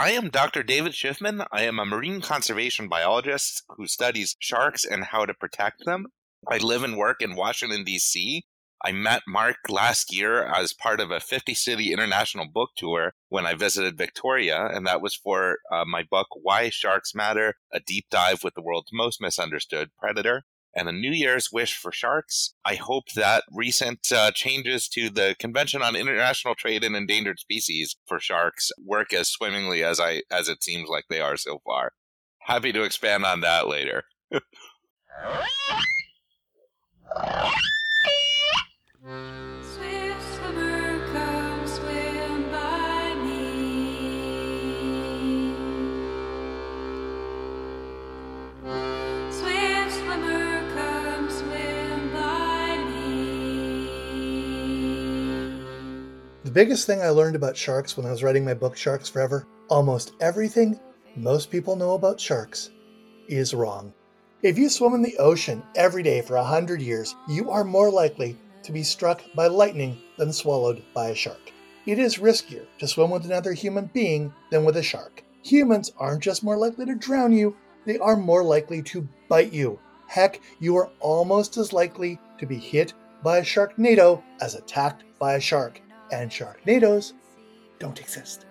I 0.00 0.12
am 0.12 0.30
Dr. 0.30 0.62
David 0.62 0.92
Shiffman. 0.92 1.46
I 1.52 1.64
am 1.64 1.78
a 1.78 1.84
marine 1.84 2.22
conservation 2.22 2.88
biologist 2.88 3.64
who 3.76 3.86
studies 3.86 4.34
sharks 4.38 4.82
and 4.82 5.04
how 5.04 5.26
to 5.26 5.34
protect 5.34 5.84
them. 5.84 6.06
I 6.50 6.56
live 6.56 6.82
and 6.82 6.96
work 6.96 7.20
in 7.20 7.36
Washington, 7.36 7.84
D.C. 7.84 8.44
I 8.82 8.92
met 8.92 9.24
Mark 9.28 9.56
last 9.68 10.10
year 10.10 10.42
as 10.42 10.72
part 10.72 11.00
of 11.00 11.10
a 11.10 11.20
50 11.20 11.52
city 11.52 11.92
international 11.92 12.46
book 12.48 12.70
tour 12.78 13.12
when 13.28 13.44
I 13.44 13.52
visited 13.52 13.98
Victoria, 13.98 14.70
and 14.72 14.86
that 14.86 15.02
was 15.02 15.14
for 15.14 15.58
uh, 15.70 15.84
my 15.84 16.02
book, 16.10 16.28
Why 16.32 16.70
Sharks 16.70 17.14
Matter 17.14 17.56
A 17.70 17.78
Deep 17.78 18.06
Dive 18.10 18.42
with 18.42 18.54
the 18.54 18.62
World's 18.62 18.94
Most 18.94 19.20
Misunderstood 19.20 19.90
Predator. 19.98 20.44
And 20.74 20.88
a 20.88 20.92
New 20.92 21.10
Year's 21.10 21.50
wish 21.52 21.76
for 21.76 21.90
sharks. 21.90 22.54
I 22.64 22.76
hope 22.76 23.12
that 23.16 23.42
recent 23.50 24.12
uh, 24.12 24.30
changes 24.30 24.88
to 24.90 25.10
the 25.10 25.34
Convention 25.38 25.82
on 25.82 25.96
International 25.96 26.54
Trade 26.54 26.84
in 26.84 26.94
Endangered 26.94 27.40
Species 27.40 27.96
for 28.06 28.20
sharks 28.20 28.70
work 28.78 29.12
as 29.12 29.28
swimmingly 29.28 29.82
as 29.82 29.98
I 29.98 30.22
as 30.30 30.48
it 30.48 30.62
seems 30.62 30.88
like 30.88 31.06
they 31.08 31.20
are 31.20 31.36
so 31.36 31.60
far. 31.66 31.92
Happy 32.38 32.72
to 32.72 32.84
expand 32.84 33.24
on 33.24 33.40
that 33.40 33.66
later. 33.68 34.04
The 56.50 56.54
biggest 56.64 56.84
thing 56.84 57.00
I 57.00 57.10
learned 57.10 57.36
about 57.36 57.56
sharks 57.56 57.96
when 57.96 58.06
I 58.06 58.10
was 58.10 58.24
writing 58.24 58.44
my 58.44 58.54
book 58.54 58.76
Sharks 58.76 59.08
Forever 59.08 59.46
almost 59.68 60.14
everything 60.20 60.80
most 61.14 61.48
people 61.48 61.76
know 61.76 61.92
about 61.92 62.18
sharks 62.18 62.70
is 63.28 63.54
wrong. 63.54 63.94
If 64.42 64.58
you 64.58 64.68
swim 64.68 64.94
in 64.94 65.02
the 65.02 65.16
ocean 65.18 65.62
every 65.76 66.02
day 66.02 66.22
for 66.22 66.34
a 66.34 66.42
hundred 66.42 66.82
years, 66.82 67.14
you 67.28 67.52
are 67.52 67.62
more 67.62 67.88
likely 67.88 68.36
to 68.64 68.72
be 68.72 68.82
struck 68.82 69.22
by 69.36 69.46
lightning 69.46 69.96
than 70.18 70.32
swallowed 70.32 70.82
by 70.92 71.10
a 71.10 71.14
shark. 71.14 71.52
It 71.86 72.00
is 72.00 72.18
riskier 72.18 72.66
to 72.80 72.88
swim 72.88 73.10
with 73.10 73.26
another 73.26 73.52
human 73.52 73.88
being 73.94 74.34
than 74.50 74.64
with 74.64 74.76
a 74.76 74.82
shark. 74.82 75.22
Humans 75.44 75.92
aren't 75.98 76.24
just 76.24 76.42
more 76.42 76.56
likely 76.56 76.84
to 76.86 76.96
drown 76.96 77.32
you, 77.32 77.56
they 77.86 77.98
are 77.98 78.16
more 78.16 78.42
likely 78.42 78.82
to 78.90 79.06
bite 79.28 79.52
you. 79.52 79.78
Heck, 80.08 80.40
you 80.58 80.76
are 80.78 80.90
almost 80.98 81.56
as 81.58 81.72
likely 81.72 82.18
to 82.38 82.44
be 82.46 82.56
hit 82.56 82.92
by 83.22 83.38
a 83.38 83.44
sharknado 83.44 84.20
as 84.40 84.56
attacked 84.56 85.04
by 85.20 85.34
a 85.34 85.40
shark 85.40 85.80
and 86.12 86.30
Sharknadoes 86.30 87.12
don't 87.78 88.00
exist. 88.00 88.46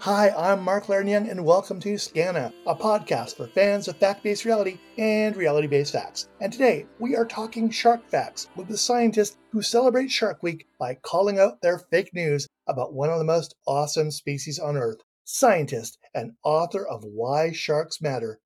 Hi, 0.00 0.30
I'm 0.30 0.62
Mark 0.62 0.88
Young, 0.88 1.28
and 1.28 1.44
welcome 1.44 1.80
to 1.80 1.94
Skaana, 1.94 2.52
a 2.66 2.74
podcast 2.74 3.36
for 3.36 3.46
fans 3.46 3.88
of 3.88 3.96
fact 3.96 4.22
based 4.22 4.44
reality 4.44 4.78
and 4.98 5.34
reality 5.34 5.66
based 5.66 5.94
facts. 5.94 6.28
And 6.40 6.52
today, 6.52 6.86
we 6.98 7.16
are 7.16 7.24
talking 7.24 7.70
shark 7.70 8.06
facts 8.08 8.48
with 8.56 8.68
the 8.68 8.76
scientists 8.76 9.38
who 9.50 9.62
celebrate 9.62 10.10
Shark 10.10 10.42
Week 10.42 10.66
by 10.78 10.94
calling 10.94 11.38
out 11.38 11.62
their 11.62 11.78
fake 11.78 12.10
news 12.12 12.46
about 12.68 12.92
one 12.92 13.10
of 13.10 13.18
the 13.18 13.24
most 13.24 13.54
awesome 13.66 14.10
species 14.10 14.58
on 14.58 14.76
Earth, 14.76 14.98
scientist 15.24 15.98
and 16.14 16.32
author 16.44 16.86
of 16.86 17.02
Why 17.02 17.50
Sharks 17.52 18.00
Matter, 18.00 18.38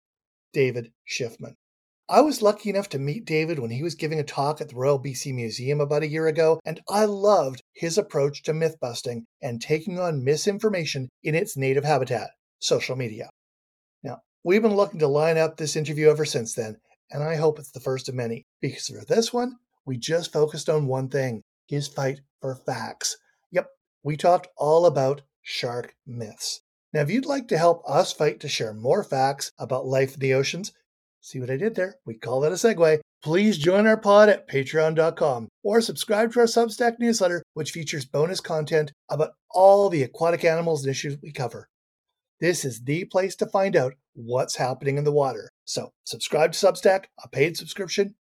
David 0.52 0.92
Shiffman. 1.06 1.56
I 2.12 2.22
was 2.22 2.42
lucky 2.42 2.70
enough 2.70 2.88
to 2.88 2.98
meet 2.98 3.24
David 3.24 3.60
when 3.60 3.70
he 3.70 3.84
was 3.84 3.94
giving 3.94 4.18
a 4.18 4.24
talk 4.24 4.60
at 4.60 4.70
the 4.70 4.74
Royal 4.74 4.98
BC 4.98 5.32
Museum 5.32 5.80
about 5.80 6.02
a 6.02 6.08
year 6.08 6.26
ago, 6.26 6.58
and 6.64 6.80
I 6.88 7.04
loved 7.04 7.62
his 7.72 7.96
approach 7.96 8.42
to 8.42 8.52
myth 8.52 8.80
busting 8.80 9.26
and 9.40 9.62
taking 9.62 10.00
on 10.00 10.24
misinformation 10.24 11.08
in 11.22 11.36
its 11.36 11.56
native 11.56 11.84
habitat, 11.84 12.30
social 12.58 12.96
media. 12.96 13.30
Now, 14.02 14.22
we've 14.42 14.60
been 14.60 14.74
looking 14.74 14.98
to 14.98 15.06
line 15.06 15.38
up 15.38 15.56
this 15.56 15.76
interview 15.76 16.10
ever 16.10 16.24
since 16.24 16.52
then, 16.52 16.78
and 17.12 17.22
I 17.22 17.36
hope 17.36 17.60
it's 17.60 17.70
the 17.70 17.78
first 17.78 18.08
of 18.08 18.16
many, 18.16 18.42
because 18.60 18.88
for 18.88 19.04
this 19.04 19.32
one, 19.32 19.58
we 19.86 19.96
just 19.96 20.32
focused 20.32 20.68
on 20.68 20.88
one 20.88 21.10
thing 21.10 21.44
his 21.68 21.86
fight 21.86 22.22
for 22.40 22.56
facts. 22.56 23.16
Yep, 23.52 23.68
we 24.02 24.16
talked 24.16 24.48
all 24.56 24.84
about 24.84 25.22
shark 25.42 25.94
myths. 26.04 26.60
Now, 26.92 27.02
if 27.02 27.10
you'd 27.10 27.24
like 27.24 27.46
to 27.48 27.58
help 27.58 27.88
us 27.88 28.12
fight 28.12 28.40
to 28.40 28.48
share 28.48 28.74
more 28.74 29.04
facts 29.04 29.52
about 29.60 29.86
life 29.86 30.14
in 30.14 30.20
the 30.20 30.34
oceans, 30.34 30.72
See 31.20 31.38
what 31.38 31.50
I 31.50 31.56
did 31.56 31.74
there? 31.74 31.96
We 32.06 32.14
call 32.14 32.40
that 32.40 32.52
a 32.52 32.54
segue. 32.54 33.00
Please 33.22 33.58
join 33.58 33.86
our 33.86 33.98
pod 33.98 34.30
at 34.30 34.48
patreon.com 34.48 35.48
or 35.62 35.80
subscribe 35.82 36.32
to 36.32 36.40
our 36.40 36.46
Substack 36.46 36.94
newsletter, 36.98 37.42
which 37.52 37.72
features 37.72 38.06
bonus 38.06 38.40
content 38.40 38.92
about 39.10 39.32
all 39.50 39.90
the 39.90 40.02
aquatic 40.02 40.44
animals 40.44 40.82
and 40.82 40.90
issues 40.90 41.18
we 41.22 41.30
cover. 41.30 41.68
This 42.40 42.64
is 42.64 42.84
the 42.84 43.04
place 43.04 43.36
to 43.36 43.46
find 43.46 43.76
out 43.76 43.92
what's 44.14 44.56
happening 44.56 44.96
in 44.96 45.04
the 45.04 45.12
water. 45.12 45.50
So, 45.66 45.92
subscribe 46.04 46.52
to 46.52 46.58
Substack, 46.58 47.04
a 47.22 47.28
paid 47.28 47.58
subscription, 47.58 48.14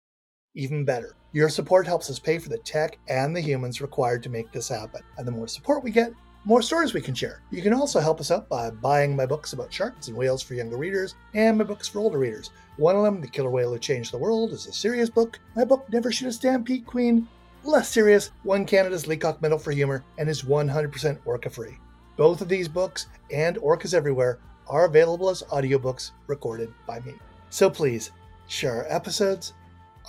even 0.54 0.84
better. 0.84 1.16
Your 1.32 1.48
support 1.48 1.86
helps 1.86 2.10
us 2.10 2.18
pay 2.18 2.38
for 2.38 2.50
the 2.50 2.58
tech 2.58 2.98
and 3.08 3.34
the 3.34 3.40
humans 3.40 3.80
required 3.80 4.22
to 4.24 4.28
make 4.28 4.52
this 4.52 4.68
happen. 4.68 5.00
And 5.16 5.26
the 5.26 5.32
more 5.32 5.48
support 5.48 5.82
we 5.82 5.90
get, 5.90 6.12
more 6.44 6.62
stories 6.62 6.94
we 6.94 7.00
can 7.00 7.14
share. 7.14 7.42
You 7.50 7.62
can 7.62 7.74
also 7.74 8.00
help 8.00 8.20
us 8.20 8.30
out 8.30 8.48
by 8.48 8.70
buying 8.70 9.14
my 9.14 9.26
books 9.26 9.52
about 9.52 9.72
sharks 9.72 10.08
and 10.08 10.16
whales 10.16 10.42
for 10.42 10.54
younger 10.54 10.76
readers 10.76 11.14
and 11.34 11.58
my 11.58 11.64
books 11.64 11.86
for 11.86 11.98
older 11.98 12.18
readers. 12.18 12.50
One 12.76 12.96
of 12.96 13.02
them, 13.02 13.20
The 13.20 13.28
Killer 13.28 13.50
Whale 13.50 13.72
Who 13.72 13.78
Changed 13.78 14.12
the 14.12 14.18
World, 14.18 14.52
is 14.52 14.66
a 14.66 14.72
serious 14.72 15.10
book. 15.10 15.38
My 15.54 15.64
book, 15.64 15.86
Never 15.92 16.10
Shoot 16.10 16.28
a 16.28 16.32
Stampede 16.32 16.86
Queen, 16.86 17.28
less 17.62 17.90
serious, 17.90 18.30
won 18.44 18.64
Canada's 18.64 19.06
Leacock 19.06 19.42
Medal 19.42 19.58
for 19.58 19.70
Humor 19.70 20.02
and 20.16 20.30
is 20.30 20.42
100% 20.42 21.18
orca 21.26 21.50
free. 21.50 21.76
Both 22.16 22.40
of 22.40 22.48
these 22.48 22.68
books 22.68 23.06
and 23.30 23.56
Orcas 23.58 23.92
Everywhere 23.92 24.38
are 24.66 24.86
available 24.86 25.28
as 25.28 25.42
audiobooks 25.50 26.12
recorded 26.26 26.72
by 26.86 27.00
me. 27.00 27.14
So 27.50 27.68
please 27.68 28.12
share 28.46 28.76
our 28.76 28.86
episodes, 28.88 29.52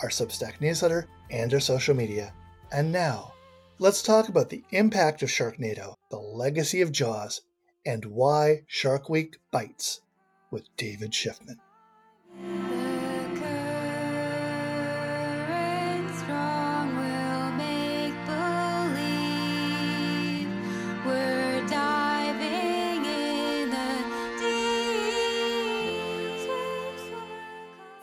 our 0.02 0.10
Substack 0.10 0.62
newsletter, 0.62 1.08
and 1.30 1.54
our 1.54 1.60
social 1.60 1.96
media. 1.96 2.34
And 2.72 2.92
now, 2.92 3.34
Let's 3.82 4.04
talk 4.04 4.30
about 4.30 4.50
the 4.50 4.64
impact 4.70 5.24
of 5.24 5.30
Sharknado, 5.30 5.96
the 6.12 6.20
legacy 6.20 6.82
of 6.82 6.92
Jaws, 6.92 7.42
and 7.84 8.06
why 8.06 8.62
Shark 8.68 9.10
Week 9.10 9.40
bites 9.50 10.02
with 10.52 10.66
David 10.78 11.14
Shiffman. 11.14 11.58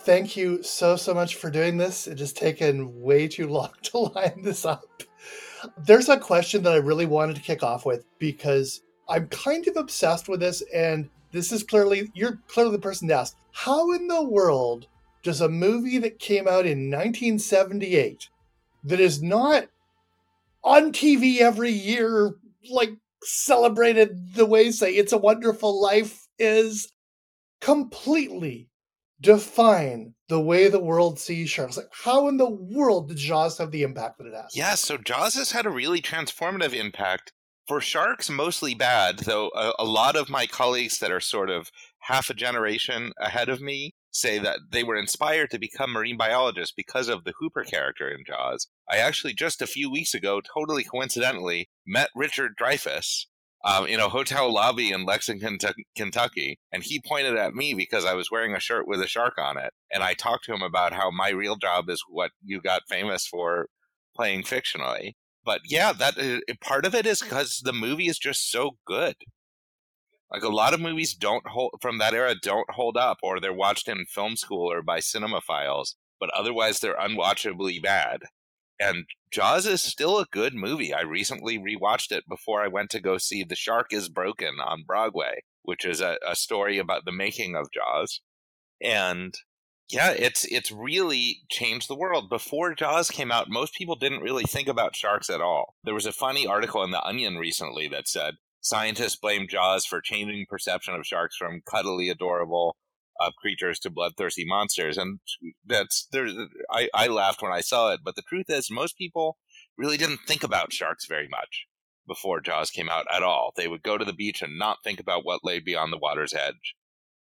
Thank 0.01 0.37
you 0.37 0.65
so, 0.65 0.97
so 0.97 1.15
much 1.15 1.37
for 1.37 1.51
doing 1.53 1.77
this. 1.77 2.09
It 2.09 2.19
has 2.19 2.33
taken 2.33 3.01
way 3.01 3.29
too 3.29 3.47
long 3.47 3.71
to 3.83 3.99
line 3.99 4.43
this 4.43 4.65
up. 4.65 5.05
There's 5.77 6.09
a 6.09 6.19
question 6.19 6.63
that 6.63 6.73
I 6.73 6.77
really 6.77 7.07
wanted 7.07 7.37
to 7.37 7.43
kick 7.43 7.63
off 7.63 7.85
with 7.85 8.05
because 8.19 8.83
I'm 9.09 9.29
kind 9.29 9.67
of 9.69 9.77
obsessed 9.77 10.29
with 10.29 10.41
this, 10.41 10.63
and 10.75 11.09
this 11.33 11.53
is 11.53 11.63
clearly 11.63 12.11
you're 12.15 12.39
clearly 12.49 12.73
the 12.73 12.79
person 12.79 13.09
to 13.09 13.15
ask. 13.15 13.37
How 13.53 13.93
in 13.93 14.09
the 14.09 14.23
world 14.23 14.87
does 15.23 15.41
a 15.41 15.49
movie 15.49 15.99
that 15.99 16.19
came 16.19 16.47
out 16.47 16.67
in 16.67 16.91
1978 16.91 18.29
that 18.85 19.01
is 19.01 19.23
not 19.23 19.67
on 20.63 20.93
TV 20.93 21.41
every 21.41 21.71
year, 21.71 22.35
like 22.71 22.91
celebrated 23.23 24.35
the 24.35 24.47
way, 24.47 24.71
say, 24.71 24.93
It's 24.93 25.13
a 25.13 25.19
Wonderful 25.19 25.81
Life 25.81 26.29
is, 26.39 26.93
completely 27.61 28.68
define 29.21 30.15
the 30.29 30.41
way 30.41 30.69
the 30.69 30.81
world 30.81 31.19
sees 31.19 31.51
sharks. 31.51 31.77
Like, 31.77 31.87
how 32.05 32.29
in 32.29 32.37
the 32.37 32.49
world 32.49 33.09
did 33.09 33.17
Jaws 33.17 33.59
have 33.59 33.71
the 33.71 33.83
impact 33.83 34.19
that 34.19 34.27
it 34.27 34.35
has? 34.35 34.57
Yeah, 34.57 34.75
so 34.75 34.97
Jaws 34.97 35.35
has 35.35 35.53
had 35.53 35.67
a 35.67 35.71
really 35.71 36.01
transformative 36.01 36.75
impact. 36.75 37.33
For 37.67 37.83
sharks, 37.83 38.31
mostly 38.31 38.75
bad, 38.75 39.19
though 39.21 39.51
a, 39.55 39.75
a 39.79 39.85
lot 39.85 40.17
of 40.17 40.31
my 40.31 40.47
colleagues 40.47 41.01
that 41.01 41.13
are 41.13 41.21
sort 41.21 41.51
of 41.51 41.71
half 42.01 42.31
a 42.31 42.35
generation 42.35 43.13
ahead 43.21 43.51
of 43.51 43.61
me 43.61 43.93
say 44.11 44.39
that 44.39 44.61
they 44.71 44.83
were 44.83 44.97
inspired 44.97 45.51
to 45.51 45.59
become 45.59 45.93
marine 45.93 46.17
biologists 46.17 46.73
because 46.75 47.09
of 47.09 47.25
the 47.25 47.35
Hooper 47.39 47.65
character 47.65 48.09
in 48.09 48.25
Jaws. 48.27 48.69
I 48.89 48.97
actually 48.97 49.35
just 49.35 49.61
a 49.61 49.67
few 49.67 49.91
weeks 49.91 50.15
ago, 50.15 50.41
totally 50.41 50.83
coincidentally, 50.83 51.69
met 51.87 52.09
Richard 52.15 52.53
Dreyfuss, 52.59 53.27
um, 53.65 53.87
in 53.87 54.01
a 54.01 54.09
hotel 54.09 54.53
lobby 54.53 54.93
in 54.93 55.05
Lexington, 55.05 55.59
Kentucky. 55.97 56.59
And 56.73 56.83
he 56.83 57.03
pointed 57.05 57.37
at 57.37 57.55
me 57.55 57.75
because 57.75 58.05
I 58.05 58.15
was 58.15 58.31
wearing 58.31 58.55
a 58.55 58.61
shirt 58.61 58.87
with 58.87 59.01
a 59.01 59.07
shark 59.07 59.35
on 59.39 59.59
it. 59.59 59.73
And 59.93 60.03
I 60.03 60.15
talked 60.15 60.45
to 60.45 60.55
him 60.55 60.63
about 60.63 60.93
how 60.93 61.11
my 61.11 61.31
real 61.31 61.57
job 61.57 61.89
is 61.89 62.03
what 62.09 62.31
you 62.43 62.61
got 62.61 62.83
famous 62.89 63.27
for 63.27 63.69
playing 64.17 64.43
fictionally. 64.43 65.13
But 65.45 65.63
yeah, 65.65 65.93
that 65.93 66.19
uh, 66.19 66.55
part 66.61 66.85
of 66.85 66.95
it 66.95 67.07
is 67.07 67.21
because 67.21 67.61
the 67.65 67.73
movie 67.73 68.09
is 68.09 68.19
just 68.19 68.51
so 68.51 68.73
good. 68.87 69.17
Like 70.31 70.43
a 70.43 70.49
lot 70.49 70.75
of 70.75 70.81
movies 70.81 71.15
don't 71.15 71.47
hold 71.47 71.73
from 71.81 71.99
that 71.99 72.13
era 72.13 72.35
don't 72.41 72.71
hold 72.71 72.99
up, 72.99 73.17
or 73.23 73.41
they're 73.41 73.53
watched 73.53 73.89
in 73.89 74.05
film 74.05 74.37
school 74.37 74.71
or 74.71 74.83
by 74.83 74.99
cinemaphiles, 74.99 75.95
but 76.21 76.31
otherwise 76.37 76.81
they're 76.81 76.97
unwatchably 76.97 77.81
bad. 77.83 78.25
And 78.81 79.07
Jaws 79.31 79.67
is 79.67 79.83
still 79.83 80.19
a 80.19 80.27
good 80.31 80.55
movie. 80.55 80.95
I 80.95 81.03
recently 81.03 81.59
rewatched 81.59 82.13
it 82.13 82.25
before 82.29 82.63
I 82.63 82.69
went 82.69 82.91
to 82.91 83.01
go 83.01 83.19
see 83.19 83.43
The 83.45 83.57
Shark 83.57 83.93
is 83.93 84.09
Broken 84.09 84.57
on 84.65 84.85
Broadway. 84.87 85.41
which 85.69 85.85
is 85.85 86.01
a, 86.01 86.17
a 86.27 86.35
story 86.35 86.79
about 86.79 87.05
the 87.05 87.13
making 87.13 87.55
of 87.55 87.71
Jaws. 87.71 88.23
And 88.81 89.35
yeah, 89.91 90.13
it's 90.13 90.47
it's 90.47 90.73
really 90.73 91.43
changed 91.51 91.89
the 91.89 91.95
world. 91.95 92.31
Before 92.31 92.75
Jaws 92.75 93.11
came 93.11 93.31
out, 93.31 93.51
most 93.51 93.75
people 93.75 93.95
didn't 93.95 94.23
really 94.23 94.45
think 94.45 94.67
about 94.67 94.97
sharks 94.97 95.29
at 95.29 95.43
all. 95.43 95.75
There 95.85 95.93
was 95.93 96.07
a 96.07 96.13
funny 96.13 96.47
article 96.47 96.83
in 96.85 96.91
the 96.91 97.05
Onion 97.05 97.37
recently 97.37 97.87
that 97.89 98.09
said 98.09 98.37
scientists 98.63 99.17
blame 99.17 99.47
Jaws 99.47 99.85
for 99.85 100.01
changing 100.01 100.47
perception 100.49 100.95
of 100.95 101.07
sharks 101.07 101.37
from 101.37 101.61
cuddly, 101.67 102.09
adorable 102.09 102.77
uh, 103.21 103.31
creatures 103.39 103.79
to 103.81 103.91
bloodthirsty 103.91 104.45
monsters, 104.47 104.97
and 104.99 105.21
that's 105.67 106.07
there. 106.13 106.29
I 106.71 106.89
I 106.95 107.07
laughed 107.09 107.43
when 107.43 107.53
I 107.53 107.61
saw 107.61 107.93
it, 107.93 108.01
but 108.05 108.17
the 108.17 108.23
truth 108.23 108.47
is, 108.49 108.71
most 108.71 108.97
people 108.97 109.39
really 109.77 109.97
didn't 109.97 110.21
think 110.27 110.43
about 110.43 110.73
sharks 110.73 111.07
very 111.07 111.29
much 111.29 111.67
before 112.07 112.41
Jaws 112.41 112.71
came 112.71 112.89
out 112.89 113.07
at 113.15 113.23
all. 113.23 113.53
They 113.55 113.69
would 113.69 113.83
go 113.83 113.99
to 113.99 114.05
the 114.05 114.13
beach 114.13 114.43
and 114.43 114.59
not 114.59 114.79
think 114.83 114.99
about 114.99 115.25
what 115.25 115.45
lay 115.45 115.61
beyond 115.61 115.93
the 115.93 115.99
water's 115.99 116.35
edge. 116.35 116.75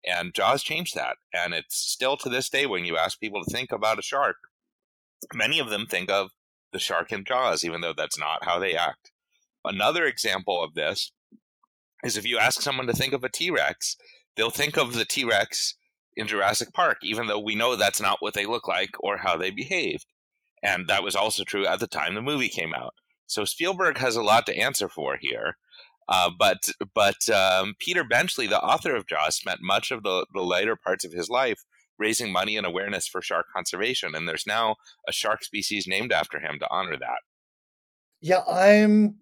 And 0.07 0.35
Jaws 0.35 0.63
changed 0.63 0.95
that. 0.95 1.17
And 1.33 1.55
it's 1.55 1.77
still 1.77 2.17
to 2.19 2.29
this 2.29 2.51
day 2.51 2.67
when 2.67 2.85
you 2.85 2.97
ask 2.97 3.19
people 3.19 3.43
to 3.43 3.51
think 3.51 3.73
about 3.73 3.99
a 3.99 4.03
shark, 4.03 4.37
many 5.33 5.59
of 5.59 5.71
them 5.71 5.87
think 5.87 6.11
of 6.11 6.31
the 6.73 6.79
shark 6.79 7.13
in 7.13 7.25
Jaws, 7.25 7.65
even 7.65 7.81
though 7.81 7.95
that's 7.97 8.19
not 8.19 8.45
how 8.45 8.59
they 8.59 8.75
act. 8.75 9.11
Another 9.65 10.05
example 10.05 10.63
of 10.63 10.75
this 10.75 11.13
is 12.05 12.17
if 12.17 12.27
you 12.27 12.39
ask 12.39 12.61
someone 12.61 12.87
to 12.87 12.93
think 12.93 13.15
of 13.15 13.25
a 13.25 13.31
T 13.31 13.51
Rex, 13.51 13.97
they'll 14.37 14.51
think 14.51 14.77
of 14.77 14.93
the 14.93 15.07
T 15.07 15.25
Rex 15.25 15.75
in 16.17 16.27
Jurassic 16.27 16.73
Park, 16.73 16.99
even 17.03 17.27
though 17.27 17.39
we 17.39 17.55
know 17.55 17.77
that's 17.77 18.01
not 18.01 18.21
what 18.21 18.35
they 18.35 18.47
look 18.47 18.69
like 18.69 18.91
or 19.01 19.19
how 19.19 19.37
they 19.37 19.51
behaved. 19.51 20.07
And 20.63 20.89
that 20.89 21.03
was 21.03 21.15
also 21.15 21.45
true 21.45 21.67
at 21.67 21.81
the 21.81 21.87
time 21.87 22.15
the 22.15 22.23
movie 22.23 22.49
came 22.49 22.75
out. 22.75 22.95
So 23.27 23.45
Spielberg 23.45 23.99
has 23.99 24.17
a 24.17 24.23
lot 24.23 24.47
to 24.47 24.57
answer 24.57 24.89
for 24.89 25.17
here. 25.21 25.57
Uh, 26.09 26.31
but 26.39 26.71
but 26.95 27.29
um, 27.31 27.75
Peter 27.79 28.05
Benchley, 28.05 28.47
the 28.47 28.61
author 28.61 28.95
of 28.95 29.07
Jaws, 29.07 29.37
spent 29.37 29.61
much 29.63 29.91
of 29.91 30.03
the, 30.03 30.27
the 30.35 30.43
later 30.43 30.77
parts 30.77 31.05
of 31.05 31.13
his 31.13 31.31
life 31.31 31.65
raising 31.99 32.33
money 32.33 32.57
and 32.57 32.67
awareness 32.67 33.07
for 33.07 33.23
shark 33.23 33.47
conservation, 33.55 34.15
and 34.15 34.29
there's 34.29 34.47
now 34.47 34.77
a 35.09 35.13
shark 35.13 35.43
species 35.43 35.87
named 35.87 36.13
after 36.13 36.41
him 36.41 36.59
to 36.59 36.69
honor 36.71 36.97
that. 36.99 37.21
Yeah, 38.21 38.43
I'm 38.49 39.17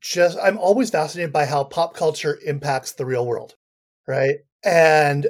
just 0.00 0.38
I'm 0.38 0.58
always 0.58 0.90
fascinated 0.90 1.32
by 1.32 1.46
how 1.46 1.64
pop 1.64 1.94
culture 1.94 2.38
impacts 2.46 2.92
the 2.92 3.06
real 3.06 3.26
world, 3.26 3.56
right? 4.06 4.36
And 4.64 5.26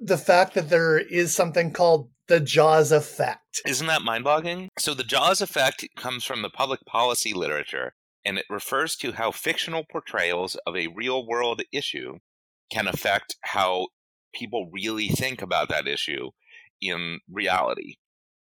the 0.00 0.18
fact 0.18 0.54
that 0.54 0.68
there 0.68 0.98
is 0.98 1.34
something 1.34 1.72
called 1.72 2.10
the 2.28 2.40
Jaws 2.40 2.92
effect. 2.92 3.60
Isn't 3.66 3.88
that 3.88 4.02
mind 4.02 4.24
boggling? 4.24 4.68
So, 4.78 4.94
the 4.94 5.04
Jaws 5.04 5.40
effect 5.40 5.86
comes 5.96 6.24
from 6.24 6.42
the 6.42 6.50
public 6.50 6.80
policy 6.86 7.32
literature 7.32 7.94
and 8.24 8.38
it 8.38 8.46
refers 8.48 8.96
to 8.96 9.12
how 9.12 9.32
fictional 9.32 9.84
portrayals 9.90 10.56
of 10.66 10.76
a 10.76 10.88
real 10.88 11.26
world 11.26 11.62
issue 11.72 12.18
can 12.70 12.86
affect 12.86 13.36
how 13.42 13.88
people 14.34 14.70
really 14.72 15.08
think 15.08 15.42
about 15.42 15.68
that 15.68 15.86
issue 15.86 16.30
in 16.80 17.20
reality. 17.30 17.96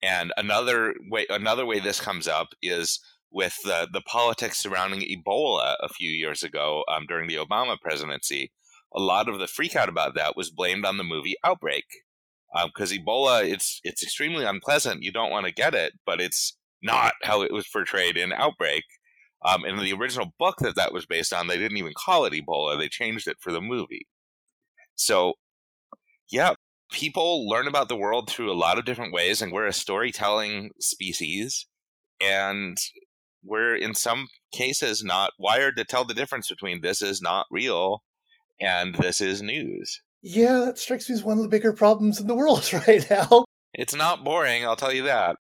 And 0.02 0.32
another 0.36 0.94
way 1.10 1.26
another 1.30 1.64
way 1.64 1.80
this 1.80 2.00
comes 2.00 2.26
up 2.28 2.48
is 2.60 3.00
with 3.30 3.56
the, 3.64 3.88
the 3.92 4.02
politics 4.02 4.58
surrounding 4.58 5.00
Ebola 5.00 5.76
a 5.80 5.88
few 5.88 6.10
years 6.10 6.42
ago 6.42 6.84
um, 6.94 7.06
during 7.08 7.28
the 7.28 7.36
Obama 7.36 7.80
presidency. 7.80 8.52
A 8.94 9.00
lot 9.00 9.28
of 9.28 9.38
the 9.38 9.46
freakout 9.46 9.88
about 9.88 10.14
that 10.14 10.36
was 10.36 10.50
blamed 10.50 10.84
on 10.84 10.98
the 10.98 11.04
movie 11.04 11.36
Outbreak, 11.44 11.84
because 12.66 12.92
um, 12.92 12.98
Ebola 12.98 13.44
it's 13.44 13.80
it's 13.84 14.02
extremely 14.02 14.44
unpleasant. 14.44 15.02
You 15.02 15.12
don't 15.12 15.30
want 15.30 15.46
to 15.46 15.52
get 15.52 15.74
it, 15.74 15.94
but 16.04 16.20
it's 16.20 16.56
not 16.82 17.14
how 17.22 17.42
it 17.42 17.52
was 17.52 17.66
portrayed 17.68 18.16
in 18.16 18.32
Outbreak. 18.32 18.84
Um, 19.44 19.64
in 19.64 19.76
the 19.76 19.92
original 19.92 20.32
book 20.38 20.58
that 20.60 20.76
that 20.76 20.92
was 20.92 21.06
based 21.06 21.32
on, 21.32 21.48
they 21.48 21.58
didn't 21.58 21.78
even 21.78 21.94
call 21.96 22.24
it 22.24 22.32
Ebola. 22.32 22.78
They 22.78 22.88
changed 22.88 23.26
it 23.26 23.38
for 23.40 23.50
the 23.50 23.60
movie. 23.60 24.06
So, 24.94 25.34
yeah, 26.30 26.54
people 26.92 27.48
learn 27.48 27.66
about 27.66 27.88
the 27.88 27.96
world 27.96 28.30
through 28.30 28.52
a 28.52 28.54
lot 28.54 28.78
of 28.78 28.84
different 28.84 29.12
ways, 29.12 29.42
and 29.42 29.50
we're 29.50 29.66
a 29.66 29.72
storytelling 29.72 30.70
species. 30.78 31.66
And 32.20 32.76
we're, 33.42 33.74
in 33.74 33.94
some 33.96 34.28
cases, 34.52 35.02
not 35.02 35.32
wired 35.40 35.76
to 35.76 35.84
tell 35.84 36.04
the 36.04 36.14
difference 36.14 36.48
between 36.48 36.80
this 36.80 37.02
is 37.02 37.20
not 37.20 37.46
real 37.50 38.04
and 38.62 38.94
this 38.94 39.20
is 39.20 39.42
news. 39.42 40.00
Yeah, 40.22 40.60
that 40.66 40.78
strikes 40.78 41.08
me 41.08 41.14
as 41.14 41.24
one 41.24 41.36
of 41.36 41.42
the 41.42 41.48
bigger 41.48 41.72
problems 41.72 42.20
in 42.20 42.26
the 42.26 42.34
world 42.34 42.72
right 42.86 43.04
now. 43.10 43.44
It's 43.74 43.94
not 43.94 44.24
boring, 44.24 44.64
I'll 44.64 44.76
tell 44.76 44.92
you 44.92 45.02
that. 45.04 45.36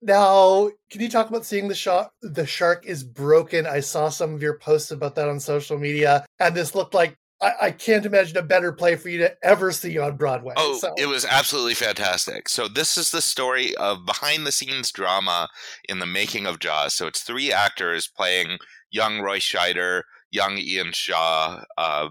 Now, 0.00 0.68
can 0.90 1.00
you 1.00 1.08
talk 1.08 1.28
about 1.28 1.44
seeing 1.44 1.68
the 1.68 1.74
shark? 1.74 2.10
The 2.22 2.46
shark 2.46 2.86
is 2.86 3.04
broken. 3.04 3.66
I 3.66 3.80
saw 3.80 4.08
some 4.08 4.34
of 4.34 4.42
your 4.42 4.58
posts 4.58 4.90
about 4.90 5.14
that 5.14 5.28
on 5.28 5.38
social 5.38 5.78
media, 5.78 6.26
and 6.40 6.56
this 6.56 6.74
looked 6.74 6.94
like 6.94 7.16
I, 7.42 7.52
I 7.62 7.70
can't 7.72 8.06
imagine 8.06 8.36
a 8.36 8.42
better 8.42 8.72
play 8.72 8.96
for 8.96 9.08
you 9.08 9.18
to 9.18 9.36
ever 9.44 9.72
see 9.72 9.98
on 9.98 10.16
Broadway. 10.16 10.54
Oh, 10.56 10.78
so. 10.78 10.94
it 10.96 11.06
was 11.06 11.24
absolutely 11.24 11.74
fantastic. 11.74 12.48
So 12.48 12.68
this 12.68 12.96
is 12.96 13.10
the 13.10 13.20
story 13.20 13.74
of 13.76 14.06
behind 14.06 14.46
the 14.46 14.52
scenes 14.52 14.92
drama 14.92 15.48
in 15.88 15.98
the 15.98 16.06
making 16.06 16.46
of 16.46 16.60
Jaws. 16.60 16.94
So 16.94 17.06
it's 17.06 17.22
three 17.22 17.52
actors 17.52 18.08
playing 18.08 18.58
young 18.90 19.20
Roy 19.20 19.38
Scheider, 19.38 20.02
young 20.30 20.56
Ian 20.56 20.92
Shaw, 20.92 21.64
uh, 21.76 22.08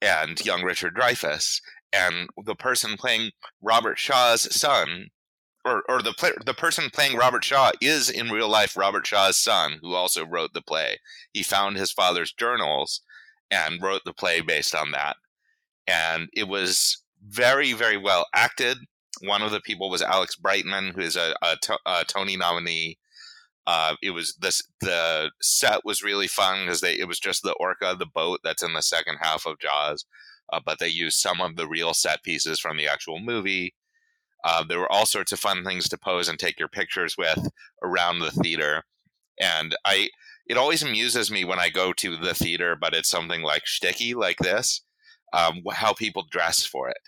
and 0.00 0.44
young 0.44 0.62
Richard 0.62 0.94
Dreyfuss. 0.94 1.60
And 1.92 2.28
the 2.44 2.54
person 2.54 2.96
playing 2.96 3.30
Robert 3.62 3.98
Shaw's 3.98 4.54
son 4.54 5.10
or, 5.66 5.82
or 5.88 6.00
the 6.00 6.12
play, 6.12 6.30
the 6.44 6.54
person 6.54 6.90
playing 6.90 7.16
Robert 7.16 7.44
Shaw 7.44 7.72
is 7.80 8.08
in 8.08 8.30
real 8.30 8.48
life 8.48 8.76
Robert 8.76 9.06
Shaw's 9.06 9.36
son, 9.36 9.78
who 9.82 9.94
also 9.94 10.24
wrote 10.24 10.52
the 10.54 10.62
play. 10.62 10.98
He 11.32 11.42
found 11.42 11.76
his 11.76 11.92
father's 11.92 12.32
journals 12.32 13.00
and 13.50 13.82
wrote 13.82 14.02
the 14.04 14.12
play 14.12 14.40
based 14.40 14.74
on 14.74 14.92
that. 14.92 15.16
And 15.86 16.28
it 16.32 16.48
was 16.48 17.02
very, 17.26 17.72
very 17.72 17.96
well 17.96 18.26
acted. 18.32 18.78
One 19.22 19.42
of 19.42 19.50
the 19.50 19.60
people 19.60 19.90
was 19.90 20.02
Alex 20.02 20.36
Brightman, 20.36 20.92
who 20.94 21.00
is 21.00 21.16
a, 21.16 21.34
a, 21.42 21.56
a 21.84 22.04
Tony 22.04 22.36
nominee. 22.36 22.98
Uh, 23.66 23.96
it 24.02 24.10
was 24.10 24.36
this 24.40 24.62
the 24.80 25.30
set 25.42 25.84
was 25.84 26.02
really 26.02 26.28
fun 26.28 26.64
because 26.64 26.80
they 26.80 26.94
it 26.94 27.08
was 27.08 27.18
just 27.18 27.42
the 27.42 27.54
orca, 27.54 27.96
the 27.98 28.06
boat 28.06 28.40
that's 28.44 28.62
in 28.62 28.74
the 28.74 28.82
second 28.82 29.18
half 29.20 29.46
of 29.46 29.58
Jaws, 29.58 30.04
uh, 30.52 30.60
but 30.64 30.78
they 30.78 30.88
used 30.88 31.18
some 31.18 31.40
of 31.40 31.56
the 31.56 31.66
real 31.66 31.94
set 31.94 32.22
pieces 32.22 32.60
from 32.60 32.76
the 32.76 32.86
actual 32.88 33.18
movie 33.18 33.74
uh, 34.46 34.62
there 34.62 34.78
were 34.78 34.90
all 34.92 35.06
sorts 35.06 35.32
of 35.32 35.40
fun 35.40 35.64
things 35.64 35.88
to 35.88 35.98
pose 35.98 36.28
and 36.28 36.38
take 36.38 36.58
your 36.58 36.68
pictures 36.68 37.16
with 37.18 37.48
around 37.82 38.20
the 38.20 38.30
theater. 38.30 38.84
And 39.40 39.76
I, 39.84 40.08
it 40.46 40.56
always 40.56 40.84
amuses 40.84 41.32
me 41.32 41.44
when 41.44 41.58
I 41.58 41.68
go 41.68 41.92
to 41.94 42.16
the 42.16 42.32
theater, 42.32 42.76
but 42.80 42.94
it's 42.94 43.08
something 43.08 43.42
like 43.42 43.64
shticky 43.64 44.14
like 44.14 44.38
this, 44.38 44.82
um, 45.32 45.62
how 45.72 45.92
people 45.92 46.24
dress 46.30 46.64
for 46.64 46.88
it. 46.88 46.98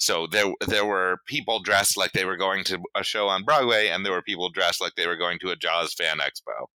So 0.00 0.26
there, 0.26 0.52
there 0.66 0.86
were 0.86 1.18
people 1.26 1.60
dressed 1.60 1.96
like 1.96 2.12
they 2.12 2.24
were 2.24 2.36
going 2.36 2.64
to 2.64 2.80
a 2.94 3.04
show 3.04 3.28
on 3.28 3.44
Broadway, 3.44 3.88
and 3.88 4.04
there 4.04 4.12
were 4.12 4.22
people 4.22 4.50
dressed 4.50 4.80
like 4.80 4.94
they 4.96 5.06
were 5.06 5.16
going 5.16 5.38
to 5.40 5.50
a 5.50 5.56
Jaws 5.56 5.94
fan 5.94 6.18
expo, 6.18 6.66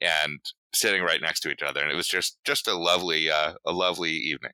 and 0.00 0.38
sitting 0.72 1.02
right 1.02 1.20
next 1.20 1.40
to 1.40 1.50
each 1.50 1.62
other. 1.62 1.82
And 1.82 1.90
it 1.90 1.96
was 1.96 2.08
just, 2.08 2.38
just 2.44 2.68
a 2.68 2.74
lovely, 2.74 3.30
uh, 3.30 3.54
a 3.66 3.72
lovely 3.72 4.12
evening. 4.12 4.52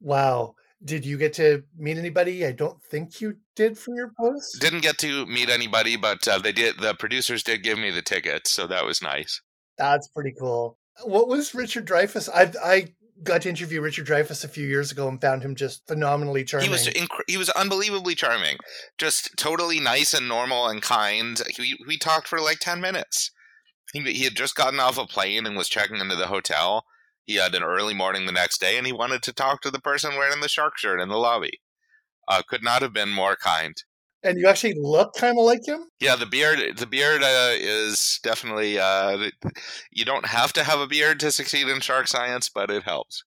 Wow 0.00 0.54
did 0.84 1.04
you 1.04 1.18
get 1.18 1.34
to 1.34 1.62
meet 1.76 1.98
anybody? 1.98 2.46
I 2.46 2.52
don't 2.52 2.82
think 2.82 3.20
you 3.20 3.36
did 3.54 3.78
for 3.78 3.94
your 3.94 4.12
post. 4.18 4.60
Didn't 4.60 4.80
get 4.80 4.98
to 4.98 5.26
meet 5.26 5.50
anybody, 5.50 5.96
but 5.96 6.26
uh, 6.26 6.38
they 6.38 6.52
did. 6.52 6.78
The 6.78 6.94
producers 6.94 7.42
did 7.42 7.62
give 7.62 7.78
me 7.78 7.90
the 7.90 8.02
tickets, 8.02 8.50
so 8.50 8.66
that 8.66 8.84
was 8.84 9.02
nice. 9.02 9.40
That's 9.76 10.08
pretty 10.08 10.34
cool. 10.38 10.78
What 11.04 11.28
was 11.28 11.54
Richard 11.54 11.86
Dreyfuss? 11.86 12.28
I 12.32 12.52
I 12.64 12.88
got 13.22 13.42
to 13.42 13.48
interview 13.48 13.80
Richard 13.80 14.06
Dreyfuss 14.06 14.44
a 14.44 14.48
few 14.48 14.66
years 14.66 14.90
ago 14.90 15.08
and 15.08 15.20
found 15.20 15.42
him 15.42 15.54
just 15.54 15.86
phenomenally 15.86 16.44
charming. 16.44 16.68
He 16.68 16.72
was 16.72 16.86
inc- 16.88 17.24
he 17.26 17.36
was 17.36 17.50
unbelievably 17.50 18.14
charming, 18.14 18.56
just 18.98 19.30
totally 19.36 19.80
nice 19.80 20.14
and 20.14 20.28
normal 20.28 20.68
and 20.68 20.82
kind. 20.82 21.40
We 21.58 21.78
we 21.86 21.96
talked 21.98 22.28
for 22.28 22.40
like 22.40 22.58
ten 22.58 22.80
minutes. 22.80 23.30
He 23.92 24.00
he 24.12 24.24
had 24.24 24.36
just 24.36 24.54
gotten 24.54 24.80
off 24.80 24.98
a 24.98 25.06
plane 25.06 25.46
and 25.46 25.56
was 25.56 25.68
checking 25.68 26.00
into 26.00 26.16
the 26.16 26.28
hotel 26.28 26.84
he 27.30 27.36
had 27.36 27.54
an 27.54 27.62
early 27.62 27.94
morning 27.94 28.26
the 28.26 28.32
next 28.32 28.60
day 28.60 28.76
and 28.76 28.84
he 28.84 28.92
wanted 28.92 29.22
to 29.22 29.32
talk 29.32 29.62
to 29.62 29.70
the 29.70 29.80
person 29.80 30.16
wearing 30.16 30.40
the 30.40 30.48
shark 30.48 30.76
shirt 30.76 31.00
in 31.00 31.08
the 31.08 31.16
lobby. 31.16 31.60
Uh, 32.26 32.42
could 32.42 32.64
not 32.64 32.82
have 32.82 32.92
been 32.92 33.08
more 33.08 33.36
kind. 33.36 33.84
And 34.22 34.38
you 34.38 34.48
actually 34.48 34.74
look 34.78 35.14
kind 35.14 35.38
of 35.38 35.44
like 35.44 35.66
him. 35.66 35.84
Yeah, 35.98 36.16
the 36.16 36.26
beard. 36.26 36.76
The 36.76 36.86
beard 36.86 37.22
uh, 37.22 37.52
is 37.54 38.20
definitely. 38.22 38.78
Uh, 38.78 39.30
you 39.90 40.04
don't 40.04 40.26
have 40.26 40.52
to 40.54 40.64
have 40.64 40.80
a 40.80 40.86
beard 40.86 41.20
to 41.20 41.32
succeed 41.32 41.68
in 41.68 41.80
shark 41.80 42.06
science, 42.06 42.48
but 42.48 42.70
it 42.70 42.82
helps. 42.82 43.24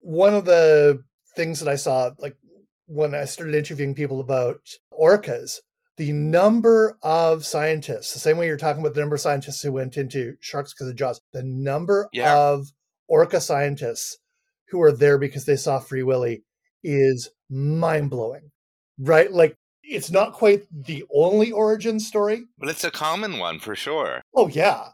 One 0.00 0.34
of 0.34 0.44
the 0.44 1.02
things 1.34 1.60
that 1.60 1.68
I 1.68 1.76
saw, 1.76 2.10
like 2.18 2.36
when 2.86 3.14
I 3.14 3.24
started 3.24 3.54
interviewing 3.54 3.94
people 3.94 4.20
about 4.20 4.60
orcas, 4.92 5.58
the 5.96 6.12
number 6.12 6.98
of 7.02 7.44
scientists, 7.44 8.12
the 8.12 8.20
same 8.20 8.38
way 8.38 8.46
you're 8.46 8.56
talking 8.56 8.80
about 8.80 8.94
the 8.94 9.00
number 9.00 9.14
of 9.14 9.20
scientists 9.20 9.62
who 9.62 9.72
went 9.72 9.96
into 9.96 10.34
sharks 10.40 10.72
because 10.72 10.88
of 10.88 10.96
Jaws, 10.96 11.20
the 11.32 11.42
number 11.42 12.08
yeah. 12.12 12.36
of 12.36 12.66
orca 13.08 13.40
scientists 13.40 14.18
who 14.68 14.80
are 14.82 14.92
there 14.92 15.18
because 15.18 15.44
they 15.44 15.56
saw 15.56 15.78
Free 15.78 16.02
Willy 16.02 16.44
is 16.82 17.30
mind 17.50 18.10
blowing, 18.10 18.50
right? 18.98 19.30
Like 19.30 19.56
it's 19.82 20.10
not 20.10 20.32
quite 20.32 20.64
the 20.70 21.04
only 21.14 21.52
origin 21.52 22.00
story, 22.00 22.44
but 22.58 22.68
it's 22.68 22.84
a 22.84 22.90
common 22.90 23.38
one 23.38 23.58
for 23.58 23.74
sure. 23.74 24.22
Oh 24.34 24.48
yeah, 24.48 24.88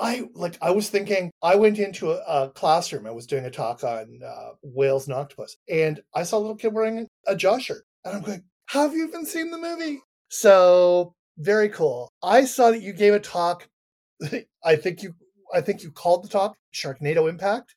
I 0.00 0.28
like 0.34 0.56
I 0.62 0.70
was 0.70 0.88
thinking 0.88 1.30
I 1.42 1.56
went 1.56 1.78
into 1.78 2.12
a, 2.12 2.22
a 2.26 2.50
classroom. 2.50 3.06
I 3.06 3.10
was 3.10 3.26
doing 3.26 3.44
a 3.44 3.50
talk 3.50 3.84
on 3.84 4.20
uh, 4.24 4.50
whales 4.62 5.06
and 5.06 5.14
octopus, 5.14 5.56
and 5.68 6.00
I 6.14 6.22
saw 6.22 6.38
a 6.38 6.40
little 6.40 6.56
kid 6.56 6.72
wearing 6.72 7.06
a 7.26 7.36
jaw 7.36 7.58
shirt, 7.58 7.84
and 8.04 8.16
I'm 8.16 8.22
going, 8.22 8.44
"Have 8.68 8.94
you 8.94 9.06
even 9.06 9.26
seen 9.26 9.50
the 9.50 9.58
movie?" 9.58 10.00
So 10.28 11.14
very 11.38 11.68
cool. 11.68 12.10
I 12.22 12.44
saw 12.44 12.70
that 12.70 12.82
you 12.82 12.92
gave 12.92 13.14
a 13.14 13.20
talk. 13.20 13.68
I 14.64 14.76
think 14.76 15.02
you 15.02 15.14
I 15.52 15.60
think 15.60 15.82
you 15.82 15.90
called 15.90 16.24
the 16.24 16.28
talk 16.28 16.56
Sharknado 16.74 17.28
Impact. 17.28 17.74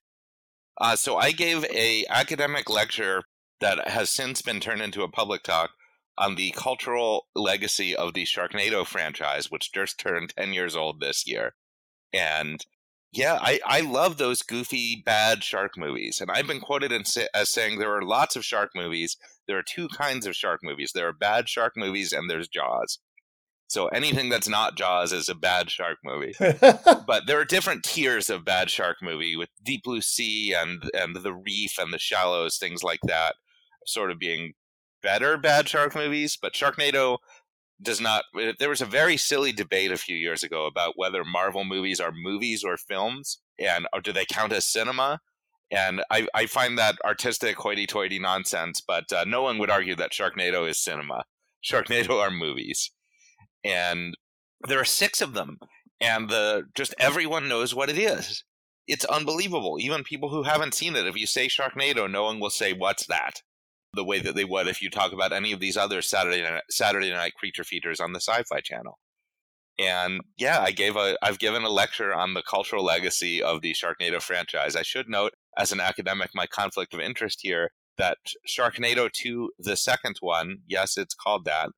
Uh, 0.79 0.95
so 0.95 1.17
I 1.17 1.31
gave 1.31 1.63
a 1.65 2.05
academic 2.09 2.69
lecture 2.69 3.23
that 3.61 3.87
has 3.87 4.09
since 4.09 4.41
been 4.41 4.59
turned 4.59 4.81
into 4.81 5.03
a 5.03 5.09
public 5.09 5.41
talk 5.43 5.71
on 6.17 6.35
the 6.35 6.51
cultural 6.51 7.27
legacy 7.35 7.95
of 7.95 8.13
the 8.13 8.23
Sharknado 8.23 8.85
franchise, 8.85 9.51
which 9.51 9.73
just 9.73 9.99
turned 9.99 10.33
10 10.37 10.53
years 10.53 10.75
old 10.75 10.99
this 10.99 11.27
year. 11.27 11.53
And 12.13 12.65
yeah, 13.11 13.39
I, 13.41 13.59
I 13.65 13.81
love 13.81 14.17
those 14.17 14.41
goofy, 14.41 15.01
bad 15.05 15.43
shark 15.43 15.77
movies. 15.77 16.19
And 16.19 16.29
I've 16.29 16.47
been 16.47 16.59
quoted 16.59 16.91
as 16.91 17.49
saying 17.49 17.79
there 17.79 17.95
are 17.95 18.01
lots 18.01 18.35
of 18.35 18.43
shark 18.43 18.71
movies. 18.75 19.17
There 19.47 19.57
are 19.57 19.63
two 19.63 19.87
kinds 19.87 20.25
of 20.25 20.35
shark 20.35 20.61
movies 20.63 20.91
there 20.93 21.07
are 21.07 21.13
bad 21.13 21.47
shark 21.47 21.73
movies, 21.77 22.11
and 22.11 22.29
there's 22.29 22.47
Jaws. 22.47 22.99
So 23.67 23.87
anything 23.87 24.29
that's 24.29 24.49
not 24.49 24.77
Jaws 24.77 25.11
is 25.11 25.29
a 25.29 25.35
bad 25.35 25.71
shark 25.71 25.97
movie. 26.03 26.33
but 27.07 27.23
there 27.25 27.39
are 27.39 27.45
different 27.45 27.83
tiers 27.83 28.29
of 28.29 28.45
bad 28.45 28.69
shark 28.69 28.97
movie 29.01 29.35
with 29.35 29.49
Deep 29.63 29.83
Blue 29.83 30.01
Sea 30.01 30.53
and 30.53 30.83
and 30.93 31.15
The 31.15 31.33
Reef 31.33 31.77
and 31.79 31.93
The 31.93 31.99
Shallows, 31.99 32.57
things 32.57 32.83
like 32.83 33.01
that, 33.03 33.35
sort 33.85 34.11
of 34.11 34.19
being 34.19 34.53
better 35.05 35.37
bad 35.37 35.69
shark 35.69 35.95
movies. 35.95 36.37
But 36.41 36.53
Sharknado 36.53 37.19
does 37.81 38.01
not. 38.01 38.25
Eh, 38.39 38.53
there 38.59 38.69
was 38.69 38.81
a 38.81 38.85
very 38.85 39.17
silly 39.17 39.53
debate 39.53 39.91
a 39.91 39.97
few 39.97 40.17
years 40.17 40.43
ago 40.43 40.65
about 40.65 40.97
whether 40.97 41.23
Marvel 41.23 41.63
movies 41.63 41.99
are 42.01 42.11
movies 42.11 42.63
or 42.63 42.75
films, 42.77 43.39
and 43.57 43.87
or 43.93 44.01
do 44.01 44.11
they 44.11 44.25
count 44.25 44.51
as 44.51 44.65
cinema? 44.65 45.21
And 45.71 46.03
I, 46.11 46.27
I 46.35 46.45
find 46.45 46.77
that 46.77 46.95
artistic 47.03 47.57
hoity-toity 47.57 48.19
nonsense. 48.19 48.81
But 48.85 49.11
uh, 49.13 49.25
no 49.25 49.41
one 49.41 49.57
would 49.59 49.71
argue 49.71 49.95
that 49.95 50.11
Sharknado 50.11 50.69
is 50.69 50.77
cinema. 50.77 51.23
Sharknado 51.63 52.21
are 52.21 52.31
movies 52.31 52.91
and 53.65 54.15
there 54.67 54.79
are 54.79 54.85
six 54.85 55.21
of 55.21 55.33
them, 55.33 55.57
and 55.99 56.29
the 56.29 56.65
just 56.75 56.93
everyone 56.99 57.49
knows 57.49 57.75
what 57.75 57.89
it 57.89 57.97
is. 57.97 58.43
It's 58.87 59.05
unbelievable. 59.05 59.77
Even 59.79 60.03
people 60.03 60.29
who 60.29 60.43
haven't 60.43 60.75
seen 60.75 60.95
it, 60.95 61.07
if 61.07 61.17
you 61.17 61.25
say 61.25 61.47
Sharknado, 61.47 62.09
no 62.09 62.23
one 62.23 62.39
will 62.39 62.51
say 62.51 62.71
what's 62.71 63.07
that. 63.07 63.41
The 63.95 64.03
way 64.03 64.19
that 64.19 64.35
they 64.35 64.45
would 64.45 64.67
if 64.67 64.81
you 64.81 64.89
talk 64.89 65.13
about 65.13 65.31
any 65.31 65.51
of 65.51 65.59
these 65.59 65.77
other 65.77 66.01
Saturday 66.01 66.41
night, 66.41 66.63
Saturday 66.69 67.11
night 67.11 67.33
creature 67.35 67.63
features 67.63 67.99
on 67.99 68.13
the 68.13 68.19
Sci-Fi 68.19 68.59
Channel. 68.61 68.99
And 69.77 70.21
yeah, 70.37 70.61
I 70.61 70.71
gave 70.71 70.95
a 70.95 71.17
I've 71.21 71.39
given 71.39 71.63
a 71.63 71.69
lecture 71.69 72.13
on 72.13 72.33
the 72.33 72.43
cultural 72.43 72.83
legacy 72.83 73.41
of 73.41 73.61
the 73.61 73.73
Sharknado 73.73 74.21
franchise. 74.21 74.75
I 74.75 74.83
should 74.83 75.09
note, 75.09 75.33
as 75.57 75.71
an 75.71 75.79
academic, 75.79 76.31
my 76.33 76.47
conflict 76.47 76.93
of 76.93 76.99
interest 76.99 77.39
here 77.41 77.71
that 77.97 78.17
Sharknado 78.47 79.09
2, 79.11 79.51
the 79.59 79.77
second 79.77 80.17
one, 80.19 80.57
yes, 80.67 80.97
it's 80.97 81.13
called 81.13 81.45
that, 81.45 81.69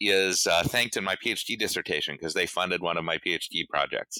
is 0.00 0.46
uh, 0.46 0.62
thanked 0.62 0.96
in 0.96 1.04
my 1.04 1.16
PhD 1.16 1.58
dissertation 1.58 2.16
because 2.18 2.34
they 2.34 2.46
funded 2.46 2.80
one 2.80 2.96
of 2.96 3.04
my 3.04 3.18
PhD 3.18 3.68
projects. 3.68 4.18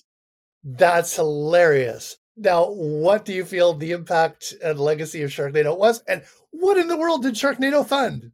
That's 0.65 1.15
hilarious. 1.15 2.17
Now, 2.39 2.71
what 2.71 3.25
do 3.25 3.33
you 3.33 3.45
feel 3.45 3.75
the 3.75 3.91
impact 3.91 4.55
and 4.63 4.79
legacy 4.79 5.23
of 5.23 5.31
Sharknado 5.31 5.77
was? 5.77 6.03
And 6.07 6.23
what 6.51 6.77
in 6.77 6.89
the 6.89 6.97
world 6.97 7.23
did 7.23 7.35
Sharknado 7.35 7.87
fund? 7.87 8.33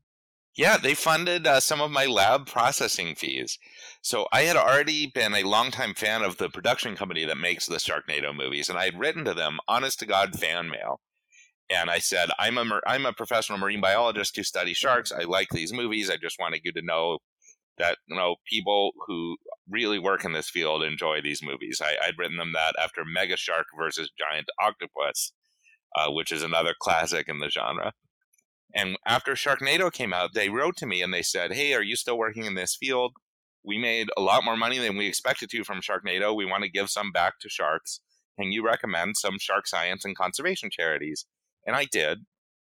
Yeah, 0.56 0.76
they 0.76 0.94
funded 0.94 1.46
uh, 1.46 1.58
some 1.58 1.80
of 1.80 1.90
my 1.90 2.06
lab 2.06 2.46
processing 2.46 3.16
fees. 3.16 3.58
So 4.02 4.28
I 4.30 4.42
had 4.42 4.56
already 4.56 5.06
been 5.06 5.34
a 5.34 5.42
longtime 5.42 5.94
fan 5.94 6.22
of 6.22 6.36
the 6.36 6.48
production 6.48 6.94
company 6.94 7.24
that 7.24 7.38
makes 7.38 7.66
the 7.66 7.76
Sharknado 7.76 8.34
movies, 8.36 8.68
and 8.68 8.78
I 8.78 8.84
had 8.84 8.98
written 8.98 9.24
to 9.24 9.34
them 9.34 9.58
honest 9.66 9.98
to 10.00 10.06
God 10.06 10.38
fan 10.38 10.68
mail. 10.68 11.00
And 11.70 11.90
I 11.90 11.98
said, 11.98 12.28
I'm 12.38 12.58
a, 12.58 12.80
I'm 12.86 13.06
a 13.06 13.12
professional 13.12 13.58
marine 13.58 13.80
biologist 13.80 14.36
who 14.36 14.44
studies 14.44 14.76
sharks. 14.76 15.10
I 15.10 15.24
like 15.24 15.48
these 15.48 15.72
movies. 15.72 16.10
I 16.10 16.18
just 16.18 16.38
wanted 16.38 16.60
you 16.62 16.72
to 16.72 16.82
know 16.82 17.18
that 17.78 17.98
you 18.06 18.16
know 18.16 18.36
people 18.48 18.92
who 19.06 19.36
really 19.68 19.98
work 19.98 20.24
in 20.24 20.32
this 20.32 20.50
field 20.50 20.82
enjoy 20.82 21.20
these 21.20 21.42
movies. 21.42 21.80
I, 21.82 21.96
would 22.06 22.18
written 22.18 22.36
them 22.36 22.52
that 22.52 22.74
after 22.82 23.04
Mega 23.04 23.36
Shark 23.36 23.66
versus 23.78 24.10
Giant 24.18 24.48
Octopus, 24.60 25.32
uh, 25.94 26.10
which 26.10 26.32
is 26.32 26.42
another 26.42 26.74
classic 26.78 27.28
in 27.28 27.38
the 27.38 27.50
genre. 27.50 27.92
And 28.74 28.96
after 29.06 29.32
Sharknado 29.32 29.92
came 29.92 30.12
out, 30.12 30.34
they 30.34 30.48
wrote 30.48 30.76
to 30.78 30.86
me 30.86 31.00
and 31.00 31.14
they 31.14 31.22
said, 31.22 31.52
"Hey, 31.52 31.74
are 31.74 31.82
you 31.82 31.96
still 31.96 32.18
working 32.18 32.44
in 32.44 32.54
this 32.54 32.76
field? 32.76 33.12
We 33.62 33.78
made 33.78 34.08
a 34.16 34.20
lot 34.20 34.44
more 34.44 34.56
money 34.56 34.78
than 34.78 34.96
we 34.96 35.06
expected 35.06 35.48
to 35.50 35.64
from 35.64 35.80
Sharknado. 35.80 36.34
We 36.34 36.44
want 36.44 36.64
to 36.64 36.70
give 36.70 36.90
some 36.90 37.12
back 37.12 37.38
to 37.40 37.48
sharks. 37.48 38.00
Can 38.38 38.50
you 38.50 38.64
recommend 38.64 39.16
some 39.16 39.38
shark 39.38 39.66
science 39.66 40.04
and 40.04 40.16
conservation 40.16 40.70
charities?" 40.70 41.26
And 41.64 41.76
I 41.76 41.84
did, 41.84 42.26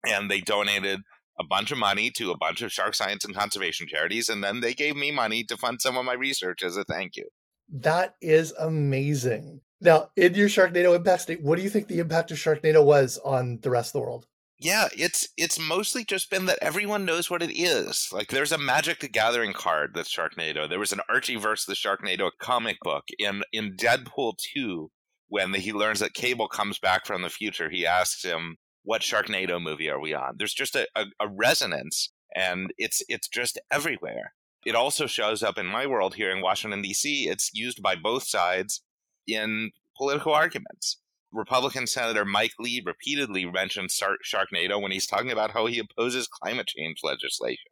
and 0.05 0.29
they 0.29 0.41
donated 0.41 1.01
a 1.39 1.43
bunch 1.43 1.71
of 1.71 1.77
money 1.77 2.11
to 2.11 2.31
a 2.31 2.37
bunch 2.37 2.61
of 2.61 2.71
shark 2.71 2.95
science 2.95 3.25
and 3.25 3.35
conservation 3.35 3.87
charities, 3.87 4.29
and 4.29 4.43
then 4.43 4.59
they 4.59 4.73
gave 4.73 4.95
me 4.95 5.11
money 5.11 5.43
to 5.45 5.57
fund 5.57 5.81
some 5.81 5.97
of 5.97 6.05
my 6.05 6.13
research 6.13 6.63
as 6.63 6.77
a 6.77 6.83
thank 6.83 7.15
you. 7.15 7.27
That 7.69 8.15
is 8.21 8.53
amazing. 8.59 9.61
Now, 9.79 10.09
in 10.15 10.35
your 10.35 10.49
Sharknado 10.49 10.95
impact 10.95 11.23
state, 11.23 11.41
what 11.41 11.55
do 11.55 11.63
you 11.63 11.69
think 11.69 11.87
the 11.87 11.99
impact 11.99 12.31
of 12.31 12.37
Sharknado 12.37 12.83
was 12.85 13.17
on 13.23 13.59
the 13.61 13.69
rest 13.69 13.89
of 13.89 13.93
the 13.93 14.05
world? 14.05 14.27
Yeah, 14.59 14.89
it's 14.95 15.27
it's 15.37 15.57
mostly 15.57 16.05
just 16.05 16.29
been 16.29 16.45
that 16.45 16.59
everyone 16.61 17.03
knows 17.03 17.31
what 17.31 17.41
it 17.41 17.51
is. 17.51 18.09
Like 18.13 18.27
there's 18.27 18.51
a 18.51 18.59
Magic 18.59 18.99
the 18.99 19.07
Gathering 19.07 19.53
card 19.53 19.93
that's 19.95 20.15
Sharknado. 20.15 20.69
There 20.69 20.77
was 20.77 20.91
an 20.91 21.01
Archie 21.09 21.35
versus 21.35 21.65
the 21.65 21.73
Sharknado 21.73 22.29
comic 22.39 22.77
book 22.81 23.05
in 23.17 23.41
in 23.51 23.75
Deadpool 23.75 24.33
2 24.53 24.91
when 25.29 25.53
he 25.55 25.73
learns 25.73 25.99
that 26.01 26.13
Cable 26.13 26.47
comes 26.47 26.77
back 26.77 27.07
from 27.07 27.23
the 27.23 27.29
future. 27.29 27.71
He 27.71 27.87
asks 27.87 28.23
him, 28.23 28.57
what 28.83 29.01
Sharknado 29.01 29.61
movie 29.61 29.89
are 29.89 29.99
we 29.99 30.13
on? 30.13 30.35
There's 30.37 30.53
just 30.53 30.75
a, 30.75 30.87
a, 30.95 31.05
a 31.19 31.27
resonance, 31.27 32.11
and 32.35 32.73
it's 32.77 33.03
it's 33.07 33.27
just 33.27 33.59
everywhere. 33.71 34.33
It 34.65 34.75
also 34.75 35.07
shows 35.07 35.41
up 35.41 35.57
in 35.57 35.65
my 35.65 35.87
world 35.87 36.15
here 36.15 36.31
in 36.31 36.41
Washington 36.41 36.81
D.C. 36.81 37.27
It's 37.27 37.51
used 37.53 37.81
by 37.81 37.95
both 37.95 38.23
sides 38.23 38.81
in 39.27 39.71
political 39.97 40.33
arguments. 40.33 40.99
Republican 41.31 41.87
Senator 41.87 42.25
Mike 42.25 42.53
Lee 42.59 42.83
repeatedly 42.85 43.45
mentions 43.45 43.99
Sharknado 43.99 44.81
when 44.81 44.91
he's 44.91 45.07
talking 45.07 45.31
about 45.31 45.51
how 45.51 45.65
he 45.65 45.79
opposes 45.79 46.27
climate 46.27 46.67
change 46.67 46.99
legislation. 47.03 47.71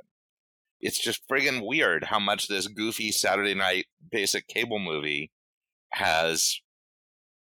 It's 0.79 0.99
just 0.99 1.27
friggin' 1.27 1.67
weird 1.67 2.05
how 2.05 2.19
much 2.19 2.47
this 2.47 2.67
goofy 2.67 3.11
Saturday 3.11 3.53
night 3.53 3.87
basic 4.11 4.47
cable 4.47 4.79
movie 4.79 5.31
has 5.91 6.61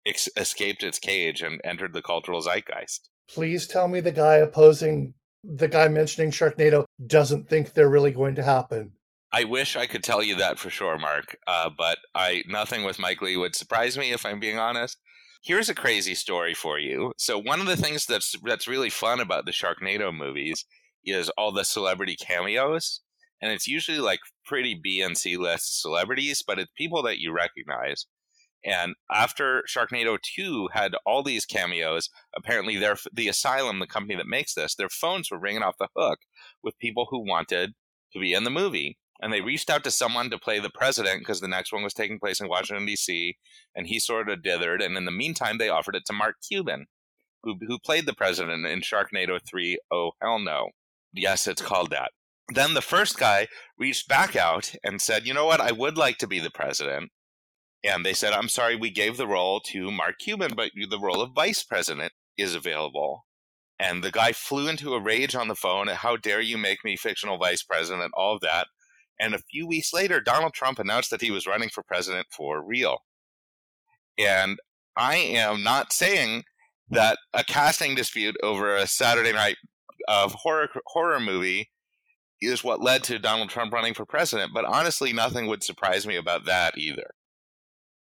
ex- 0.07 0.29
escaped 0.37 0.85
its 0.85 1.01
cage 1.01 1.43
and 1.43 1.61
entered 1.65 1.93
the 1.93 2.03
cultural 2.03 2.41
zeitgeist 2.41 3.09
please 3.28 3.66
tell 3.66 3.88
me 3.88 4.00
the 4.00 4.12
guy 4.12 4.37
opposing 4.37 5.14
the 5.45 5.68
guy 5.68 5.88
mentioning 5.88 6.30
Sharknado 6.30 6.85
doesn't 7.06 7.49
think 7.49 7.73
they're 7.73 7.88
really 7.88 8.11
going 8.11 8.35
to 8.35 8.42
happen. 8.42 8.92
I 9.33 9.45
wish 9.45 9.76
I 9.76 9.87
could 9.87 10.02
tell 10.02 10.23
you 10.23 10.37
that 10.37 10.59
for 10.59 10.71
sure, 10.71 10.99
Mark. 10.99 11.37
Uh, 11.47 11.71
but 11.76 11.99
I 12.14 12.42
nothing 12.49 12.85
with 12.85 12.99
Mike 12.99 13.23
Lee 13.23 13.37
would 13.37 13.54
surprise 13.54 13.99
me 13.99 14.12
if 14.12 14.25
I'm 14.25 14.40
being 14.40 14.59
honest. 14.59 14.99
Here's 15.42 15.68
a 15.68 15.75
crazy 15.75 16.14
story 16.14 16.54
for 16.54 16.78
you. 16.78 17.12
So 17.18 17.38
one 17.38 17.61
of 17.61 17.66
the 17.66 17.76
things 17.76 18.06
that's 18.06 18.35
that's 18.45 18.66
really 18.66 18.90
fun 18.90 19.21
about 19.21 19.45
the 19.45 19.52
Sharknado 19.52 20.16
movies 20.16 20.64
is 21.04 21.28
all 21.30 21.52
the 21.52 21.64
celebrity 21.64 22.16
cameos, 22.16 23.00
and 23.40 23.52
it's 23.52 23.68
usually 23.68 23.99
like 23.99 24.21
pretty 24.45 24.75
B 24.83 25.00
and 25.00 25.16
C 25.16 25.37
list 25.37 25.80
celebrities, 25.80 26.42
but 26.45 26.59
it's 26.59 26.73
people 26.76 27.02
that 27.02 27.21
you 27.21 27.33
recognize. 27.33 28.06
And 28.65 28.95
after 29.13 29.63
Sharknado 29.69 30.19
2 30.21 30.71
had 30.73 30.95
all 31.05 31.23
these 31.23 31.45
cameos, 31.45 32.11
apparently 32.37 32.77
their 32.77 32.97
the 33.13 33.29
Asylum, 33.29 33.79
the 33.79 33.87
company 33.87 34.17
that 34.17 34.27
makes 34.27 34.55
this, 34.55 34.75
their 34.75 34.89
phones 34.89 35.31
were 35.31 35.39
ringing 35.39 35.63
off 35.63 35.79
the 35.79 35.89
hook 35.97 36.19
with 36.63 36.79
people 36.79 37.07
who 37.11 37.27
wanted 37.27 37.75
to 38.13 38.19
be 38.19 38.33
in 38.33 38.45
the 38.45 38.51
movie. 38.51 38.99
And 39.21 39.33
they 39.33 39.41
reached 39.41 39.71
out 39.71 39.83
to 39.85 39.91
someone 39.91 40.31
to 40.31 40.39
play 40.39 40.59
the 40.59 40.71
president 40.71 41.21
because 41.21 41.41
the 41.41 41.49
next 41.49 41.73
one 41.73 41.83
was 41.83 41.95
taking 41.95 42.19
place 42.19 42.41
in 42.41 42.49
Washington, 42.49 42.85
D.C., 42.85 43.37
and 43.75 43.87
he 43.87 43.99
sort 43.99 44.29
of 44.29 44.43
dithered. 44.43 44.85
And 44.85 44.97
in 44.97 45.07
the 45.07 45.11
meantime, 45.11 45.57
they 45.57 45.71
offered 45.71 45.95
it 45.95 46.05
to 46.07 46.13
Mark 46.13 46.37
Cuban, 46.47 46.87
who, 47.43 47.55
who 47.67 47.79
played 47.79 48.05
the 48.05 48.15
president 48.15 48.67
in 48.67 48.81
Sharknado 48.81 49.39
3 49.49 49.79
Oh, 49.91 50.11
hell 50.21 50.39
no. 50.39 50.69
Yes, 51.15 51.47
it's 51.47 51.63
called 51.63 51.91
that. 51.91 52.11
Then 52.53 52.75
the 52.75 52.83
first 52.83 53.19
guy 53.19 53.49
reached 53.79 54.07
back 54.07 54.37
out 54.37 54.75
and 54.85 55.01
said, 55.01 55.27
You 55.27 55.35
know 55.35 55.47
what? 55.47 55.61
I 55.61 55.73
would 55.73 55.97
like 55.97 56.19
to 56.19 56.27
be 56.27 56.39
the 56.39 56.51
president. 56.51 57.11
And 57.87 58.05
they 58.05 58.14
said, 58.14 58.33
I'm 58.33 58.49
sorry, 58.49 58.75
we 58.75 58.90
gave 58.90 59.16
the 59.16 59.28
role 59.28 59.61
to 59.66 59.93
Mark 59.93 60.16
Cuban, 60.19 60.55
but 60.57 60.73
the 60.75 60.99
role 60.99 61.21
of 61.21 61.35
vice 61.35 61.62
president 61.62 62.12
is 62.37 62.55
available. 62.55 63.26
And 63.78 64.02
the 64.02 64.11
guy 64.11 64.33
flew 64.33 64.69
into 64.69 64.95
a 64.95 65.00
rage 65.00 65.35
on 65.35 65.49
the 65.49 65.55
phone. 65.55 65.87
How 65.88 66.16
dare 66.16 66.40
you 66.40 66.59
make 66.59 66.85
me 66.85 66.97
fictional 66.97 67.38
vice 67.38 67.62
president? 67.62 68.12
All 68.14 68.35
of 68.35 68.40
that. 68.40 68.66
And 69.21 69.35
a 69.35 69.38
few 69.38 69.66
weeks 69.66 69.93
later, 69.93 70.21
Donald 70.21 70.52
Trump 70.52 70.78
announced 70.78 71.11
that 71.11 71.21
he 71.21 71.31
was 71.31 71.47
running 71.47 71.69
for 71.69 71.83
president 71.83 72.26
for 72.31 72.64
real. 72.66 72.99
And 74.19 74.59
I 74.97 75.16
am 75.16 75.62
not 75.62 75.93
saying 75.93 76.45
that 76.90 77.19
a 77.33 77.45
casting 77.45 77.95
dispute 77.95 78.37
over 78.43 78.75
a 78.75 78.87
Saturday 78.87 79.33
night 79.33 79.57
of 80.09 80.33
horror 80.33 80.69
horror 80.87 81.21
movie 81.21 81.71
is 82.40 82.64
what 82.64 82.83
led 82.83 83.02
to 83.05 83.19
Donald 83.19 83.50
Trump 83.50 83.73
running 83.73 83.95
for 83.95 84.05
president, 84.05 84.52
but 84.55 84.64
honestly, 84.64 85.12
nothing 85.12 85.47
would 85.47 85.62
surprise 85.62 86.07
me 86.07 86.16
about 86.16 86.45
that 86.45 86.76
either. 86.76 87.11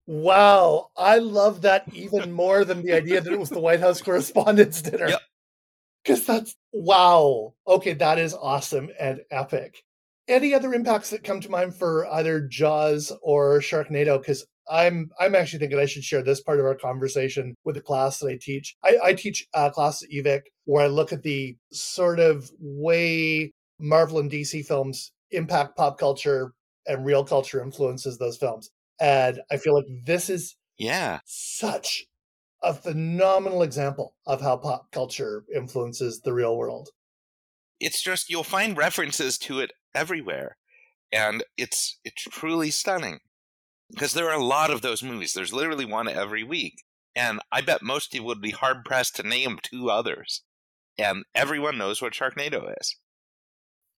Wow, 0.07 0.87
I 0.95 1.17
love 1.17 1.63
that 1.63 1.83
even 1.93 2.31
more 2.31 2.63
than 2.63 2.81
the 2.81 2.93
idea 2.93 3.19
that 3.19 3.33
it 3.33 3.39
was 3.39 3.49
the 3.49 3.59
White 3.59 3.81
House 3.81 4.01
Correspondents' 4.01 4.81
Dinner. 4.81 5.09
Yep. 5.09 5.21
Because 6.01 6.25
that's 6.25 6.55
wow. 6.71 7.53
Okay, 7.67 7.93
that 7.93 8.17
is 8.17 8.33
awesome 8.33 8.89
and 8.97 9.19
epic. 9.29 9.83
Any 10.29 10.53
other 10.53 10.73
impacts 10.73 11.09
that 11.09 11.25
come 11.25 11.41
to 11.41 11.51
mind 11.51 11.75
for 11.75 12.07
either 12.07 12.39
Jaws 12.39 13.11
or 13.21 13.59
Sharknado? 13.59 14.17
Because 14.17 14.45
I'm 14.69 15.09
I'm 15.19 15.35
actually 15.35 15.59
thinking 15.59 15.79
I 15.79 15.85
should 15.85 16.05
share 16.05 16.23
this 16.23 16.41
part 16.41 16.59
of 16.59 16.65
our 16.65 16.75
conversation 16.75 17.55
with 17.65 17.75
the 17.75 17.81
class 17.81 18.19
that 18.19 18.27
I 18.27 18.37
teach. 18.41 18.75
I, 18.85 18.97
I 19.03 19.13
teach 19.13 19.45
a 19.53 19.69
class 19.71 20.03
at 20.03 20.09
UVic 20.09 20.43
where 20.63 20.85
I 20.85 20.87
look 20.87 21.11
at 21.11 21.23
the 21.23 21.57
sort 21.73 22.21
of 22.21 22.49
way 22.59 23.51
Marvel 23.77 24.19
and 24.19 24.31
DC 24.31 24.65
films 24.65 25.11
impact 25.31 25.75
pop 25.75 25.97
culture 25.97 26.53
and 26.85 27.05
real 27.05 27.25
culture 27.25 27.61
influences 27.61 28.17
those 28.17 28.37
films. 28.37 28.69
And 29.00 29.42
I 29.51 29.58
feel 29.58 29.75
like 29.75 29.88
this 30.06 30.30
is 30.30 30.56
Yeah. 30.77 31.20
such 31.25 32.06
a 32.63 32.74
phenomenal 32.74 33.62
example 33.63 34.16
of 34.25 34.42
how 34.42 34.58
pop 34.58 34.92
culture 34.92 35.46
influences 35.56 36.22
the 36.22 36.34
real 36.34 36.58
world. 36.58 36.89
It's 37.80 38.01
just 38.01 38.30
you'll 38.30 38.44
find 38.44 38.77
references 38.77 39.38
to 39.39 39.60
it 39.60 39.72
everywhere. 39.96 40.58
And 41.12 41.44
it's 41.58 42.00
it's 42.04 42.24
truly 42.24 42.72
stunning. 42.72 43.20
Because 43.89 44.13
there 44.13 44.30
are 44.30 44.38
a 44.39 44.44
lot 44.44 44.72
of 44.72 44.82
those 44.82 45.01
movies. 45.04 45.34
There's 45.34 45.54
literally 45.54 45.86
one 45.86 46.08
every 46.10 46.44
week. 46.44 46.84
And 47.16 47.39
I 47.51 47.62
bet 47.62 47.82
most 47.82 48.12
people 48.12 48.27
would 48.27 48.42
be 48.42 48.51
hard 48.51 48.84
pressed 48.86 49.16
to 49.18 49.24
name 49.24 49.60
two 49.63 49.89
others. 49.89 50.44
And 50.98 51.25
everyone 51.36 51.77
knows 51.77 52.01
what 52.01 52.13
Sharknado 52.13 52.74
is. 52.82 52.98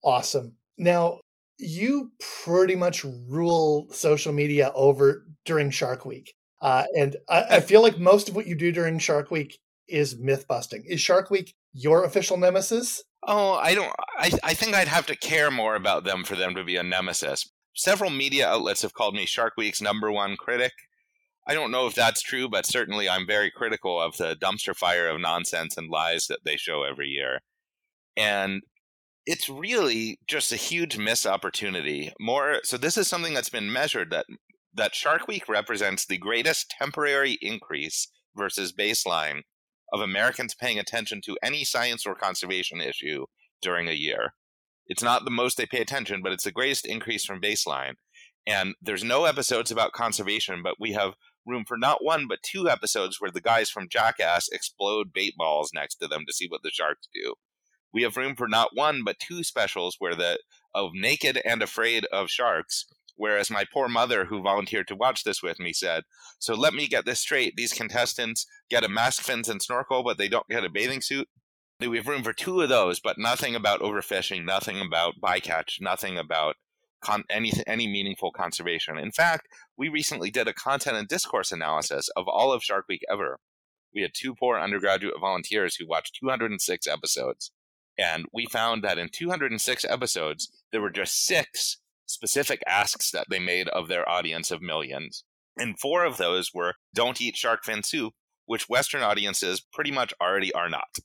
Awesome. 0.03 0.58
Now, 0.77 1.20
you 1.59 2.11
pretty 2.43 2.75
much 2.75 3.03
rule 3.03 3.87
social 3.91 4.33
media 4.33 4.71
over 4.73 5.25
during 5.45 5.69
Shark 5.71 6.05
Week. 6.05 6.33
Uh, 6.61 6.85
and 6.97 7.15
I, 7.29 7.43
I 7.51 7.59
feel 7.59 7.81
like 7.81 7.99
most 7.99 8.29
of 8.29 8.35
what 8.35 8.47
you 8.47 8.55
do 8.55 8.71
during 8.71 8.99
Shark 8.99 9.31
Week 9.31 9.59
is 9.87 10.17
myth 10.17 10.47
busting. 10.47 10.83
Is 10.87 11.01
Shark 11.01 11.29
Week 11.29 11.53
your 11.73 12.03
official 12.03 12.37
nemesis? 12.37 13.03
Oh, 13.27 13.53
I 13.53 13.75
don't. 13.75 13.91
I, 14.17 14.31
I 14.43 14.53
think 14.53 14.75
I'd 14.75 14.87
have 14.87 15.05
to 15.07 15.17
care 15.17 15.51
more 15.51 15.75
about 15.75 16.03
them 16.03 16.23
for 16.23 16.35
them 16.35 16.55
to 16.55 16.63
be 16.63 16.77
a 16.77 16.83
nemesis. 16.83 17.49
Several 17.75 18.09
media 18.09 18.47
outlets 18.47 18.81
have 18.81 18.93
called 18.93 19.15
me 19.15 19.25
Shark 19.25 19.53
Week's 19.57 19.81
number 19.81 20.11
one 20.11 20.35
critic. 20.37 20.73
I 21.47 21.53
don't 21.53 21.71
know 21.71 21.87
if 21.87 21.95
that's 21.95 22.21
true, 22.21 22.47
but 22.47 22.65
certainly 22.65 23.09
I'm 23.09 23.25
very 23.25 23.49
critical 23.49 23.99
of 23.99 24.17
the 24.17 24.35
dumpster 24.35 24.75
fire 24.75 25.09
of 25.09 25.19
nonsense 25.19 25.77
and 25.77 25.89
lies 25.89 26.27
that 26.27 26.39
they 26.45 26.57
show 26.57 26.83
every 26.83 27.07
year. 27.07 27.39
And 28.15 28.61
it's 29.29 29.48
really 29.48 30.17
just 30.27 30.51
a 30.51 30.55
huge 30.55 30.98
missed 30.98 31.27
opportunity. 31.27 32.12
More 32.19 32.62
so 32.63 32.77
this 32.77 32.98
is 32.98 33.07
something 33.07 33.36
that's 33.36 33.51
been 33.51 33.71
measured 33.71 34.09
that 34.09 34.25
that 34.74 34.95
Shark 34.95 35.27
Week 35.27 35.48
represents 35.48 36.03
the 36.03 36.17
greatest 36.17 36.74
temporary 36.81 37.38
increase 37.39 38.07
versus 38.36 38.74
baseline 38.74 39.41
of 39.93 40.01
Americans 40.01 40.55
paying 40.59 40.79
attention 40.79 41.21
to 41.25 41.38
any 41.43 41.63
science 41.63 42.07
or 42.07 42.15
conservation 42.15 42.81
issue 42.81 43.27
during 43.62 43.88
a 43.88 43.93
year. 43.93 44.33
It's 44.88 45.03
not 45.03 45.25
the 45.25 45.31
most 45.31 45.57
they 45.57 45.67
pay 45.67 45.81
attention, 45.81 46.24
but 46.24 46.31
it's 46.31 46.45
the 46.45 46.51
greatest 46.51 46.88
increase 46.88 47.24
from 47.24 47.39
baseline. 47.39 47.93
And 48.48 48.74
there's 48.81 49.03
no 49.03 49.25
episodes 49.25 49.69
about 49.69 49.91
conservation, 49.91 50.63
but 50.63 50.77
we 50.79 50.93
have 50.93 51.13
room 51.45 51.65
for 51.67 51.77
not 51.77 52.03
one 52.03 52.25
but 52.27 52.41
two 52.41 52.67
episodes 52.67 53.17
where 53.19 53.29
the 53.29 53.41
guys 53.41 53.69
from 53.69 53.89
Jackass 53.89 54.50
explode 54.51 55.13
bait 55.13 55.36
balls 55.38 55.69
next 55.71 55.98
to 55.98 56.07
them 56.07 56.24
to 56.25 56.33
see 56.33 56.48
what 56.50 56.63
the 56.63 56.71
sharks 56.71 57.07
do. 57.13 57.36
We 57.93 58.03
have 58.03 58.17
room 58.17 58.36
for 58.36 58.48
not 58.48 58.75
one 58.75 59.03
but 59.03 59.19
two 59.19 59.43
specials 59.43 59.96
where 60.00 60.15
the 60.15 60.39
of 60.74 60.91
Naked 60.93 61.41
and 61.43 61.62
Afraid 61.62 62.05
of 62.12 62.29
Sharks, 62.29 62.86
whereas 63.15 63.50
my 63.50 63.65
poor 63.72 63.88
mother 63.88 64.25
who 64.25 64.43
volunteered 64.43 64.88
to 64.89 64.96
watch 64.96 65.24
this 65.24 65.41
with 65.41 65.60
me 65.60 65.74
said, 65.74 66.03
"So 66.38 66.53
let 66.53 66.74
me 66.74 66.88
get 66.88 67.05
this 67.05 67.19
straight, 67.19 67.55
these 67.55 67.74
contestants 67.74 68.46
get 68.69 68.84
a 68.84 68.89
mask, 68.89 69.24
fins 69.24 69.50
and 69.50 69.62
snorkel, 69.62 70.03
but 70.03 70.17
they 70.17 70.27
don't 70.27 70.48
get 70.48 70.63
a 70.63 70.69
bathing 70.69 71.01
suit." 71.01 71.27
We 71.79 71.98
have 71.98 72.08
room 72.08 72.24
for 72.24 72.34
two 72.34 72.62
of 72.62 72.69
those, 72.69 73.00
but 73.00 73.17
nothing 73.17 73.55
about 73.55 73.79
overfishing, 73.79 74.43
nothing 74.43 74.81
about 74.81 75.22
bycatch, 75.22 75.79
nothing 75.79 76.17
about 76.17 76.57
con- 77.01 77.24
any 77.29 77.51
any 77.66 77.87
meaningful 77.87 78.31
conservation. 78.31 78.98
In 78.98 79.11
fact, 79.11 79.48
we 79.77 79.90
recently 79.90 80.29
did 80.29 80.48
a 80.48 80.53
content 80.53 80.98
and 80.98 81.07
discourse 81.07 81.51
analysis 81.51 82.09
of 82.16 82.27
all 82.27 82.51
of 82.51 82.63
Shark 82.63 82.85
Week 82.90 83.01
ever. 83.09 83.40
We 83.94 84.01
had 84.01 84.11
two 84.13 84.35
poor 84.35 84.59
undergraduate 84.59 85.20
volunteers 85.20 85.75
who 85.75 85.87
watched 85.87 86.18
206 86.20 86.85
episodes, 86.85 87.51
and 88.00 88.25
we 88.33 88.46
found 88.46 88.83
that 88.83 88.98
in 88.98 89.09
206 89.12 89.85
episodes 89.85 90.50
there 90.72 90.81
were 90.81 90.90
just 90.90 91.25
six 91.25 91.77
specific 92.05 92.62
asks 92.66 93.12
that 93.12 93.27
they 93.29 93.40
made 93.40 93.68
of 93.70 93.88
their 93.88 94.07
audience 94.07 94.50
of 94.50 94.62
millions, 94.62 95.24
and 95.57 95.79
four 95.79 96.05
of 96.05 96.18
those 96.18 96.53
were 96.53 96.75
"Don't 96.94 97.22
eat 97.22 97.35
shark 97.35 97.64
fin 97.66 97.83
soup," 97.83 98.14
which 98.46 98.70
Western 98.70 99.03
audiences 99.03 99.62
pretty 99.74 99.92
much 99.92 100.14
already 100.22 100.53
are 100.53 100.70
not 100.70 101.00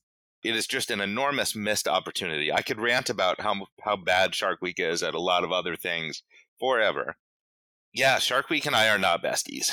it 0.44 0.54
is 0.54 0.66
just 0.66 0.90
an 0.90 1.00
enormous 1.00 1.56
missed 1.56 1.88
opportunity. 1.88 2.52
I 2.52 2.60
could 2.60 2.78
rant 2.78 3.08
about 3.08 3.40
how 3.40 3.66
how 3.82 3.96
bad 3.96 4.34
Shark 4.34 4.60
Week 4.60 4.78
is 4.78 5.02
at 5.02 5.14
a 5.14 5.20
lot 5.20 5.42
of 5.42 5.50
other 5.50 5.74
things 5.74 6.22
forever. 6.60 7.16
Yeah, 7.92 8.18
Shark 8.18 8.50
Week 8.50 8.66
and 8.66 8.76
I 8.76 8.88
are 8.88 8.98
not 8.98 9.24
besties. 9.24 9.72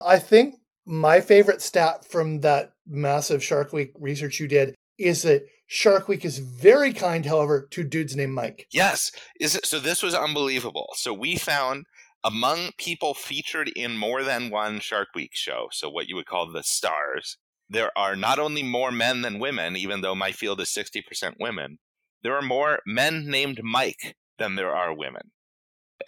I 0.00 0.18
think 0.18 0.54
my 0.86 1.20
favorite 1.20 1.60
stat 1.60 2.06
from 2.06 2.40
that 2.40 2.72
massive 2.86 3.44
Shark 3.44 3.72
Week 3.72 3.92
research 3.98 4.40
you 4.40 4.48
did 4.48 4.74
is 5.00 5.22
that 5.22 5.46
Shark 5.66 6.08
Week 6.08 6.24
is 6.24 6.38
very 6.38 6.92
kind, 6.92 7.24
however, 7.24 7.66
to 7.70 7.84
dudes 7.84 8.16
named 8.16 8.34
Mike. 8.34 8.66
Yes, 8.70 9.12
is 9.40 9.56
it, 9.56 9.66
so. 9.66 9.78
This 9.80 10.02
was 10.02 10.14
unbelievable. 10.14 10.88
So 10.94 11.14
we 11.14 11.36
found 11.36 11.86
among 12.24 12.72
people 12.76 13.14
featured 13.14 13.68
in 13.68 13.96
more 13.96 14.22
than 14.22 14.50
one 14.50 14.80
Shark 14.80 15.08
Week 15.14 15.30
show, 15.32 15.68
so 15.72 15.88
what 15.88 16.08
you 16.08 16.16
would 16.16 16.26
call 16.26 16.50
the 16.50 16.62
stars, 16.62 17.38
there 17.68 17.96
are 17.96 18.16
not 18.16 18.38
only 18.38 18.62
more 18.62 18.90
men 18.90 19.22
than 19.22 19.38
women, 19.38 19.76
even 19.76 20.00
though 20.00 20.14
my 20.14 20.32
field 20.32 20.60
is 20.60 20.68
60% 20.68 21.34
women, 21.38 21.78
there 22.22 22.34
are 22.34 22.42
more 22.42 22.80
men 22.84 23.26
named 23.26 23.60
Mike 23.62 24.16
than 24.38 24.56
there 24.56 24.74
are 24.74 24.94
women. 24.94 25.30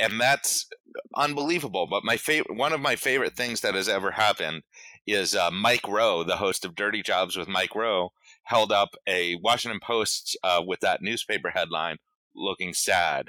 And 0.00 0.20
that's 0.20 0.66
unbelievable. 1.14 1.86
But 1.86 2.04
my 2.04 2.16
favorite, 2.16 2.56
one 2.56 2.72
of 2.72 2.80
my 2.80 2.96
favorite 2.96 3.36
things 3.36 3.60
that 3.60 3.74
has 3.74 3.88
ever 3.88 4.10
happened 4.10 4.62
is 5.06 5.34
uh, 5.34 5.50
Mike 5.50 5.86
Rowe, 5.86 6.24
the 6.24 6.36
host 6.36 6.64
of 6.64 6.74
Dirty 6.74 7.02
Jobs 7.02 7.36
with 7.36 7.48
Mike 7.48 7.74
Rowe, 7.74 8.10
held 8.44 8.72
up 8.72 8.90
a 9.06 9.36
Washington 9.36 9.80
Post 9.82 10.36
uh, 10.42 10.62
with 10.66 10.80
that 10.80 11.02
newspaper 11.02 11.50
headline 11.50 11.98
looking 12.34 12.72
sad. 12.72 13.28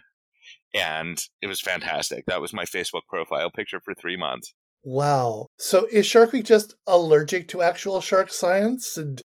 And 0.73 1.21
it 1.41 1.47
was 1.47 1.62
fantastic. 1.62 2.26
That 2.26 2.41
was 2.41 2.54
my 2.54 2.65
Facebook 2.65 3.04
profile 3.08 3.52
picture 3.52 3.80
for 3.80 3.93
three 3.93 4.17
months. 4.17 4.54
Wow. 4.84 5.47
So 5.58 5.86
is 5.91 6.06
Shark 6.06 6.34
Week 6.34 6.45
just 6.45 6.76
allergic 6.88 7.47
to 7.49 7.62
actual 7.62 8.02
shark 8.02 8.32
science? 8.32 8.97
And 8.97 9.21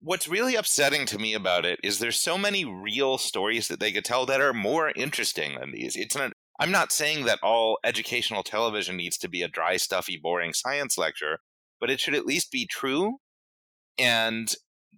What's 0.00 0.28
really 0.28 0.54
upsetting 0.54 1.06
to 1.06 1.18
me 1.18 1.32
about 1.32 1.64
it 1.64 1.80
is 1.82 1.98
there's 1.98 2.20
so 2.20 2.36
many 2.36 2.64
real 2.64 3.16
stories 3.16 3.68
that 3.68 3.80
they 3.80 3.90
could 3.92 4.04
tell 4.04 4.26
that 4.26 4.42
are 4.42 4.52
more 4.52 4.92
interesting 4.94 5.58
than 5.58 5.72
these. 5.72 5.96
It's 5.96 6.14
not 6.14 6.32
I'm 6.60 6.70
not 6.70 6.92
saying 6.92 7.24
that 7.24 7.40
all 7.42 7.78
educational 7.82 8.42
television 8.42 8.96
needs 8.96 9.16
to 9.18 9.28
be 9.28 9.42
a 9.42 9.48
dry, 9.48 9.76
stuffy, 9.76 10.20
boring 10.22 10.52
science 10.52 10.98
lecture, 10.98 11.38
but 11.80 11.90
it 11.90 12.00
should 12.00 12.14
at 12.14 12.26
least 12.26 12.52
be 12.52 12.66
true 12.66 13.16
and 13.98 14.54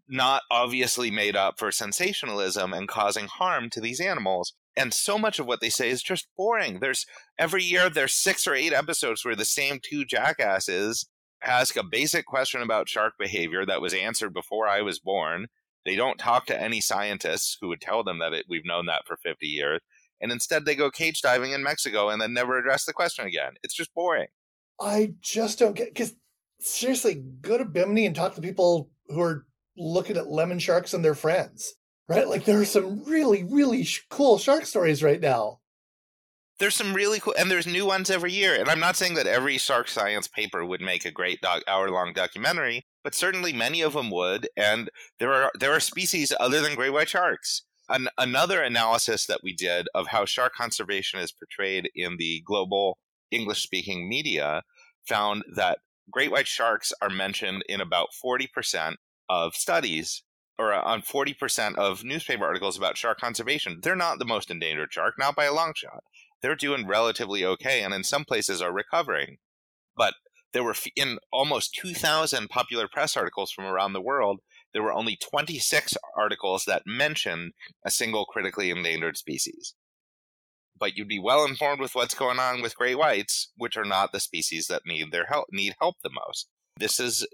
not 0.09 0.43
obviously 0.51 1.11
made 1.11 1.37
up 1.37 1.59
for 1.59 1.73
sensationalism 1.73 2.73
and 2.73 2.89
causing 2.89 3.27
harm 3.27 3.71
to 3.71 3.81
these 3.81 4.01
animals. 4.01 4.55
And 4.77 4.93
so 4.93 5.19
much 5.19 5.39
of 5.39 5.47
what 5.47 5.61
they 5.61 5.71
say 5.71 5.89
is 5.89 6.03
just 6.03 6.29
boring. 6.37 6.81
There's 6.81 7.07
every 7.39 7.65
year 7.65 7.89
there's 7.89 8.15
six 8.15 8.47
or 8.47 8.55
eight 8.55 8.73
episodes 8.73 9.25
where 9.25 9.37
the 9.37 9.45
same 9.45 9.81
two 9.83 10.05
jackasses 10.05 11.07
ask 11.43 11.77
a 11.77 11.85
basic 11.85 12.27
question 12.27 12.63
about 12.63 12.89
shark 12.89 13.15
behavior 13.19 13.65
that 13.67 13.81
was 13.81 13.95
answered 13.95 14.33
before 14.35 14.69
I 14.69 14.83
was 14.83 14.99
born. 14.99 15.47
They 15.85 15.97
don't 15.97 16.19
talk 16.19 16.47
to 16.47 16.61
any 16.61 16.81
scientists 16.81 17.57
who 17.61 17.69
would 17.69 17.81
tell 17.81 18.03
them 18.03 18.19
that 18.19 18.33
it, 18.33 18.47
we've 18.49 18.65
known 18.65 18.87
that 18.87 19.03
for 19.07 19.17
50 19.17 19.47
years. 19.47 19.81
And 20.21 20.33
instead, 20.33 20.65
they 20.65 20.75
go 20.75 20.91
cage 20.91 21.21
diving 21.21 21.53
in 21.53 21.63
Mexico 21.63 22.09
and 22.09 22.21
then 22.21 22.33
never 22.33 22.59
address 22.59 22.85
the 22.85 22.93
question 22.93 23.27
again. 23.27 23.53
It's 23.63 23.75
just 23.75 23.95
boring. 23.95 24.29
I 24.81 25.15
just 25.21 25.59
don't 25.59 25.77
get 25.77 25.89
because 25.89 26.15
seriously, 26.61 27.23
go 27.41 27.59
to 27.59 27.65
Bimini 27.65 28.07
and 28.07 28.17
talk 28.17 28.35
to 28.35 28.41
people 28.41 28.91
who 29.09 29.21
are 29.21 29.47
looking 29.77 30.17
at 30.17 30.29
lemon 30.29 30.59
sharks 30.59 30.95
and 30.95 31.05
their 31.05 31.15
friends, 31.15 31.75
right? 32.09 32.29
Like 32.29 32.45
there 32.45 32.61
are 32.61 32.65
some 32.65 33.05
really, 33.05 33.45
really 33.45 33.85
sh- 33.85 34.05
cool 34.11 34.39
shark 34.39 34.67
stories 34.67 35.03
right 35.03 35.21
now. 35.21 35.61
There's 36.59 36.75
some 36.75 36.95
really 36.95 37.21
cool, 37.21 37.35
and 37.39 37.51
there's 37.51 37.67
new 37.67 37.85
ones 37.85 38.11
every 38.11 38.33
year. 38.33 38.55
And 38.59 38.71
I'm 38.71 38.81
not 38.81 38.97
saying 38.97 39.15
that 39.15 39.27
every 39.27 39.59
shark 39.59 39.89
science 39.89 40.27
paper 40.27 40.65
would 40.65 40.81
make 40.81 41.05
a 41.05 41.11
great 41.11 41.43
doc, 41.43 41.63
hour-long 41.69 42.15
documentary, 42.15 42.87
but 43.05 43.15
certainly 43.15 43.53
many 43.53 43.83
of 43.83 43.93
them 43.93 44.11
would. 44.11 44.49
And 44.57 44.91
there 45.19 45.33
are 45.33 45.53
there 45.59 45.73
are 45.73 45.81
species 45.81 46.33
other 46.41 46.63
than 46.63 46.75
great 46.75 46.95
white 46.95 47.11
sharks. 47.11 47.63
An, 47.89 48.09
another 48.19 48.63
analysis 48.63 49.27
that 49.27 49.43
we 49.45 49.53
did 49.53 49.87
of 49.95 50.09
how 50.09 50.25
shark 50.25 50.55
conservation 50.55 51.21
is 51.21 51.31
portrayed 51.31 51.91
in 51.95 52.17
the 52.17 52.43
global 52.45 52.99
English-speaking 53.31 54.09
media 54.09 54.63
found 55.07 55.45
that 55.55 55.79
great 56.11 56.31
white 56.31 56.49
sharks 56.49 56.93
are 57.03 57.11
mentioned 57.11 57.65
in 57.69 57.81
about 57.81 58.09
40% 58.25 58.97
of 59.29 59.55
studies 59.55 60.23
or 60.59 60.73
uh, 60.73 60.83
on 60.83 61.03
40% 61.03 61.77
of 61.77 62.05
newspaper 62.05 62.45
articles 62.45 62.77
about 62.77 62.97
shark 62.97 63.19
conservation. 63.19 63.81
They're 63.83 63.97
not 63.97 64.19
the 64.19 64.25
most 64.25 64.51
endangered 64.51 64.93
shark, 64.93 65.15
not 65.19 65.37
by 65.37 65.45
a 65.45 65.55
long 65.55 65.73
shot. 65.75 66.03
they're 66.43 66.55
doing 66.55 66.87
relatively 66.87 67.45
okay, 67.45 67.83
and 67.83 67.93
in 67.95 68.05
some 68.05 68.25
places 68.25 68.63
are 68.63 68.73
recovering. 68.73 69.39
But 69.97 70.15
there 70.53 70.65
were 70.65 70.75
in 70.95 71.19
almost 71.33 71.75
2,000 71.75 72.49
popular 72.49 72.89
press 72.89 73.17
articles 73.17 73.51
from 73.51 73.65
around 73.67 73.93
the 73.93 74.01
world. 74.01 74.41
There 74.73 74.83
were 74.83 74.93
only 74.93 75.17
26 75.17 75.95
articles 76.17 76.65
that 76.67 76.83
mentioned 76.87 77.53
a 77.85 77.91
single 77.91 78.25
critically 78.25 78.71
endangered 78.71 79.17
species. 79.17 79.75
But 80.79 80.97
you'd 80.97 81.09
be 81.09 81.19
well 81.19 81.45
informed 81.45 81.81
with 81.81 81.95
what's 81.95 82.15
going 82.15 82.39
on 82.39 82.61
with 82.61 82.77
great 82.77 82.99
whites, 82.99 83.51
which 83.57 83.77
are 83.77 83.85
not 83.85 84.13
the 84.13 84.21
species 84.21 84.67
that 84.67 84.83
need 84.87 85.11
their 85.11 85.27
help 85.27 85.47
need 85.51 85.75
help 85.81 85.97
the 86.03 86.11
most. 86.11 86.49
This 86.79 87.01
is 87.01 87.27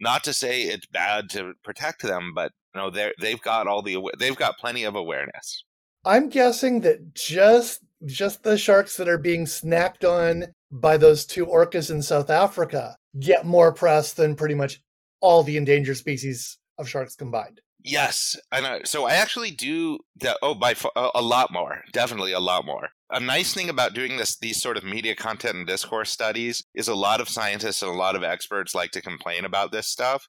not 0.00 0.24
to 0.24 0.32
say 0.32 0.62
it's 0.62 0.86
bad 0.86 1.30
to 1.30 1.54
protect 1.64 2.02
them, 2.02 2.32
but 2.34 2.52
you 2.74 2.80
know 2.80 2.90
they 2.90 3.12
they've 3.20 3.40
got 3.40 3.66
all 3.66 3.82
the 3.82 3.98
they've 4.18 4.36
got 4.36 4.58
plenty 4.58 4.84
of 4.84 4.96
awareness. 4.96 5.64
I'm 6.04 6.28
guessing 6.28 6.80
that 6.82 7.14
just 7.14 7.80
just 8.04 8.42
the 8.42 8.58
sharks 8.58 8.96
that 8.96 9.08
are 9.08 9.18
being 9.18 9.46
snapped 9.46 10.04
on 10.04 10.46
by 10.70 10.96
those 10.96 11.24
two 11.24 11.46
orcas 11.46 11.90
in 11.90 12.02
South 12.02 12.30
Africa 12.30 12.96
get 13.18 13.46
more 13.46 13.72
press 13.72 14.12
than 14.12 14.36
pretty 14.36 14.54
much 14.54 14.80
all 15.20 15.42
the 15.42 15.56
endangered 15.56 15.96
species 15.96 16.58
of 16.78 16.88
sharks 16.88 17.16
combined. 17.16 17.60
Yes, 17.82 18.36
and 18.50 18.86
so 18.86 19.04
I 19.04 19.14
actually 19.14 19.52
do 19.52 20.00
that. 20.20 20.38
Oh, 20.42 20.54
by 20.54 20.74
a 20.96 21.22
lot 21.22 21.52
more, 21.52 21.82
definitely 21.92 22.32
a 22.32 22.40
lot 22.40 22.66
more. 22.66 22.88
A 23.10 23.20
nice 23.20 23.54
thing 23.54 23.68
about 23.68 23.94
doing 23.94 24.16
this, 24.16 24.36
these 24.36 24.60
sort 24.60 24.76
of 24.76 24.84
media 24.84 25.14
content 25.14 25.54
and 25.54 25.66
discourse 25.66 26.10
studies, 26.10 26.64
is 26.74 26.88
a 26.88 26.94
lot 26.94 27.20
of 27.20 27.28
scientists 27.28 27.82
and 27.82 27.90
a 27.90 27.94
lot 27.94 28.16
of 28.16 28.24
experts 28.24 28.74
like 28.74 28.90
to 28.92 29.00
complain 29.00 29.44
about 29.44 29.70
this 29.70 29.86
stuff, 29.86 30.26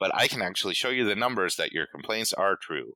but 0.00 0.10
I 0.14 0.26
can 0.26 0.42
actually 0.42 0.74
show 0.74 0.90
you 0.90 1.04
the 1.04 1.14
numbers 1.14 1.56
that 1.56 1.72
your 1.72 1.86
complaints 1.86 2.32
are 2.32 2.58
true, 2.60 2.94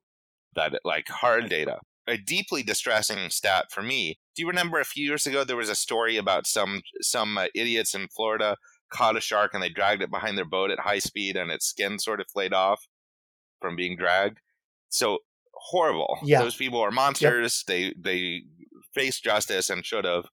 that 0.55 0.73
like 0.83 1.07
hard 1.07 1.49
data. 1.49 1.79
A 2.07 2.17
deeply 2.17 2.63
distressing 2.63 3.29
stat 3.29 3.67
for 3.71 3.81
me. 3.81 4.19
Do 4.35 4.41
you 4.41 4.47
remember 4.47 4.79
a 4.79 4.85
few 4.85 5.05
years 5.05 5.25
ago 5.25 5.43
there 5.43 5.55
was 5.55 5.69
a 5.69 5.75
story 5.75 6.17
about 6.17 6.47
some 6.47 6.81
some 6.99 7.37
uh, 7.37 7.45
idiots 7.55 7.93
in 7.93 8.07
Florida 8.07 8.57
caught 8.91 9.15
a 9.15 9.21
shark 9.21 9.53
and 9.53 9.63
they 9.63 9.69
dragged 9.69 10.01
it 10.01 10.11
behind 10.11 10.37
their 10.37 10.45
boat 10.45 10.71
at 10.71 10.79
high 10.79 10.99
speed 10.99 11.37
and 11.37 11.51
its 11.51 11.67
skin 11.67 11.99
sort 11.99 12.19
of 12.19 12.25
flayed 12.33 12.53
off 12.53 12.87
from 13.61 13.75
being 13.75 13.95
dragged. 13.95 14.39
So 14.89 15.19
horrible. 15.53 16.17
Yeah. 16.23 16.41
Those 16.41 16.55
people 16.55 16.81
are 16.81 16.91
monsters. 16.91 17.63
Yep. 17.67 17.73
They 17.73 17.93
they 17.97 18.41
face 18.93 19.19
justice 19.19 19.69
and 19.69 19.85
should 19.85 20.05
have. 20.05 20.25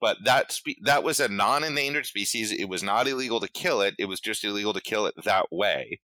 But 0.00 0.18
that 0.24 0.52
spe- 0.52 0.82
that 0.84 1.02
was 1.02 1.20
a 1.20 1.28
non-endangered 1.28 2.06
species. 2.06 2.52
It 2.52 2.68
was 2.68 2.82
not 2.82 3.08
illegal 3.08 3.40
to 3.40 3.48
kill 3.48 3.80
it. 3.80 3.94
It 3.98 4.06
was 4.06 4.20
just 4.20 4.44
illegal 4.44 4.72
to 4.72 4.80
kill 4.80 5.06
it 5.06 5.14
that 5.24 5.46
way. 5.50 6.00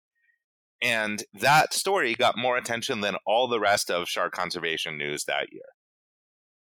And 0.82 1.24
that 1.34 1.74
story 1.74 2.16
got 2.16 2.38
more 2.38 2.56
attention 2.56 3.02
than 3.02 3.18
all 3.26 3.48
the 3.48 3.60
rest 3.60 3.92
of 3.92 4.08
shark 4.08 4.34
conservation 4.34 4.98
news 4.98 5.26
that 5.26 5.52
year. 5.52 5.62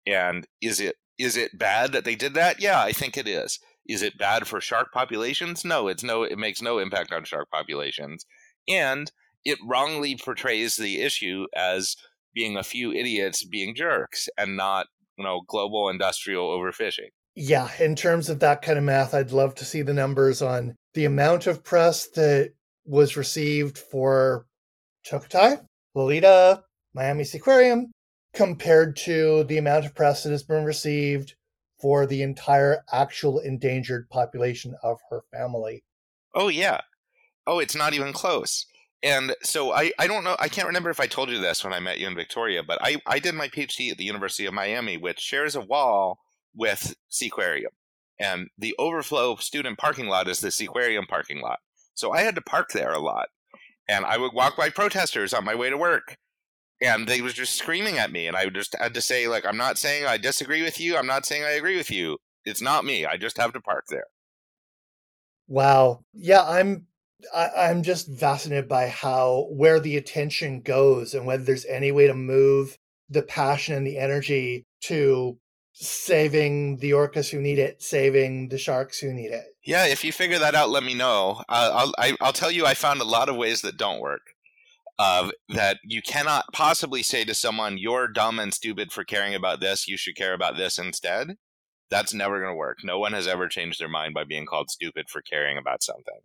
And 0.07 0.47
is 0.63 0.81
it 0.81 0.97
is 1.19 1.37
it 1.37 1.59
bad 1.59 1.93
that 1.93 2.05
they 2.05 2.15
did 2.15 2.35
that? 2.35 2.61
Yeah, 2.61 2.81
I 2.81 2.93
think 2.93 3.17
it 3.17 3.29
is. 3.29 3.59
Is 3.87 4.03
it 4.03 4.19
bad 4.19 4.47
for 4.47 4.61
shark 4.61 4.93
populations? 4.93 5.65
No, 5.65 5.89
it's 5.89 6.03
no 6.03 6.23
it 6.23 6.39
makes 6.39 6.63
no 6.63 6.79
impact 6.79 7.13
on 7.13 7.25
shark 7.25 7.51
populations. 7.51 8.25
And 8.69 9.11
it 9.45 9.59
wrongly 9.65 10.17
portrays 10.17 10.77
the 10.77 11.01
issue 11.03 11.47
as 11.55 11.97
being 12.35 12.57
a 12.57 12.63
few 12.63 12.93
idiots 12.93 13.45
being 13.45 13.75
jerks 13.75 14.29
and 14.37 14.57
not, 14.57 14.89
you 15.17 15.25
know, 15.25 15.43
global 15.47 15.89
industrial 15.89 16.49
overfishing. 16.49 17.11
Yeah, 17.35 17.69
in 17.79 17.97
terms 17.97 18.29
of 18.29 18.41
that 18.41 18.63
kind 18.63 18.79
of 18.79 18.85
math, 18.85 19.15
I'd 19.15 19.31
love 19.31 19.55
to 19.57 19.65
see 19.65 19.83
the 19.83 19.93
numbers 19.93 20.41
on 20.41 20.75
the 20.95 21.05
amount 21.05 21.47
of 21.47 21.63
press 21.63 22.09
that 22.11 22.53
was 22.85 23.17
received 23.17 23.77
for 23.77 24.47
Chukchi, 25.07 25.61
Lolita, 25.95 26.63
Miami 26.95 27.25
Seaquarium, 27.25 27.87
compared 28.33 28.97
to 28.97 29.45
the 29.45 29.59
amount 29.59 29.85
of 29.85 29.95
press 29.95 30.23
that 30.23 30.31
has 30.31 30.43
been 30.43 30.65
received 30.65 31.35
for 31.81 32.07
the 32.07 32.23
entire 32.23 32.83
actual 32.91 33.39
endangered 33.39 34.09
population 34.09 34.75
of 34.83 34.99
her 35.11 35.23
family. 35.31 35.85
Oh, 36.35 36.49
yeah. 36.49 36.81
Oh, 37.47 37.59
it's 37.59 37.77
not 37.77 37.93
even 37.93 38.13
close 38.13 38.67
and 39.07 39.37
so 39.41 39.73
I, 39.73 39.93
I 40.01 40.09
don't 40.09 40.25
know 40.25 40.35
I 40.41 40.49
can't 40.49 40.67
remember 40.67 40.91
if 40.91 40.99
I 40.99 41.07
told 41.07 41.31
you 41.31 41.39
this 41.39 41.63
when 41.63 41.73
I 41.73 41.79
met 41.79 42.01
you 42.01 42.09
in 42.09 42.17
Victoria, 42.17 42.65
but 42.65 42.79
I, 42.83 43.01
I 43.07 43.21
did 43.21 43.37
my 43.37 43.47
PhD 43.47 43.93
at 43.93 43.99
the 43.99 44.05
University 44.05 44.47
of 44.47 44.53
Miami, 44.53 44.97
which 44.97 45.21
shares 45.21 45.55
a 45.55 45.61
wall 45.61 46.19
with 46.53 46.97
Seaquarium. 47.09 47.75
And 48.19 48.49
the 48.59 48.75
overflow 48.81 49.37
student 49.37 49.79
parking 49.79 50.09
lot 50.09 50.27
is 50.27 50.41
the 50.41 50.49
Seaquarium 50.49 51.07
parking 51.07 51.41
lot. 51.41 51.61
So 51.95 52.13
I 52.13 52.23
had 52.23 52.35
to 52.35 52.41
park 52.41 52.71
there 52.73 52.93
a 52.93 52.99
lot. 52.99 53.29
And 53.89 54.05
I 54.05 54.19
would 54.19 54.33
walk 54.33 54.57
by 54.57 54.71
protesters 54.71 55.33
on 55.33 55.45
my 55.45 55.55
way 55.55 55.71
to 55.71 55.77
work. 55.77 56.17
And 56.83 57.07
they 57.07 57.23
was 57.23 57.33
just 57.33 57.55
screaming 57.55 57.99
at 57.99 58.11
me. 58.11 58.27
And 58.27 58.37
I 58.37 58.49
just 58.49 58.75
had 58.77 58.93
to 58.95 59.01
say, 59.01 59.29
like, 59.29 59.47
I'm 59.47 59.57
not 59.57 59.79
saying 59.79 60.05
I 60.05 60.17
disagree 60.17 60.65
with 60.65 60.81
you. 60.81 60.97
I'm 60.97 61.07
not 61.07 61.27
saying 61.27 61.45
I 61.45 61.51
agree 61.51 61.77
with 61.77 61.93
you. 61.93 62.19
It's 62.45 62.61
not 62.61 62.85
me. 62.85 63.07
I 63.07 63.17
just 63.17 63.39
have 63.39 63.53
to 63.53 63.61
park 63.61 63.85
there. 63.89 64.07
Wow. 65.47 66.01
Yeah, 66.13 66.43
I'm 66.43 66.87
I, 67.35 67.71
am 67.71 67.83
just 67.83 68.11
fascinated 68.13 68.69
by 68.69 68.89
how 68.89 69.47
where 69.51 69.81
the 69.81 69.97
attention 69.97 70.61
goes 70.61 71.15
and 71.15 71.27
whether 71.27 71.45
there's 71.45 71.65
any 71.65 71.91
way 71.93 72.07
to 72.07 72.15
move 72.15 72.77
the 73.09 73.23
passion 73.23 73.75
and 73.75 73.87
the 73.87 73.99
energy 73.99 74.67
to 74.83 75.39
saving 75.73 76.79
the 76.79 76.91
orcas 76.91 77.31
who 77.31 77.41
need 77.41 77.59
it, 77.59 77.83
saving 77.83 78.49
the 78.49 78.59
sharks 78.59 78.99
who 78.99 79.13
need 79.13 79.31
it. 79.31 79.45
Yeah, 79.65 79.87
if 79.87 80.05
you 80.05 80.13
figure 80.13 80.39
that 80.39 80.55
out, 80.55 80.71
let 80.71 80.83
me 80.83 80.95
know. 80.95 81.43
Uh, 81.49 81.71
I'll 81.73 81.93
I, 81.99 82.17
i 82.21 82.27
will 82.27 82.33
tell 82.33 82.51
you, 82.51 82.67
I 82.67 82.75
found 82.75 83.01
a 83.01 83.05
lot 83.05 83.29
of 83.29 83.37
ways 83.37 83.63
that 83.63 83.77
don't 83.77 84.01
work. 84.01 84.23
Uh, 84.99 85.31
that 85.51 85.79
you 85.85 86.01
cannot 86.01 86.47
possibly 86.55 87.03
say 87.03 87.25
to 87.25 87.35
someone, 87.35 87.77
"You're 87.77 88.09
dumb 88.09 88.39
and 88.39 88.55
stupid 88.55 88.93
for 88.93 89.05
caring 89.05 89.35
about 89.35 89.61
this. 89.61 89.87
You 89.87 89.99
should 89.99 90.17
care 90.17 90.33
about 90.33 90.57
this 90.57 90.79
instead." 90.79 91.37
That's 91.91 92.15
never 92.15 92.41
going 92.41 92.53
to 92.53 92.57
work. 92.57 92.79
No 92.83 92.99
one 92.99 93.13
has 93.13 93.29
ever 93.29 93.47
changed 93.47 93.79
their 93.79 93.89
mind 93.89 94.15
by 94.15 94.25
being 94.25 94.47
called 94.47 94.71
stupid 94.71 95.09
for 95.09 95.23
caring 95.23 95.57
about 95.57 95.83
something 95.83 96.21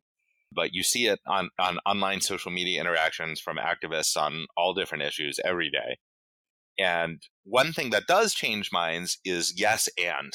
but 0.51 0.73
you 0.73 0.83
see 0.83 1.07
it 1.07 1.19
on, 1.27 1.49
on 1.59 1.77
online 1.85 2.21
social 2.21 2.51
media 2.51 2.79
interactions 2.79 3.39
from 3.39 3.57
activists 3.57 4.17
on 4.17 4.47
all 4.57 4.73
different 4.73 5.03
issues 5.03 5.39
every 5.43 5.69
day. 5.69 5.97
And 6.77 7.21
one 7.43 7.73
thing 7.73 7.89
that 7.91 8.07
does 8.07 8.33
change 8.33 8.69
minds 8.71 9.19
is 9.23 9.53
yes 9.59 9.89
and. 9.97 10.33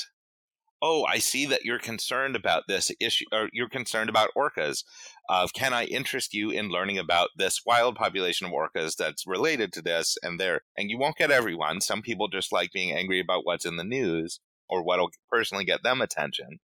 Oh, 0.83 1.05
I 1.07 1.19
see 1.19 1.47
that 1.47 1.65
you're 1.65 1.79
concerned 1.79 2.37
about 2.37 2.65
this 2.69 2.91
issue, 3.01 3.25
or 3.33 3.49
you're 3.53 3.69
concerned 3.69 4.11
about 4.11 4.31
orcas. 4.37 4.85
Of 5.29 5.55
can 5.55 5.73
I 5.73 5.85
interest 5.85 6.35
you 6.35 6.51
in 6.51 6.69
learning 6.69 6.99
about 6.99 7.31
this 7.37 7.63
wild 7.67 7.97
population 7.97 8.47
of 8.47 8.53
orcas 8.53 8.95
that's 8.95 9.27
related 9.27 9.73
to 9.73 9.83
this 9.83 10.17
and 10.23 10.39
there? 10.39 10.61
And 10.77 10.91
you 10.91 10.99
won't 10.99 11.17
get 11.17 11.31
everyone. 11.31 11.81
Some 11.81 12.03
people 12.03 12.29
just 12.29 12.53
like 12.53 12.73
being 12.73 12.93
angry 12.93 13.21
about 13.21 13.45
what's 13.45 13.65
in 13.65 13.77
the 13.77 13.85
news 13.85 14.39
or 14.69 14.85
what'll 14.85 15.11
personally 15.31 15.65
get 15.65 15.83
them 15.83 16.03
attention. 16.03 16.59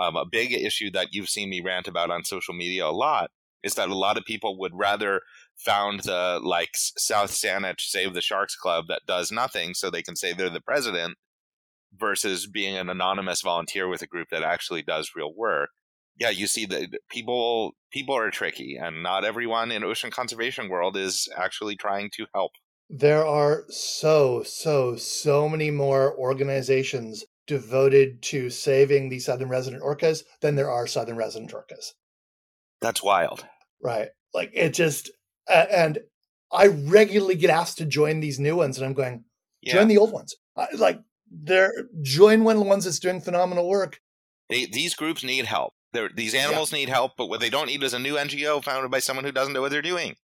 Um, 0.00 0.16
a 0.16 0.24
big 0.24 0.52
issue 0.52 0.90
that 0.92 1.08
you've 1.12 1.28
seen 1.28 1.50
me 1.50 1.60
rant 1.60 1.86
about 1.86 2.10
on 2.10 2.24
social 2.24 2.54
media 2.54 2.86
a 2.86 2.90
lot 2.90 3.30
is 3.62 3.74
that 3.74 3.90
a 3.90 3.94
lot 3.94 4.16
of 4.16 4.24
people 4.24 4.58
would 4.58 4.72
rather 4.74 5.20
found 5.56 6.00
the 6.00 6.40
like 6.42 6.70
South 6.74 7.30
Saanich 7.30 7.80
Save 7.80 8.14
the 8.14 8.22
Sharks 8.22 8.56
Club 8.56 8.86
that 8.88 9.02
does 9.06 9.30
nothing 9.30 9.74
so 9.74 9.90
they 9.90 10.02
can 10.02 10.16
say 10.16 10.32
they're 10.32 10.48
the 10.48 10.60
president 10.60 11.18
versus 11.98 12.46
being 12.46 12.76
an 12.76 12.88
anonymous 12.88 13.42
volunteer 13.42 13.88
with 13.88 14.02
a 14.02 14.06
group 14.06 14.28
that 14.30 14.42
actually 14.42 14.82
does 14.82 15.12
real 15.14 15.34
work. 15.36 15.70
Yeah, 16.18 16.30
you 16.30 16.46
see 16.46 16.66
that 16.66 16.98
people 17.10 17.72
people 17.90 18.16
are 18.16 18.30
tricky 18.30 18.76
and 18.76 19.02
not 19.02 19.24
everyone 19.24 19.70
in 19.70 19.84
ocean 19.84 20.10
conservation 20.10 20.68
world 20.68 20.96
is 20.96 21.28
actually 21.36 21.76
trying 21.76 22.10
to 22.14 22.26
help. 22.34 22.52
There 22.88 23.26
are 23.26 23.64
so 23.68 24.42
so 24.42 24.96
so 24.96 25.48
many 25.48 25.70
more 25.70 26.16
organizations 26.16 27.24
devoted 27.46 28.22
to 28.22 28.50
saving 28.50 29.08
the 29.08 29.18
southern 29.18 29.48
resident 29.48 29.82
orcas 29.82 30.22
than 30.40 30.54
there 30.54 30.70
are 30.70 30.86
southern 30.86 31.16
resident 31.16 31.52
orcas. 31.52 31.92
That's 32.80 33.02
wild. 33.02 33.44
Right. 33.82 34.08
Like 34.32 34.50
it 34.54 34.70
just, 34.70 35.10
uh, 35.48 35.66
and 35.70 35.98
I 36.52 36.68
regularly 36.68 37.36
get 37.36 37.50
asked 37.50 37.78
to 37.78 37.84
join 37.84 38.20
these 38.20 38.38
new 38.38 38.56
ones, 38.56 38.76
and 38.76 38.86
I'm 38.86 38.94
going, 38.94 39.24
join 39.64 39.88
the 39.88 39.98
old 39.98 40.12
ones. 40.12 40.34
Uh, 40.56 40.66
like, 40.78 41.00
they're 41.30 41.72
join 42.02 42.42
one 42.42 42.56
of 42.56 42.62
the 42.62 42.68
ones 42.68 42.84
that's 42.84 42.98
doing 42.98 43.20
phenomenal 43.20 43.68
work. 43.68 44.00
They, 44.48 44.66
these 44.66 44.94
groups 44.94 45.22
need 45.22 45.44
help. 45.44 45.74
They're, 45.92 46.10
these 46.14 46.34
animals 46.34 46.72
yeah. 46.72 46.80
need 46.80 46.88
help, 46.88 47.12
but 47.16 47.26
what 47.26 47.40
they 47.40 47.50
don't 47.50 47.66
need 47.66 47.82
is 47.82 47.94
a 47.94 47.98
new 47.98 48.14
NGO 48.14 48.62
founded 48.62 48.90
by 48.90 48.98
someone 48.98 49.24
who 49.24 49.32
doesn't 49.32 49.52
know 49.52 49.60
what 49.60 49.70
they're 49.70 49.82
doing. 49.82 50.16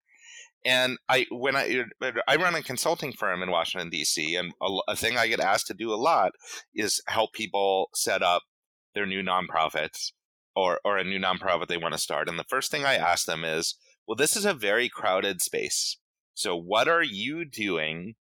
And 0.66 0.98
I, 1.08 1.28
when 1.30 1.56
I, 1.56 1.84
I 2.28 2.38
run 2.38 2.56
a 2.56 2.64
consulting 2.64 3.14
firm 3.14 3.44
in 3.44 3.52
Washington 3.52 3.92
D.C., 3.92 4.36
and 4.36 4.52
a, 4.60 4.78
a 4.90 4.96
thing 4.96 5.16
I 5.16 5.28
get 5.28 5.40
asked 5.40 5.68
to 5.68 5.76
do 5.76 5.94
a 5.94 5.96
lot 5.96 6.32
is 6.74 7.02
help 7.08 7.34
people 7.34 7.90
set 7.94 8.24
up 8.24 8.42
their 8.96 9.06
new 9.06 9.22
nonprofits 9.22 10.12
or 10.56 10.80
or 10.84 10.98
a 10.98 11.04
new 11.04 11.20
nonprofit 11.20 11.68
they 11.68 11.78
want 11.78 11.94
to 11.94 12.00
start. 12.00 12.28
And 12.28 12.40
the 12.40 12.46
first 12.50 12.72
thing 12.72 12.84
I 12.84 12.96
ask 12.96 13.26
them 13.26 13.46
is, 13.46 13.76
well, 14.08 14.16
this 14.16 14.36
is 14.36 14.46
a 14.46 14.54
very 14.54 14.90
crowded 14.90 15.42
space. 15.42 15.98
So 16.34 16.58
what 16.58 16.88
are 16.88 17.04
you 17.04 17.46
doing 17.46 18.16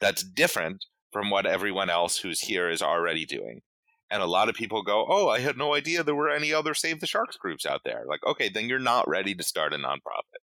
that's 0.00 0.24
different 0.24 0.84
from 1.12 1.28
what 1.28 1.44
everyone 1.44 1.90
else 1.90 2.18
who's 2.18 2.40
here 2.40 2.70
is 2.70 2.80
already 2.80 3.26
doing? 3.26 3.60
And 4.10 4.22
a 4.22 4.26
lot 4.26 4.48
of 4.48 4.54
people 4.54 4.82
go, 4.82 5.06
"Oh, 5.08 5.28
I 5.28 5.40
had 5.40 5.58
no 5.58 5.74
idea 5.74 6.02
there 6.02 6.14
were 6.14 6.30
any 6.30 6.54
other 6.54 6.72
Save 6.72 7.00
the 7.00 7.06
Sharks 7.06 7.36
groups 7.36 7.66
out 7.66 7.82
there." 7.84 8.04
Like, 8.06 8.24
okay, 8.26 8.48
then 8.48 8.68
you're 8.68 8.78
not 8.78 9.08
ready 9.08 9.34
to 9.34 9.42
start 9.42 9.74
a 9.74 9.76
nonprofit. 9.76 10.40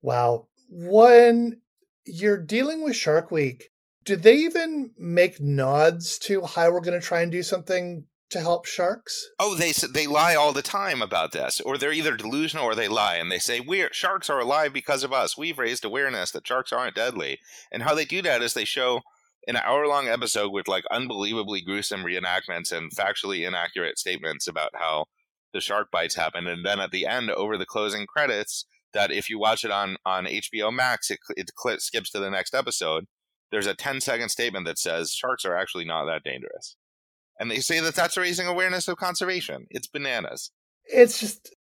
Wow 0.00 0.48
when 0.74 1.60
you're 2.06 2.42
dealing 2.42 2.82
with 2.82 2.96
Shark 2.96 3.30
Week, 3.30 3.68
Did 4.04 4.22
they 4.22 4.36
even 4.36 4.90
make 4.98 5.40
nods 5.40 6.18
to 6.20 6.42
how 6.42 6.72
we're 6.72 6.80
going 6.80 7.00
to 7.00 7.06
try 7.06 7.20
and 7.20 7.30
do 7.30 7.42
something 7.42 8.06
to 8.30 8.40
help 8.40 8.66
sharks? 8.66 9.28
Oh, 9.38 9.54
they 9.54 9.72
they 9.72 10.06
lie 10.06 10.34
all 10.34 10.52
the 10.52 10.62
time 10.62 11.02
about 11.02 11.32
this, 11.32 11.60
or 11.60 11.78
they're 11.78 11.92
either 11.92 12.16
delusional 12.16 12.64
or 12.64 12.74
they 12.74 12.88
lie, 12.88 13.16
and 13.16 13.30
they 13.30 13.38
say 13.38 13.60
we 13.60 13.86
sharks 13.92 14.28
are 14.28 14.40
alive 14.40 14.72
because 14.72 15.04
of 15.04 15.12
us. 15.12 15.38
We've 15.38 15.58
raised 15.58 15.84
awareness 15.84 16.32
that 16.32 16.46
sharks 16.46 16.72
aren't 16.72 16.96
deadly, 16.96 17.38
and 17.70 17.82
how 17.82 17.94
they 17.94 18.04
do 18.04 18.22
that 18.22 18.42
is 18.42 18.54
they 18.54 18.64
show 18.64 19.02
an 19.46 19.56
hour 19.56 19.86
long 19.86 20.08
episode 20.08 20.50
with 20.50 20.66
like 20.66 20.84
unbelievably 20.90 21.60
gruesome 21.62 22.04
reenactments 22.04 22.72
and 22.72 22.90
factually 22.90 23.46
inaccurate 23.46 23.98
statements 23.98 24.48
about 24.48 24.70
how 24.74 25.06
the 25.52 25.60
shark 25.60 25.90
bites 25.92 26.16
happen, 26.16 26.46
and 26.46 26.64
then 26.64 26.80
at 26.80 26.90
the 26.90 27.06
end, 27.06 27.30
over 27.30 27.58
the 27.58 27.66
closing 27.66 28.06
credits, 28.06 28.64
that 28.94 29.10
if 29.10 29.28
you 29.28 29.38
watch 29.38 29.64
it 29.64 29.70
on 29.70 29.96
on 30.04 30.26
HBO 30.26 30.72
Max, 30.72 31.10
it 31.10 31.18
it 31.36 31.50
skips 31.80 32.10
to 32.10 32.20
the 32.20 32.30
next 32.30 32.54
episode. 32.54 33.06
There's 33.50 33.66
a 33.66 33.74
10 33.74 34.00
second 34.00 34.30
statement 34.30 34.66
that 34.66 34.78
says 34.78 35.12
sharks 35.12 35.44
are 35.44 35.54
actually 35.54 35.84
not 35.84 36.06
that 36.06 36.24
dangerous 36.24 36.76
and 37.42 37.50
they 37.50 37.58
say 37.58 37.80
that 37.80 37.96
that's 37.96 38.16
raising 38.16 38.46
awareness 38.46 38.86
of 38.86 38.96
conservation. 38.96 39.66
It's 39.68 39.88
bananas. 39.88 40.52
It's 40.84 41.18
just 41.18 41.54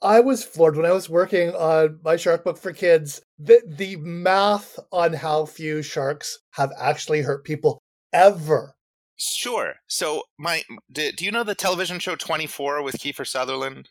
I 0.00 0.20
was 0.20 0.44
floored 0.44 0.76
when 0.76 0.86
I 0.86 0.92
was 0.92 1.08
working 1.08 1.50
on 1.50 1.98
my 2.04 2.14
shark 2.14 2.44
book 2.44 2.56
for 2.56 2.72
kids. 2.72 3.20
The 3.36 3.60
the 3.66 3.96
math 3.96 4.78
on 4.92 5.14
how 5.14 5.46
few 5.46 5.82
sharks 5.82 6.38
have 6.52 6.70
actually 6.78 7.22
hurt 7.22 7.44
people 7.44 7.80
ever. 8.12 8.74
Sure. 9.16 9.74
So 9.88 10.22
my 10.38 10.62
do, 10.92 11.10
do 11.10 11.24
you 11.24 11.32
know 11.32 11.42
the 11.42 11.56
television 11.56 11.98
show 11.98 12.14
24 12.14 12.82
with 12.82 12.98
Kiefer 12.98 13.26
Sutherland? 13.26 13.88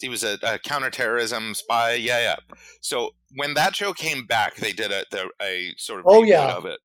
He 0.00 0.08
was 0.08 0.22
a, 0.22 0.38
a 0.42 0.58
counterterrorism 0.58 1.54
spy. 1.54 1.94
Yeah, 1.94 2.20
yeah. 2.20 2.56
So 2.80 3.10
when 3.34 3.54
that 3.54 3.74
show 3.74 3.92
came 3.92 4.26
back, 4.26 4.56
they 4.56 4.72
did 4.72 4.92
a 4.92 5.04
the, 5.10 5.28
a 5.42 5.74
sort 5.76 6.00
of 6.00 6.06
oh 6.08 6.22
yeah 6.22 6.56
of 6.56 6.64
it. 6.64 6.80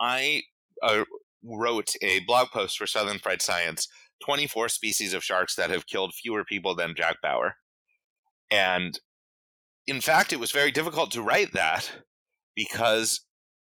I 0.00 0.42
uh, 0.82 1.04
wrote 1.44 1.94
a 2.02 2.20
blog 2.20 2.48
post 2.48 2.78
for 2.78 2.86
Southern 2.86 3.18
Fried 3.18 3.42
Science 3.42 3.88
24 4.24 4.68
species 4.68 5.14
of 5.14 5.24
sharks 5.24 5.54
that 5.56 5.70
have 5.70 5.86
killed 5.86 6.14
fewer 6.14 6.44
people 6.44 6.74
than 6.74 6.94
Jack 6.96 7.16
Bauer. 7.22 7.56
And 8.50 8.98
in 9.86 10.00
fact, 10.00 10.32
it 10.32 10.40
was 10.40 10.52
very 10.52 10.70
difficult 10.70 11.10
to 11.12 11.22
write 11.22 11.52
that 11.52 11.90
because 12.54 13.20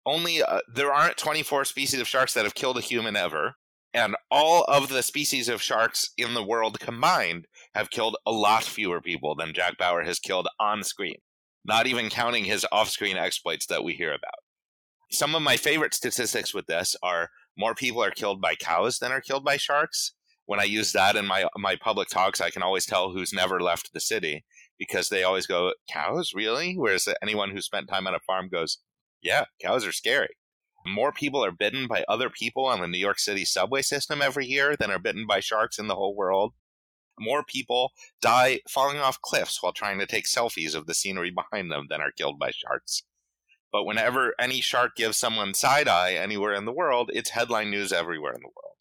only 0.07 0.43
uh, 0.43 0.61
there 0.73 0.93
aren't 0.93 1.17
24 1.17 1.65
species 1.65 2.01
of 2.01 2.09
sharks 2.09 2.35
that 2.35 2.45
have 2.45 2.55
killed 2.55 2.77
a 2.77 2.83
human 2.83 3.17
ever. 3.17 3.55
And 3.93 4.17
all 4.31 4.65
of 4.65 4.89
the 4.89 5.03
species 5.03 5.49
of 5.49 5.63
sharks 5.63 6.11
in 6.19 6.35
the 6.35 6.43
world 6.43 6.81
combined 6.81 7.47
have 7.75 7.91
killed 7.91 8.17
a 8.27 8.33
lot 8.33 8.65
fewer 8.65 9.01
people 9.01 9.35
than 9.35 9.53
Jack 9.53 9.77
Bauer 9.79 10.05
has 10.05 10.19
killed 10.19 10.49
on 10.61 10.83
screen, 10.83 11.17
not 11.65 11.87
even 11.87 12.09
counting 12.09 12.45
his 12.45 12.67
off 12.71 12.89
screen 12.89 13.17
exploits 13.17 13.67
that 13.67 13.85
we 13.85 13.95
hear 13.95 14.13
about. 14.13 14.35
Some 15.11 15.35
of 15.35 15.43
my 15.43 15.57
favorite 15.57 15.95
statistics 15.95 16.55
with 16.55 16.67
this 16.67 16.97
are 17.03 17.31
more 17.57 17.75
people 17.75 18.03
are 18.03 18.11
killed 18.11 18.41
by 18.41 18.55
cows 18.55 18.99
than 18.99 19.13
are 19.13 19.21
killed 19.21 19.45
by 19.45 19.57
sharks. 19.57 20.13
When 20.47 20.61
I 20.61 20.65
use 20.65 20.93
that 20.93 21.17
in 21.17 21.27
my 21.27 21.47
my 21.57 21.77
public 21.77 22.09
talks, 22.09 22.41
I 22.41 22.51
can 22.51 22.63
always 22.63 22.85
tell 22.85 23.11
who's 23.11 23.33
never 23.33 23.61
left 23.61 23.93
the 23.93 24.01
city 24.01 24.45
because 24.79 25.09
they 25.09 25.23
always 25.23 25.47
go, 25.47 25.73
"Cows, 25.91 26.33
really?" 26.35 26.75
Whereas 26.75 27.09
anyone 27.23 27.51
who 27.51 27.61
spent 27.61 27.89
time 27.89 28.07
on 28.07 28.15
a 28.15 28.21
farm 28.21 28.49
goes, 28.49 28.79
"Yeah, 29.23 29.47
cows 29.63 29.87
are 29.87 29.93
scary." 29.93 30.37
More 30.87 31.13
people 31.13 31.43
are 31.43 31.51
bitten 31.51 31.87
by 31.87 32.05
other 32.09 32.29
people 32.29 32.67
on 32.67 32.81
the 32.81 32.89
New 32.89 32.99
York 32.99 33.19
City 33.19 33.45
subway 33.47 33.81
system 33.81 34.21
every 34.21 34.45
year 34.47 34.77
than 34.77 34.91
are 34.91 34.99
bitten 34.99 35.27
by 35.27 35.41
sharks 35.41 35.79
in 35.79 35.87
the 35.87 35.95
whole 35.95 36.15
world. 36.15 36.53
More 37.19 37.45
people 37.45 37.93
die 38.21 38.61
falling 38.69 38.99
off 38.99 39.21
cliffs 39.21 39.63
while 39.63 39.73
trying 39.73 39.99
to 39.99 40.07
take 40.07 40.27
selfies 40.27 40.75
of 40.75 40.87
the 40.87 40.95
scenery 40.95 41.31
behind 41.31 41.71
them 41.71 41.87
than 41.89 42.01
are 42.01 42.11
killed 42.11 42.39
by 42.39 42.51
sharks. 42.51 43.03
But 43.73 43.85
whenever 43.85 44.35
any 44.39 44.61
shark 44.61 44.95
gives 44.97 45.17
someone 45.17 45.53
side 45.53 45.89
eye 45.89 46.15
anywhere 46.15 46.55
in 46.55 46.65
the 46.65 46.73
world, 46.73 47.11
it's 47.13 47.31
headline 47.31 47.71
news 47.71 47.93
everywhere 47.93 48.33
in 48.33 48.41
the 48.41 48.49
world. 48.49 48.77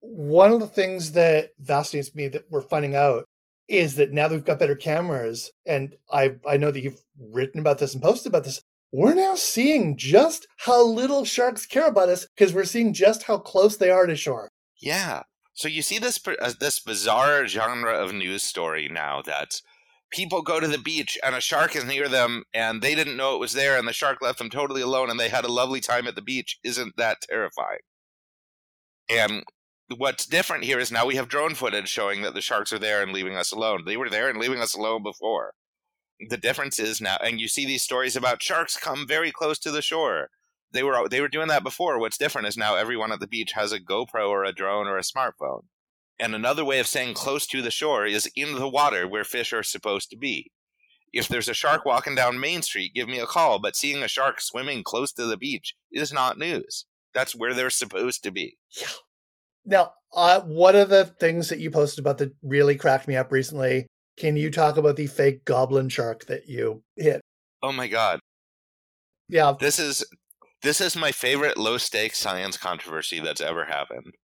One 0.00 0.52
of 0.52 0.60
the 0.60 0.68
things 0.68 1.12
that 1.12 1.50
fascinates 1.64 2.14
me 2.14 2.28
that 2.28 2.44
we're 2.48 2.60
finding 2.60 2.94
out 2.94 3.24
is 3.68 3.96
that 3.96 4.12
now 4.12 4.28
that 4.28 4.34
we've 4.34 4.44
got 4.44 4.60
better 4.60 4.76
cameras, 4.76 5.50
and 5.66 5.96
I 6.12 6.36
I 6.46 6.56
know 6.56 6.70
that 6.70 6.82
you've 6.82 7.02
written 7.18 7.58
about 7.60 7.78
this 7.78 7.94
and 7.94 8.02
posted 8.02 8.30
about 8.30 8.44
this, 8.44 8.60
we're 8.92 9.14
now 9.14 9.34
seeing 9.34 9.96
just 9.96 10.46
how 10.58 10.84
little 10.86 11.24
sharks 11.24 11.66
care 11.66 11.88
about 11.88 12.08
us 12.08 12.26
because 12.36 12.54
we're 12.54 12.64
seeing 12.64 12.92
just 12.92 13.24
how 13.24 13.38
close 13.38 13.76
they 13.76 13.90
are 13.90 14.06
to 14.06 14.14
shore. 14.14 14.48
Yeah. 14.80 15.22
So 15.56 15.68
you 15.68 15.80
see 15.80 15.98
this 15.98 16.20
uh, 16.26 16.52
this 16.60 16.78
bizarre 16.78 17.46
genre 17.46 17.94
of 17.94 18.12
news 18.12 18.42
story 18.42 18.90
now 18.92 19.22
that 19.22 19.62
people 20.10 20.42
go 20.42 20.60
to 20.60 20.68
the 20.68 20.76
beach 20.76 21.18
and 21.24 21.34
a 21.34 21.40
shark 21.40 21.74
is 21.74 21.84
near 21.84 22.10
them 22.10 22.44
and 22.52 22.82
they 22.82 22.94
didn't 22.94 23.16
know 23.16 23.34
it 23.34 23.40
was 23.40 23.54
there 23.54 23.78
and 23.78 23.88
the 23.88 23.94
shark 23.94 24.20
left 24.20 24.38
them 24.38 24.50
totally 24.50 24.82
alone 24.82 25.08
and 25.08 25.18
they 25.18 25.30
had 25.30 25.46
a 25.46 25.52
lovely 25.52 25.80
time 25.80 26.06
at 26.06 26.14
the 26.14 26.20
beach. 26.20 26.58
Isn't 26.62 26.98
that 26.98 27.22
terrifying? 27.22 27.78
And 29.08 29.44
what's 29.96 30.26
different 30.26 30.64
here 30.64 30.78
is 30.78 30.92
now 30.92 31.06
we 31.06 31.16
have 31.16 31.28
drone 31.28 31.54
footage 31.54 31.88
showing 31.88 32.20
that 32.20 32.34
the 32.34 32.42
sharks 32.42 32.70
are 32.74 32.78
there 32.78 33.02
and 33.02 33.12
leaving 33.12 33.34
us 33.34 33.50
alone. 33.50 33.84
They 33.86 33.96
were 33.96 34.10
there 34.10 34.28
and 34.28 34.38
leaving 34.38 34.60
us 34.60 34.74
alone 34.74 35.02
before. 35.02 35.54
The 36.28 36.36
difference 36.36 36.78
is 36.78 37.00
now 37.00 37.16
and 37.24 37.40
you 37.40 37.48
see 37.48 37.64
these 37.64 37.82
stories 37.82 38.14
about 38.14 38.42
sharks 38.42 38.76
come 38.76 39.08
very 39.08 39.32
close 39.32 39.58
to 39.60 39.70
the 39.70 39.80
shore 39.80 40.28
they 40.72 40.82
were 40.82 41.08
they 41.08 41.20
were 41.20 41.28
doing 41.28 41.48
that 41.48 41.62
before 41.62 41.98
what's 41.98 42.18
different 42.18 42.48
is 42.48 42.56
now 42.56 42.74
everyone 42.74 43.12
at 43.12 43.20
the 43.20 43.26
beach 43.26 43.52
has 43.52 43.72
a 43.72 43.80
GoPro 43.80 44.28
or 44.28 44.44
a 44.44 44.52
drone 44.52 44.86
or 44.86 44.98
a 44.98 45.02
smartphone 45.02 45.62
and 46.18 46.34
another 46.34 46.64
way 46.64 46.78
of 46.78 46.86
saying 46.86 47.14
close 47.14 47.46
to 47.46 47.62
the 47.62 47.70
shore 47.70 48.06
is 48.06 48.30
in 48.34 48.54
the 48.54 48.68
water 48.68 49.06
where 49.06 49.24
fish 49.24 49.52
are 49.52 49.62
supposed 49.62 50.10
to 50.10 50.16
be. 50.16 50.50
If 51.12 51.28
there's 51.28 51.48
a 51.48 51.54
shark 51.54 51.84
walking 51.84 52.14
down 52.14 52.40
Main 52.40 52.62
Street, 52.62 52.94
give 52.94 53.08
me 53.08 53.18
a 53.18 53.26
call. 53.26 53.58
But 53.58 53.76
seeing 53.76 54.02
a 54.02 54.08
shark 54.08 54.40
swimming 54.40 54.82
close 54.82 55.12
to 55.12 55.26
the 55.26 55.36
beach 55.36 55.74
is 55.92 56.12
not 56.12 56.38
news. 56.38 56.86
That's 57.14 57.34
where 57.34 57.54
they're 57.54 57.70
supposed 57.70 58.22
to 58.24 58.30
be. 58.30 58.56
Yeah. 58.78 58.88
Now, 59.68 59.92
uh, 60.14 60.40
one 60.42 60.76
of 60.76 60.90
the 60.90 61.06
things 61.06 61.48
that 61.48 61.58
you 61.58 61.70
posted 61.70 61.98
about 61.98 62.18
that 62.18 62.32
really 62.42 62.76
cracked 62.76 63.08
me 63.08 63.16
up 63.16 63.32
recently, 63.32 63.86
can 64.16 64.36
you 64.36 64.50
talk 64.50 64.76
about 64.76 64.96
the 64.96 65.06
fake 65.06 65.44
goblin 65.44 65.88
shark 65.88 66.26
that 66.26 66.48
you 66.48 66.82
hit? 66.96 67.20
Oh 67.62 67.72
my 67.72 67.88
god. 67.88 68.20
Yeah. 69.28 69.54
This 69.58 69.78
is 69.78 70.04
this 70.62 70.80
is 70.80 70.96
my 70.96 71.12
favorite 71.12 71.58
low 71.58 71.78
stakes 71.78 72.18
science 72.18 72.56
controversy 72.56 73.20
that's 73.20 73.40
ever 73.40 73.64
happened. 73.66 74.14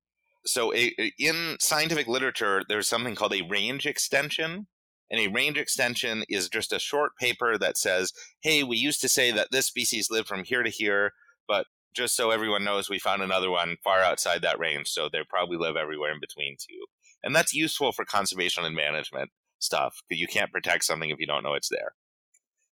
So 0.45 0.75
a, 0.75 0.93
in 1.19 1.57
scientific 1.61 2.09
literature 2.09 2.63
there's 2.69 2.89
something 2.89 3.15
called 3.15 3.35
a 3.35 3.47
range 3.49 3.87
extension 3.87 4.67
and 5.11 5.21
a 5.21 5.29
range 5.29 5.59
extension 5.59 6.25
is 6.29 6.49
just 6.49 6.73
a 6.73 6.79
short 6.79 7.17
paper 7.17 7.57
that 7.59 7.77
says 7.77 8.13
hey 8.43 8.65
we 8.65 8.77
used 8.77 9.01
to 9.03 9.09
say 9.09 9.31
that 9.31 9.49
this 9.53 9.67
species 9.67 10.11
lived 10.11 10.27
from 10.27 10.43
here 10.43 10.65
to 10.65 10.71
here 10.71 11.13
but 11.47 11.67
just 11.95 12.17
so 12.17 12.31
everyone 12.31 12.65
knows 12.65 12.89
we 12.89 12.99
found 12.99 13.23
another 13.23 13.51
one 13.51 13.77
far 13.85 14.01
outside 14.01 14.43
that 14.43 14.59
range 14.59 14.89
so 14.89 15.09
they 15.09 15.21
probably 15.29 15.57
live 15.57 15.77
everywhere 15.77 16.13
in 16.13 16.21
between 16.21 16.57
too. 16.59 16.87
And 17.23 17.37
that's 17.37 17.55
useful 17.55 17.93
for 17.93 18.05
conservation 18.05 18.65
and 18.65 18.75
management 18.75 19.31
stuff 19.61 20.03
because 20.09 20.21
you 20.21 20.27
can't 20.27 20.51
protect 20.51 20.85
something 20.85 21.11
if 21.11 21.21
you 21.21 21.27
don't 21.27 21.45
know 21.45 21.55
it's 21.55 21.69
there 21.69 21.93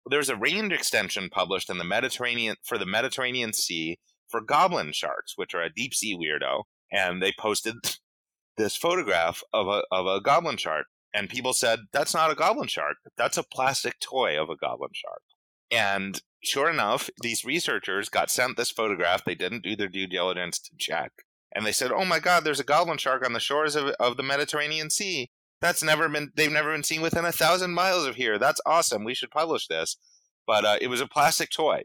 there's 0.08 0.28
a 0.28 0.36
range 0.36 0.72
extension 0.72 1.28
published 1.30 1.70
in 1.70 1.78
the 1.78 1.84
mediterranean 1.84 2.56
for 2.64 2.78
the 2.78 2.86
mediterranean 2.86 3.52
sea 3.52 3.98
for 4.28 4.40
goblin 4.40 4.92
sharks 4.92 5.34
which 5.36 5.54
are 5.54 5.62
a 5.62 5.72
deep 5.72 5.94
sea 5.94 6.16
weirdo 6.16 6.64
and 6.92 7.22
they 7.22 7.32
posted 7.38 7.76
this 8.56 8.76
photograph 8.76 9.42
of 9.52 9.66
a 9.66 9.82
of 9.90 10.06
a 10.06 10.20
goblin 10.20 10.56
shark 10.56 10.86
and 11.16 11.30
people 11.30 11.54
said 11.54 11.80
that's 11.92 12.12
not 12.12 12.30
a 12.30 12.34
goblin 12.34 12.68
shark. 12.68 12.98
That's 13.16 13.38
a 13.38 13.42
plastic 13.42 13.98
toy 14.00 14.40
of 14.40 14.50
a 14.50 14.56
goblin 14.56 14.90
shark. 14.92 15.22
And 15.70 16.20
sure 16.44 16.68
enough 16.68 17.08
these 17.22 17.44
researchers 17.44 18.10
got 18.10 18.30
sent 18.30 18.58
this 18.58 18.70
photograph. 18.70 19.24
They 19.24 19.34
didn't 19.34 19.64
do 19.64 19.74
their 19.74 19.88
due 19.88 20.06
diligence 20.06 20.58
to 20.58 20.76
check. 20.78 21.12
And 21.54 21.64
they 21.64 21.72
said 21.72 21.90
oh 21.90 22.04
my 22.04 22.18
god 22.18 22.44
there's 22.44 22.60
a 22.60 22.64
goblin 22.64 22.98
shark 22.98 23.24
on 23.24 23.32
the 23.32 23.40
shores 23.40 23.76
of, 23.76 23.86
of 23.98 24.18
the 24.18 24.22
mediterranean 24.22 24.90
sea 24.90 25.30
that's 25.60 25.82
never 25.82 26.08
been 26.08 26.30
they've 26.36 26.52
never 26.52 26.72
been 26.72 26.82
seen 26.82 27.02
within 27.02 27.24
a 27.24 27.32
thousand 27.32 27.72
miles 27.72 28.06
of 28.06 28.16
here 28.16 28.38
that's 28.38 28.60
awesome 28.66 29.04
we 29.04 29.14
should 29.14 29.30
publish 29.30 29.66
this 29.66 29.96
but 30.46 30.64
uh, 30.64 30.76
it 30.80 30.88
was 30.88 31.00
a 31.00 31.08
plastic 31.08 31.50
toy 31.50 31.82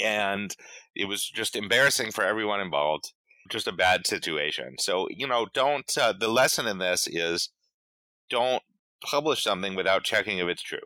and 0.00 0.56
it 0.94 1.06
was 1.06 1.24
just 1.28 1.56
embarrassing 1.56 2.10
for 2.10 2.24
everyone 2.24 2.60
involved 2.60 3.12
just 3.50 3.68
a 3.68 3.72
bad 3.72 4.06
situation. 4.06 4.76
So, 4.78 5.06
you 5.10 5.26
know, 5.26 5.46
don't, 5.52 5.90
uh, 5.98 6.12
the 6.18 6.28
lesson 6.28 6.66
in 6.66 6.78
this 6.78 7.06
is 7.06 7.50
don't 8.30 8.62
publish 9.04 9.42
something 9.42 9.74
without 9.74 10.04
checking 10.04 10.38
if 10.38 10.48
it's 10.48 10.62
true. 10.62 10.78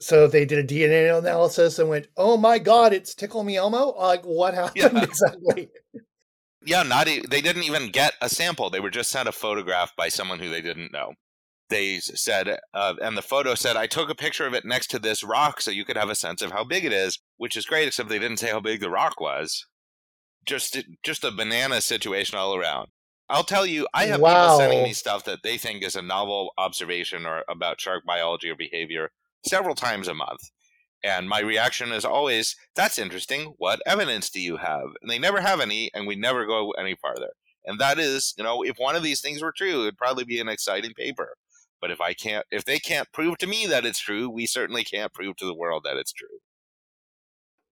So 0.00 0.26
they 0.26 0.44
did 0.44 0.58
a 0.58 0.66
DNA 0.66 1.16
analysis 1.16 1.78
and 1.78 1.88
went, 1.88 2.08
"Oh 2.16 2.36
my 2.36 2.58
God, 2.58 2.92
it's 2.92 3.14
Tickle 3.14 3.44
Me 3.44 3.56
Elmo!" 3.56 3.94
Like, 3.96 4.24
what 4.24 4.52
happened 4.54 4.94
yeah. 4.94 5.04
exactly? 5.04 5.68
Yeah, 6.64 6.82
not 6.82 7.08
e- 7.08 7.24
they 7.28 7.40
didn't 7.40 7.64
even 7.64 7.90
get 7.90 8.14
a 8.20 8.28
sample. 8.28 8.70
They 8.70 8.80
were 8.80 8.90
just 8.90 9.10
sent 9.10 9.28
a 9.28 9.32
photograph 9.32 9.92
by 9.96 10.08
someone 10.08 10.38
who 10.38 10.48
they 10.48 10.60
didn't 10.60 10.92
know. 10.92 11.14
They 11.68 12.00
said, 12.00 12.58
uh, 12.74 12.94
and 13.00 13.16
the 13.16 13.22
photo 13.22 13.54
said, 13.54 13.76
"I 13.76 13.86
took 13.86 14.10
a 14.10 14.14
picture 14.14 14.46
of 14.46 14.54
it 14.54 14.64
next 14.64 14.88
to 14.88 14.98
this 14.98 15.24
rock 15.24 15.60
so 15.60 15.70
you 15.70 15.84
could 15.84 15.96
have 15.96 16.10
a 16.10 16.14
sense 16.14 16.42
of 16.42 16.52
how 16.52 16.64
big 16.64 16.84
it 16.84 16.92
is," 16.92 17.18
which 17.36 17.56
is 17.56 17.66
great. 17.66 17.88
Except 17.88 18.08
they 18.08 18.18
didn't 18.18 18.38
say 18.38 18.50
how 18.50 18.60
big 18.60 18.80
the 18.80 18.90
rock 18.90 19.20
was 19.20 19.66
just 20.44 20.78
just 21.02 21.24
a 21.24 21.30
banana 21.30 21.80
situation 21.80 22.38
all 22.38 22.54
around. 22.54 22.88
I'll 23.28 23.44
tell 23.44 23.64
you, 23.64 23.86
I 23.94 24.06
have 24.06 24.20
wow. 24.20 24.42
people 24.42 24.58
sending 24.58 24.82
me 24.82 24.92
stuff 24.92 25.24
that 25.24 25.42
they 25.42 25.56
think 25.56 25.82
is 25.82 25.96
a 25.96 26.02
novel 26.02 26.52
observation 26.58 27.24
or 27.24 27.44
about 27.48 27.80
shark 27.80 28.04
biology 28.04 28.50
or 28.50 28.56
behavior 28.56 29.10
several 29.46 29.74
times 29.74 30.08
a 30.08 30.14
month. 30.14 30.40
And 31.04 31.28
my 31.28 31.40
reaction 31.40 31.90
is 31.92 32.04
always, 32.04 32.56
that's 32.76 32.98
interesting. 32.98 33.54
What 33.58 33.82
evidence 33.86 34.30
do 34.30 34.40
you 34.40 34.56
have? 34.58 34.86
And 35.00 35.10
they 35.10 35.18
never 35.18 35.40
have 35.40 35.60
any, 35.60 35.90
and 35.94 36.06
we 36.06 36.14
never 36.14 36.46
go 36.46 36.70
any 36.72 36.94
farther. 36.94 37.30
And 37.64 37.80
that 37.80 37.98
is, 37.98 38.34
you 38.36 38.44
know, 38.44 38.62
if 38.62 38.76
one 38.78 38.96
of 38.96 39.02
these 39.02 39.20
things 39.20 39.42
were 39.42 39.52
true, 39.52 39.82
it'd 39.82 39.98
probably 39.98 40.24
be 40.24 40.40
an 40.40 40.48
exciting 40.48 40.94
paper. 40.94 41.36
But 41.80 41.90
if 41.90 42.00
I 42.00 42.14
can't, 42.14 42.46
if 42.50 42.64
they 42.64 42.78
can't 42.78 43.10
prove 43.12 43.38
to 43.38 43.46
me 43.46 43.66
that 43.66 43.84
it's 43.84 43.98
true, 43.98 44.30
we 44.30 44.46
certainly 44.46 44.84
can't 44.84 45.12
prove 45.12 45.36
to 45.36 45.46
the 45.46 45.54
world 45.54 45.82
that 45.84 45.96
it's 45.96 46.12
true. 46.12 46.38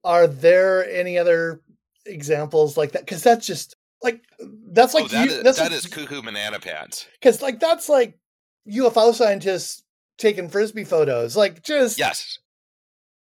Are 0.02 0.26
there 0.26 0.88
any 0.90 1.16
other 1.16 1.60
examples 2.06 2.76
like 2.76 2.92
that? 2.92 3.02
Because 3.02 3.22
that's 3.22 3.46
just 3.46 3.76
like 4.02 4.22
that's 4.72 4.94
like 4.94 5.04
oh, 5.04 5.08
that, 5.08 5.28
you, 5.28 5.36
is, 5.36 5.42
that's 5.44 5.58
that 5.58 5.70
like, 5.70 5.72
is 5.72 5.86
cuckoo 5.86 6.22
banana 6.22 6.58
pants. 6.58 7.06
Because 7.20 7.40
like 7.40 7.60
that's 7.60 7.88
like 7.88 8.18
UFO 8.68 9.14
scientists 9.14 9.84
taking 10.18 10.48
frisbee 10.48 10.84
photos. 10.84 11.36
Like 11.36 11.62
just 11.62 11.98
yes. 11.98 12.38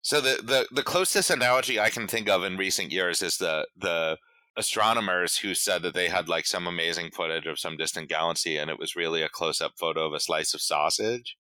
So 0.08 0.22
the, 0.22 0.40
the 0.42 0.66
the 0.70 0.82
closest 0.82 1.28
analogy 1.28 1.78
I 1.78 1.90
can 1.90 2.08
think 2.08 2.30
of 2.30 2.42
in 2.42 2.56
recent 2.56 2.90
years 2.90 3.20
is 3.20 3.36
the 3.36 3.66
the 3.76 4.16
astronomers 4.56 5.36
who 5.36 5.54
said 5.54 5.82
that 5.82 5.92
they 5.92 6.08
had 6.08 6.30
like 6.30 6.46
some 6.46 6.66
amazing 6.66 7.10
footage 7.10 7.44
of 7.44 7.58
some 7.58 7.76
distant 7.76 8.08
galaxy 8.08 8.56
and 8.56 8.70
it 8.70 8.78
was 8.78 8.96
really 8.96 9.20
a 9.20 9.28
close 9.28 9.60
up 9.60 9.72
photo 9.78 10.06
of 10.06 10.14
a 10.14 10.18
slice 10.18 10.54
of 10.54 10.62
sausage. 10.62 11.36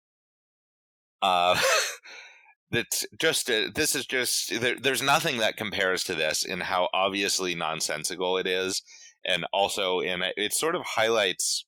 Uh, 1.21 1.59
that 2.71 3.03
just 3.19 3.51
uh, 3.51 3.69
this 3.75 3.97
is 3.97 4.07
just 4.07 4.61
there, 4.61 4.79
there's 4.79 5.03
nothing 5.03 5.39
that 5.39 5.57
compares 5.57 6.05
to 6.05 6.15
this 6.15 6.45
in 6.45 6.61
how 6.61 6.89
obviously 6.95 7.57
nonsensical 7.57 8.39
it 8.39 8.47
is, 8.47 8.81
and 9.25 9.45
also 9.53 9.99
in 9.99 10.23
it 10.37 10.55
sort 10.55 10.77
of 10.77 10.83
highlights 10.85 11.65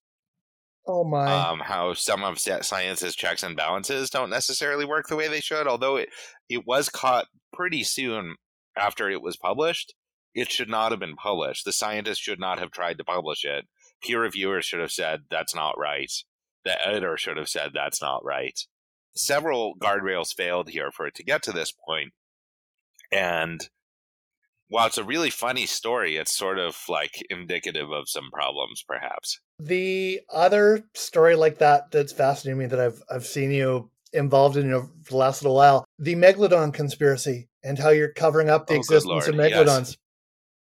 Oh 0.87 1.05
my! 1.05 1.25
Um, 1.25 1.61
how 1.61 1.95
some 1.95 2.25
of 2.25 2.39
science's 2.39 3.17
checks 3.17 3.43
and 3.43 3.57
balances 3.57 4.11
don't 4.11 4.31
necessarily 4.31 4.85
work 4.85 5.09
the 5.09 5.17
way 5.17 5.29
they 5.29 5.41
should. 5.41 5.67
Although 5.67 5.97
it 5.97 6.11
it 6.49 6.67
was 6.67 6.89
caught 6.89 7.27
pretty 7.53 7.83
soon 7.85 8.37
after 8.77 9.09
it 9.09 9.23
was 9.23 9.37
published, 9.37 9.95
it 10.35 10.51
should 10.51 10.69
not 10.69 10.91
have 10.91 11.01
been 11.01 11.17
published. 11.17 11.65
The 11.65 11.73
scientists 11.73 12.19
should 12.19 12.41
not 12.41 12.59
have 12.59 12.71
tried 12.71 12.99
to 12.99 13.05
publish 13.05 13.45
it. 13.45 13.67
Peer 14.03 14.21
reviewers 14.21 14.67
should 14.67 14.81
have 14.81 14.93
said 14.93 15.23
that's 15.31 15.55
not 15.55 15.79
right. 15.79 16.13
The 16.65 16.87
editor 16.87 17.17
should 17.17 17.37
have 17.37 17.49
said 17.49 17.71
that's 17.73 18.03
not 18.03 18.25
right. 18.25 18.59
Several 19.17 19.75
guardrails 19.77 20.35
failed 20.35 20.71
here 20.71 20.91
for 20.91 21.07
it 21.07 21.15
to 21.15 21.25
get 21.25 21.43
to 21.45 21.53
this 21.53 21.73
point. 21.73 22.13
point, 23.13 23.23
and 23.23 23.69
while 24.69 24.87
it's 24.87 24.99
a 24.99 25.05
really 25.05 25.31
funny 25.31 25.67
story, 25.67 26.17
it's 26.17 26.37
sort 26.37 26.59
of 26.59 26.77
like 26.89 27.23
indicative 27.31 27.91
of 27.91 28.09
some 28.09 28.31
problems, 28.33 28.85
perhaps. 28.87 29.41
The 29.59 30.21
other 30.33 30.85
story 30.95 31.37
like 31.37 31.59
that 31.59 31.91
that's 31.91 32.13
fascinating 32.13 32.59
me 32.59 32.67
that 32.67 32.81
I've 32.81 33.03
I've 33.11 33.27
seen 33.27 33.51
you 33.51 33.91
involved 34.13 34.57
in 34.57 34.71
for 34.71 35.11
the 35.11 35.17
last 35.17 35.43
little 35.43 35.57
while, 35.57 35.85
the 35.99 36.15
Megalodon 36.15 36.73
conspiracy 36.73 37.49
and 37.63 37.79
how 37.79 37.91
you're 37.91 38.13
covering 38.13 38.49
up 38.49 38.67
the 38.67 38.75
oh, 38.75 38.79
existence 38.79 39.27
of 39.29 39.35
Megalodons. 39.35 39.97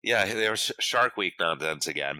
Yes. 0.04 0.28
Yeah, 0.28 0.34
there's 0.34 0.72
Shark 0.80 1.18
Week 1.18 1.34
nonsense 1.40 1.88
again. 1.88 2.20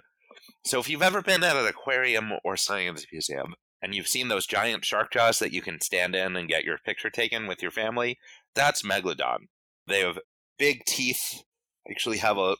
So 0.66 0.80
if 0.80 0.90
you've 0.90 1.04
ever 1.04 1.22
been 1.22 1.44
at 1.44 1.56
an 1.56 1.68
aquarium 1.68 2.32
or 2.44 2.58
science 2.58 3.06
museum 3.12 3.54
and 3.82 3.94
you've 3.94 4.08
seen 4.08 4.30
those 4.30 4.48
giant 4.48 4.84
shark 4.84 5.12
jaws 5.12 5.38
that 5.38 5.52
you 5.52 5.62
can 5.62 5.80
stand 5.80 6.16
in 6.16 6.36
and 6.36 6.50
get 6.50 6.64
your 6.64 6.80
picture 6.80 7.12
taken 7.12 7.46
with 7.46 7.62
your 7.62 7.70
family, 7.70 8.18
that's 8.56 8.82
Megalodon. 8.82 9.48
They 9.88 10.00
have 10.00 10.18
big 10.58 10.84
teeth 10.86 11.44
actually 11.90 12.18
have 12.18 12.38
a 12.38 12.56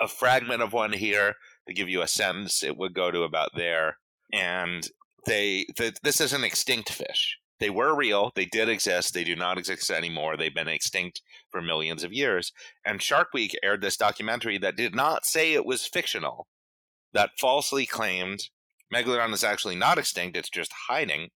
a 0.00 0.08
fragment 0.08 0.60
of 0.60 0.72
one 0.72 0.92
here 0.92 1.34
to 1.68 1.74
give 1.74 1.88
you 1.88 2.02
a 2.02 2.08
sense. 2.08 2.64
It 2.64 2.76
would 2.76 2.94
go 2.94 3.10
to 3.10 3.22
about 3.22 3.50
there, 3.54 3.98
and 4.32 4.88
they 5.26 5.66
th- 5.76 6.00
this 6.02 6.20
is 6.20 6.32
an 6.32 6.44
extinct 6.44 6.90
fish. 6.92 7.38
They 7.60 7.70
were 7.70 7.94
real. 7.94 8.32
They 8.34 8.46
did 8.46 8.68
exist. 8.68 9.14
They 9.14 9.24
do 9.24 9.36
not 9.36 9.58
exist 9.58 9.90
anymore. 9.90 10.36
They've 10.36 10.54
been 10.54 10.68
extinct 10.68 11.22
for 11.50 11.62
millions 11.62 12.02
of 12.02 12.12
years. 12.12 12.52
And 12.84 13.00
Shark 13.00 13.28
Week 13.32 13.56
aired 13.62 13.80
this 13.80 13.96
documentary 13.96 14.58
that 14.58 14.76
did 14.76 14.94
not 14.94 15.24
say 15.24 15.52
it 15.52 15.64
was 15.64 15.86
fictional, 15.86 16.48
that 17.12 17.30
falsely 17.38 17.86
claimed 17.86 18.48
Megalodon 18.92 19.32
is 19.32 19.44
actually 19.44 19.76
not 19.76 19.98
extinct, 19.98 20.36
it's 20.36 20.50
just 20.50 20.72
hiding. 20.88 21.30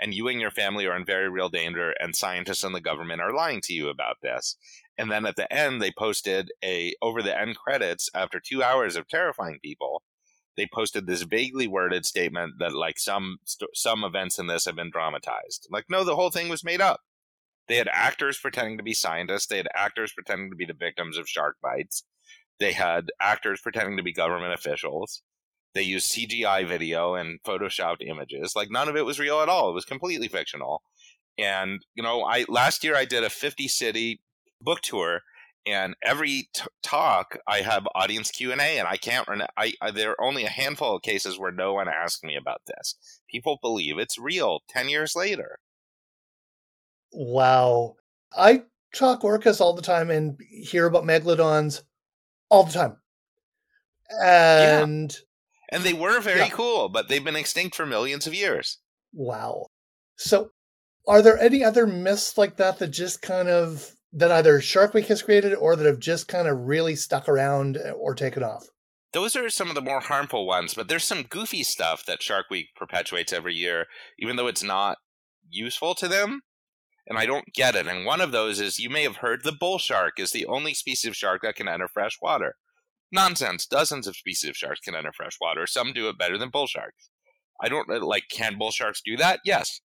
And 0.00 0.14
you 0.14 0.28
and 0.28 0.40
your 0.40 0.50
family 0.50 0.86
are 0.86 0.96
in 0.96 1.04
very 1.04 1.28
real 1.28 1.50
danger, 1.50 1.94
and 2.00 2.16
scientists 2.16 2.64
and 2.64 2.74
the 2.74 2.80
government 2.80 3.20
are 3.20 3.34
lying 3.34 3.60
to 3.64 3.74
you 3.74 3.88
about 3.88 4.16
this. 4.22 4.56
And 4.96 5.10
then 5.10 5.26
at 5.26 5.36
the 5.36 5.52
end, 5.52 5.80
they 5.80 5.92
posted 5.92 6.50
a 6.64 6.94
over 7.02 7.22
the 7.22 7.38
end 7.38 7.56
credits 7.56 8.08
after 8.14 8.40
two 8.40 8.62
hours 8.62 8.96
of 8.96 9.08
terrifying 9.08 9.58
people. 9.62 10.02
They 10.56 10.68
posted 10.72 11.06
this 11.06 11.22
vaguely 11.22 11.66
worded 11.66 12.04
statement 12.04 12.54
that 12.58 12.74
like 12.74 12.98
some 12.98 13.38
some 13.74 14.04
events 14.04 14.38
in 14.38 14.46
this 14.46 14.64
have 14.64 14.76
been 14.76 14.90
dramatized. 14.90 15.68
Like 15.70 15.84
no, 15.88 16.04
the 16.04 16.16
whole 16.16 16.30
thing 16.30 16.48
was 16.48 16.64
made 16.64 16.80
up. 16.80 17.00
They 17.68 17.76
had 17.76 17.88
actors 17.92 18.38
pretending 18.38 18.78
to 18.78 18.82
be 18.82 18.94
scientists. 18.94 19.46
They 19.46 19.58
had 19.58 19.68
actors 19.74 20.12
pretending 20.12 20.50
to 20.50 20.56
be 20.56 20.66
the 20.66 20.74
victims 20.74 21.16
of 21.16 21.28
shark 21.28 21.56
bites. 21.62 22.04
They 22.58 22.72
had 22.72 23.10
actors 23.20 23.60
pretending 23.60 23.96
to 23.96 24.02
be 24.02 24.12
government 24.12 24.52
officials. 24.52 25.22
They 25.74 25.82
used 25.82 26.12
CGI 26.12 26.66
video 26.66 27.14
and 27.14 27.42
photoshopped 27.42 28.06
images. 28.06 28.54
Like 28.56 28.70
none 28.70 28.88
of 28.88 28.96
it 28.96 29.04
was 29.04 29.18
real 29.18 29.40
at 29.40 29.48
all. 29.48 29.70
It 29.70 29.74
was 29.74 29.84
completely 29.84 30.28
fictional. 30.28 30.82
And 31.38 31.84
you 31.94 32.02
know, 32.02 32.22
I 32.22 32.44
last 32.48 32.84
year 32.84 32.96
I 32.96 33.04
did 33.04 33.24
a 33.24 33.30
50 33.30 33.68
city 33.68 34.20
book 34.60 34.80
tour 34.80 35.22
and 35.66 35.94
every 36.02 36.48
t- 36.54 36.62
talk 36.82 37.38
I 37.46 37.60
have 37.60 37.86
audience 37.94 38.30
Q 38.30 38.52
and 38.52 38.60
A, 38.60 38.78
and 38.78 38.88
I 38.88 38.96
can't. 38.96 39.28
I, 39.56 39.74
I 39.80 39.90
there 39.90 40.12
are 40.12 40.24
only 40.24 40.44
a 40.44 40.50
handful 40.50 40.96
of 40.96 41.02
cases 41.02 41.38
where 41.38 41.52
no 41.52 41.74
one 41.74 41.88
asked 41.88 42.24
me 42.24 42.36
about 42.36 42.62
this. 42.66 42.96
People 43.30 43.58
believe 43.60 43.98
it's 43.98 44.18
real. 44.18 44.60
Ten 44.68 44.88
years 44.88 45.14
later. 45.14 45.58
Wow, 47.12 47.96
I 48.36 48.62
talk 48.94 49.22
orcas 49.22 49.60
all 49.60 49.74
the 49.74 49.82
time 49.82 50.10
and 50.10 50.38
hear 50.48 50.86
about 50.86 51.04
megalodons 51.04 51.82
all 52.48 52.64
the 52.64 52.72
time, 52.72 52.96
and. 54.22 55.16
And 55.70 55.82
they 55.82 55.92
were 55.92 56.20
very 56.20 56.40
yeah. 56.40 56.48
cool, 56.48 56.88
but 56.88 57.08
they've 57.08 57.24
been 57.24 57.36
extinct 57.36 57.76
for 57.76 57.86
millions 57.86 58.26
of 58.26 58.34
years. 58.34 58.78
Wow. 59.12 59.66
So, 60.16 60.50
are 61.06 61.22
there 61.22 61.38
any 61.38 61.64
other 61.64 61.86
myths 61.86 62.36
like 62.36 62.56
that 62.56 62.78
that 62.78 62.88
just 62.88 63.22
kind 63.22 63.48
of 63.48 63.92
that 64.12 64.30
either 64.30 64.60
Shark 64.60 64.94
Week 64.94 65.06
has 65.06 65.22
created 65.22 65.54
or 65.54 65.76
that 65.76 65.86
have 65.86 65.98
just 65.98 66.28
kind 66.28 66.48
of 66.48 66.58
really 66.58 66.96
stuck 66.96 67.28
around 67.28 67.78
or 67.96 68.14
taken 68.14 68.42
off? 68.42 68.66
Those 69.12 69.34
are 69.34 69.50
some 69.50 69.68
of 69.68 69.74
the 69.74 69.80
more 69.80 70.00
harmful 70.00 70.46
ones, 70.46 70.74
but 70.74 70.88
there's 70.88 71.04
some 71.04 71.24
goofy 71.24 71.62
stuff 71.62 72.04
that 72.06 72.22
Shark 72.22 72.46
Week 72.50 72.68
perpetuates 72.76 73.32
every 73.32 73.54
year, 73.54 73.86
even 74.18 74.36
though 74.36 74.46
it's 74.46 74.62
not 74.62 74.98
useful 75.48 75.94
to 75.96 76.06
them. 76.06 76.42
And 77.06 77.18
I 77.18 77.26
don't 77.26 77.52
get 77.52 77.74
it. 77.74 77.88
And 77.88 78.04
one 78.04 78.20
of 78.20 78.30
those 78.30 78.60
is 78.60 78.78
you 78.78 78.90
may 78.90 79.02
have 79.02 79.16
heard 79.16 79.42
the 79.42 79.50
bull 79.50 79.78
shark 79.78 80.20
is 80.20 80.30
the 80.30 80.46
only 80.46 80.74
species 80.74 81.08
of 81.08 81.16
shark 81.16 81.42
that 81.42 81.56
can 81.56 81.66
enter 81.66 81.88
fresh 81.88 82.18
water. 82.22 82.54
Nonsense. 83.12 83.66
Dozens 83.66 84.06
of 84.06 84.16
species 84.16 84.50
of 84.50 84.56
sharks 84.56 84.80
can 84.80 84.94
enter 84.94 85.12
fresh 85.12 85.36
water. 85.40 85.66
Some 85.66 85.92
do 85.92 86.08
it 86.08 86.18
better 86.18 86.38
than 86.38 86.50
bull 86.50 86.66
sharks. 86.66 87.10
I 87.62 87.68
don't 87.68 87.88
like, 88.02 88.24
can 88.30 88.58
bull 88.58 88.70
sharks 88.70 89.02
do 89.04 89.16
that? 89.16 89.40
Yes 89.44 89.80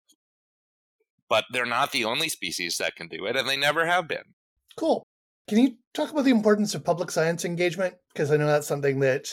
but 1.29 1.45
they're 1.51 1.65
not 1.65 1.91
the 1.91 2.05
only 2.05 2.29
species 2.29 2.77
that 2.77 2.95
can 2.95 3.07
do 3.07 3.25
it, 3.25 3.35
and 3.35 3.47
they 3.47 3.57
never 3.57 3.85
have 3.85 4.07
been. 4.07 4.33
Cool. 4.77 5.03
Can 5.47 5.59
you 5.59 5.75
talk 5.93 6.11
about 6.11 6.25
the 6.25 6.31
importance 6.31 6.75
of 6.75 6.83
public 6.83 7.11
science 7.11 7.45
engagement? 7.45 7.95
Because 8.13 8.31
I 8.31 8.37
know 8.37 8.47
that's 8.47 8.67
something 8.67 8.99
that 8.99 9.27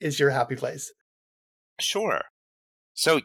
is 0.00 0.18
your 0.18 0.30
happy 0.30 0.56
place. 0.56 0.92
Sure. 1.80 2.22
So 2.94 3.20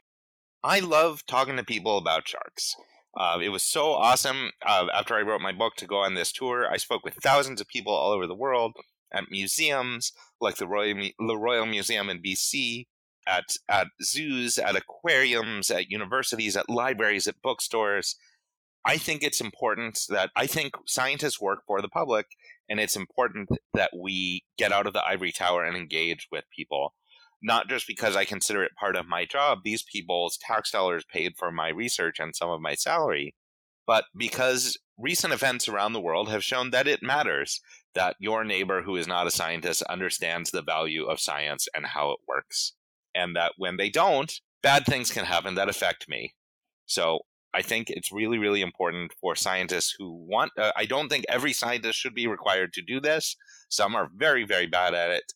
I 0.63 0.79
love 0.79 1.25
talking 1.25 1.57
to 1.57 1.63
people 1.63 1.97
about 1.97 2.27
sharks. 2.27 2.75
Uh, 3.15 3.39
it 3.41 3.49
was 3.49 3.63
so 3.63 3.91
awesome 3.91 4.51
uh, 4.65 4.87
after 4.93 5.15
I 5.15 5.21
wrote 5.21 5.41
my 5.41 5.51
book 5.51 5.75
to 5.77 5.87
go 5.87 5.97
on 5.97 6.15
this 6.15 6.31
tour. 6.31 6.67
I 6.69 6.77
spoke 6.77 7.03
with 7.03 7.15
thousands 7.15 7.61
of 7.61 7.67
people 7.67 7.93
all 7.93 8.11
over 8.11 8.27
the 8.27 8.35
world 8.35 8.73
at 9.13 9.29
museums 9.29 10.11
like 10.41 10.55
the 10.57 10.67
Royal, 10.67 11.09
the 11.19 11.37
Royal 11.37 11.65
Museum 11.65 12.09
in 12.09 12.21
BC, 12.21 12.85
at 13.27 13.45
at 13.69 13.87
zoos, 14.01 14.57
at 14.57 14.75
aquariums, 14.75 15.69
at 15.69 15.89
universities, 15.89 16.57
at 16.57 16.69
libraries, 16.69 17.27
at 17.27 17.41
bookstores. 17.41 18.15
I 18.85 18.97
think 18.97 19.23
it's 19.23 19.39
important 19.39 19.99
that 20.09 20.31
I 20.35 20.45
think 20.45 20.75
scientists 20.85 21.39
work 21.39 21.59
for 21.65 21.81
the 21.81 21.87
public, 21.87 22.25
and 22.69 22.79
it's 22.79 22.97
important 22.97 23.49
that 23.73 23.91
we 23.97 24.43
get 24.57 24.73
out 24.73 24.87
of 24.87 24.93
the 24.93 25.05
ivory 25.05 25.31
tower 25.31 25.63
and 25.63 25.77
engage 25.77 26.27
with 26.31 26.43
people. 26.55 26.93
Not 27.41 27.69
just 27.69 27.87
because 27.87 28.15
I 28.15 28.25
consider 28.25 28.63
it 28.63 28.71
part 28.79 28.95
of 28.95 29.07
my 29.07 29.25
job, 29.25 29.59
these 29.63 29.83
people's 29.83 30.37
tax 30.37 30.71
dollars 30.71 31.05
paid 31.11 31.33
for 31.37 31.51
my 31.51 31.69
research 31.69 32.19
and 32.19 32.35
some 32.35 32.49
of 32.49 32.61
my 32.61 32.73
salary, 32.73 33.35
but 33.85 34.05
because 34.17 34.77
recent 34.97 35.33
events 35.33 35.67
around 35.67 35.93
the 35.93 36.01
world 36.01 36.29
have 36.29 36.43
shown 36.43 36.71
that 36.71 36.87
it 36.87 37.03
matters 37.03 37.59
that 37.95 38.15
your 38.19 38.43
neighbor 38.43 38.81
who 38.81 38.95
is 38.95 39.07
not 39.07 39.27
a 39.27 39.31
scientist 39.31 39.83
understands 39.83 40.51
the 40.51 40.61
value 40.61 41.05
of 41.05 41.19
science 41.19 41.67
and 41.75 41.85
how 41.85 42.11
it 42.11 42.19
works 42.27 42.73
and 43.15 43.35
that 43.35 43.53
when 43.57 43.77
they 43.77 43.89
don't, 43.89 44.39
bad 44.61 44.85
things 44.85 45.11
can 45.11 45.25
happen 45.25 45.55
that 45.55 45.69
affect 45.69 46.09
me. 46.09 46.33
So 46.85 47.19
I 47.53 47.61
think 47.61 47.89
it's 47.89 48.11
really, 48.11 48.39
really 48.39 48.61
important 48.61 49.13
for 49.21 49.35
scientists 49.35 49.95
who 49.97 50.11
want. 50.27 50.51
Uh, 50.57 50.71
I 50.75 50.85
don't 50.85 51.09
think 51.09 51.25
every 51.29 51.53
scientist 51.53 51.99
should 51.99 52.15
be 52.15 52.27
required 52.27 52.73
to 52.73 52.81
do 52.81 52.99
this. 52.99 53.35
Some 53.69 53.95
are 53.95 54.09
very, 54.15 54.43
very 54.43 54.65
bad 54.65 54.93
at 54.93 55.11
it. 55.11 55.33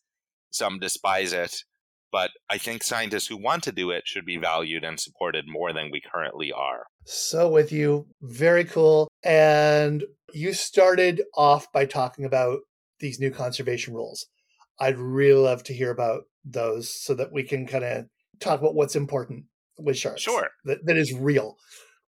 Some 0.50 0.78
despise 0.78 1.32
it. 1.32 1.62
But 2.10 2.30
I 2.48 2.56
think 2.56 2.82
scientists 2.82 3.26
who 3.26 3.36
want 3.36 3.62
to 3.64 3.72
do 3.72 3.90
it 3.90 4.04
should 4.06 4.24
be 4.24 4.38
valued 4.38 4.82
and 4.82 4.98
supported 4.98 5.44
more 5.46 5.72
than 5.74 5.90
we 5.90 6.00
currently 6.00 6.50
are. 6.50 6.86
So, 7.04 7.48
with 7.48 7.70
you, 7.70 8.06
very 8.22 8.64
cool. 8.64 9.07
And 9.24 10.04
you 10.32 10.52
started 10.52 11.22
off 11.34 11.70
by 11.72 11.86
talking 11.86 12.24
about 12.24 12.60
these 13.00 13.20
new 13.20 13.30
conservation 13.30 13.94
rules. 13.94 14.26
I'd 14.80 14.98
really 14.98 15.40
love 15.40 15.62
to 15.64 15.74
hear 15.74 15.90
about 15.90 16.22
those 16.44 16.88
so 16.88 17.14
that 17.14 17.32
we 17.32 17.42
can 17.42 17.66
kind 17.66 17.84
of 17.84 18.06
talk 18.40 18.60
about 18.60 18.74
what's 18.74 18.96
important 18.96 19.44
with 19.78 19.96
sharks. 19.96 20.22
Sure. 20.22 20.48
That, 20.64 20.86
that 20.86 20.96
is 20.96 21.12
real. 21.12 21.56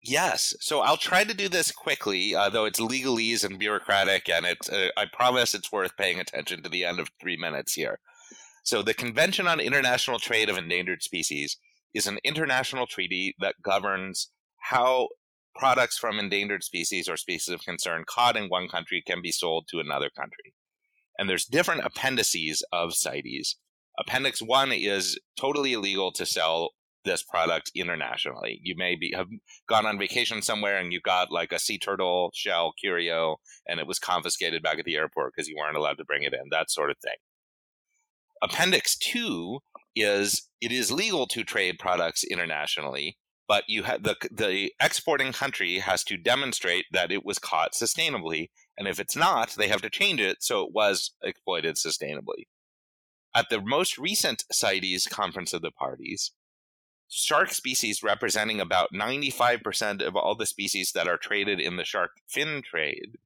Yes. 0.04 0.54
So 0.60 0.80
I'll 0.80 0.96
try 0.96 1.22
to 1.24 1.34
do 1.34 1.48
this 1.48 1.70
quickly, 1.70 2.34
uh, 2.34 2.48
though 2.48 2.64
it's 2.64 2.80
legalese 2.80 3.44
and 3.44 3.58
bureaucratic, 3.58 4.28
and 4.28 4.44
it's, 4.46 4.68
uh, 4.68 4.88
I 4.96 5.06
promise 5.12 5.54
it's 5.54 5.70
worth 5.70 5.96
paying 5.96 6.18
attention 6.18 6.62
to 6.62 6.68
the 6.68 6.84
end 6.84 6.98
of 6.98 7.08
three 7.20 7.36
minutes 7.36 7.74
here. 7.74 8.00
So 8.64 8.82
the 8.82 8.94
Convention 8.94 9.46
on 9.46 9.60
International 9.60 10.18
Trade 10.18 10.48
of 10.48 10.58
Endangered 10.58 11.02
Species 11.02 11.56
is 11.94 12.06
an 12.06 12.18
international 12.24 12.86
treaty 12.86 13.34
that 13.40 13.56
governs 13.62 14.30
how 14.58 15.08
products 15.54 15.98
from 15.98 16.18
endangered 16.18 16.62
species 16.62 17.08
or 17.08 17.16
species 17.16 17.52
of 17.54 17.64
concern 17.64 18.04
caught 18.06 18.36
in 18.36 18.48
one 18.48 18.68
country 18.68 19.02
can 19.06 19.20
be 19.22 19.32
sold 19.32 19.66
to 19.70 19.80
another 19.80 20.10
country. 20.10 20.54
And 21.18 21.28
there's 21.28 21.44
different 21.44 21.84
appendices 21.84 22.64
of 22.72 22.94
CITES. 22.94 23.56
Appendix 23.98 24.40
1 24.40 24.72
is 24.72 25.18
totally 25.38 25.74
illegal 25.74 26.12
to 26.12 26.24
sell 26.24 26.70
this 27.04 27.22
product 27.22 27.70
internationally. 27.74 28.60
You 28.62 28.74
may 28.76 28.94
be 28.96 29.12
have 29.14 29.26
gone 29.68 29.86
on 29.86 29.98
vacation 29.98 30.40
somewhere 30.40 30.78
and 30.78 30.92
you 30.92 31.00
got 31.00 31.32
like 31.32 31.52
a 31.52 31.58
sea 31.58 31.78
turtle 31.78 32.30
shell 32.34 32.72
curio 32.80 33.36
and 33.66 33.80
it 33.80 33.86
was 33.86 33.98
confiscated 33.98 34.62
back 34.62 34.78
at 34.78 34.84
the 34.84 34.96
airport 34.96 35.32
because 35.34 35.48
you 35.48 35.56
weren't 35.58 35.76
allowed 35.76 35.98
to 35.98 36.04
bring 36.04 36.22
it 36.22 36.32
in, 36.32 36.48
that 36.50 36.70
sort 36.70 36.90
of 36.90 36.96
thing. 37.02 37.16
Appendix 38.42 38.96
2 38.98 39.58
is 39.94 40.48
it 40.60 40.72
is 40.72 40.90
legal 40.90 41.26
to 41.26 41.44
trade 41.44 41.78
products 41.78 42.24
internationally, 42.24 43.18
but 43.52 43.64
you 43.68 43.82
have 43.82 44.02
the 44.02 44.16
the 44.30 44.72
exporting 44.80 45.30
country 45.30 45.80
has 45.80 46.02
to 46.04 46.16
demonstrate 46.16 46.86
that 46.90 47.12
it 47.12 47.22
was 47.22 47.38
caught 47.38 47.74
sustainably, 47.74 48.48
and 48.78 48.88
if 48.88 48.98
it's 48.98 49.14
not, 49.14 49.50
they 49.50 49.68
have 49.68 49.82
to 49.82 49.90
change 49.90 50.20
it 50.20 50.42
so 50.42 50.64
it 50.64 50.72
was 50.72 51.10
exploited 51.22 51.76
sustainably. 51.76 52.46
At 53.34 53.50
the 53.50 53.60
most 53.60 53.98
recent 53.98 54.44
CITES 54.50 55.06
Conference 55.06 55.52
of 55.52 55.60
the 55.60 55.70
Parties, 55.70 56.30
shark 57.10 57.52
species 57.52 58.02
representing 58.02 58.58
about 58.58 58.88
95% 58.94 60.00
of 60.00 60.16
all 60.16 60.34
the 60.34 60.46
species 60.46 60.92
that 60.94 61.06
are 61.06 61.18
traded 61.18 61.60
in 61.60 61.76
the 61.76 61.84
shark 61.84 62.12
fin 62.26 62.62
trade 62.62 63.18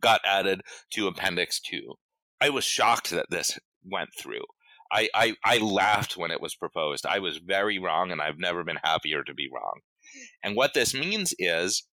got 0.00 0.22
added 0.24 0.62
to 0.92 1.08
Appendix 1.08 1.60
2. 1.60 1.92
I 2.40 2.48
was 2.48 2.64
shocked 2.64 3.10
that 3.10 3.28
this 3.28 3.58
went 3.84 4.14
through. 4.16 4.46
I, 4.92 5.08
I, 5.14 5.36
I 5.44 5.58
laughed 5.58 6.16
when 6.16 6.30
it 6.30 6.40
was 6.40 6.54
proposed. 6.54 7.06
I 7.06 7.18
was 7.18 7.38
very 7.38 7.78
wrong, 7.78 8.12
and 8.12 8.20
I've 8.20 8.38
never 8.38 8.62
been 8.62 8.78
happier 8.84 9.24
to 9.24 9.34
be 9.34 9.48
wrong. 9.52 9.80
And 10.42 10.54
what 10.54 10.74
this 10.74 10.92
means 10.92 11.34
is 11.38 11.84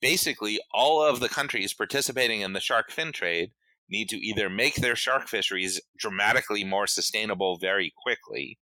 basically 0.00 0.60
all 0.72 1.02
of 1.02 1.20
the 1.20 1.28
countries 1.28 1.74
participating 1.74 2.42
in 2.42 2.52
the 2.52 2.60
shark 2.60 2.90
fin 2.90 3.10
trade 3.10 3.50
need 3.88 4.08
to 4.10 4.16
either 4.16 4.48
make 4.48 4.76
their 4.76 4.96
shark 4.96 5.28
fisheries 5.28 5.80
dramatically 5.98 6.64
more 6.64 6.86
sustainable 6.86 7.58
very 7.58 7.92
quickly 8.02 8.58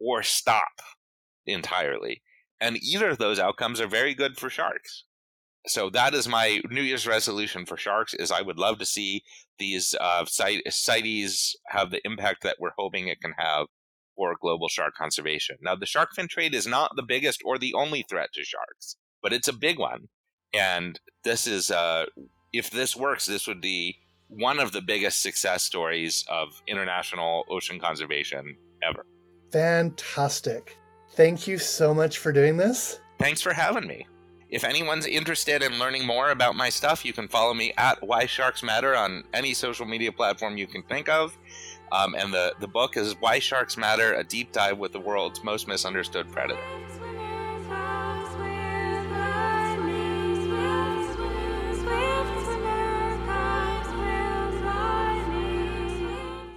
or 0.00 0.22
stop 0.22 0.80
entirely. 1.46 2.22
And 2.60 2.76
either 2.82 3.10
of 3.10 3.18
those 3.18 3.38
outcomes 3.38 3.80
are 3.80 3.86
very 3.86 4.14
good 4.14 4.36
for 4.36 4.50
sharks. 4.50 5.04
So 5.68 5.90
that 5.90 6.14
is 6.14 6.26
my 6.26 6.60
New 6.70 6.82
Year's 6.82 7.06
resolution 7.06 7.66
for 7.66 7.76
sharks 7.76 8.14
is 8.14 8.30
I 8.30 8.42
would 8.42 8.58
love 8.58 8.78
to 8.78 8.86
see 8.86 9.22
these 9.58 9.94
uh, 10.00 10.24
CITES 10.24 11.56
have 11.66 11.90
the 11.90 12.00
impact 12.04 12.42
that 12.42 12.56
we're 12.58 12.70
hoping 12.78 13.08
it 13.08 13.20
can 13.20 13.34
have 13.36 13.66
for 14.16 14.34
global 14.40 14.68
shark 14.68 14.94
conservation. 14.94 15.56
Now, 15.60 15.76
the 15.76 15.86
shark 15.86 16.10
fin 16.14 16.26
trade 16.28 16.54
is 16.54 16.66
not 16.66 16.92
the 16.96 17.02
biggest 17.02 17.42
or 17.44 17.58
the 17.58 17.74
only 17.74 18.04
threat 18.08 18.30
to 18.34 18.42
sharks, 18.42 18.96
but 19.22 19.32
it's 19.32 19.48
a 19.48 19.52
big 19.52 19.78
one. 19.78 20.08
And 20.54 20.98
this 21.22 21.46
is, 21.46 21.70
uh, 21.70 22.06
if 22.52 22.70
this 22.70 22.96
works, 22.96 23.26
this 23.26 23.46
would 23.46 23.60
be 23.60 23.96
one 24.28 24.58
of 24.58 24.72
the 24.72 24.82
biggest 24.82 25.22
success 25.22 25.62
stories 25.62 26.24
of 26.28 26.48
international 26.66 27.44
ocean 27.50 27.78
conservation 27.78 28.56
ever. 28.82 29.04
Fantastic. 29.52 30.76
Thank 31.12 31.46
you 31.46 31.58
so 31.58 31.94
much 31.94 32.18
for 32.18 32.32
doing 32.32 32.56
this. 32.56 33.00
Thanks 33.18 33.40
for 33.40 33.52
having 33.52 33.86
me. 33.86 34.06
If 34.50 34.64
anyone's 34.64 35.04
interested 35.04 35.62
in 35.62 35.78
learning 35.78 36.06
more 36.06 36.30
about 36.30 36.56
my 36.56 36.70
stuff, 36.70 37.04
you 37.04 37.12
can 37.12 37.28
follow 37.28 37.52
me 37.52 37.74
at 37.76 38.02
Why 38.02 38.24
Sharks 38.24 38.62
Matter 38.62 38.96
on 38.96 39.24
any 39.34 39.52
social 39.52 39.84
media 39.84 40.10
platform 40.10 40.56
you 40.56 40.66
can 40.66 40.82
think 40.84 41.10
of. 41.10 41.36
Um, 41.92 42.14
and 42.14 42.32
the, 42.32 42.54
the 42.58 42.66
book 42.66 42.96
is 42.96 43.14
Why 43.20 43.40
Sharks 43.40 43.76
Matter 43.76 44.14
A 44.14 44.24
Deep 44.24 44.52
Dive 44.52 44.78
with 44.78 44.92
the 44.92 45.00
World's 45.00 45.44
Most 45.44 45.68
Misunderstood 45.68 46.32
Predator. 46.32 46.62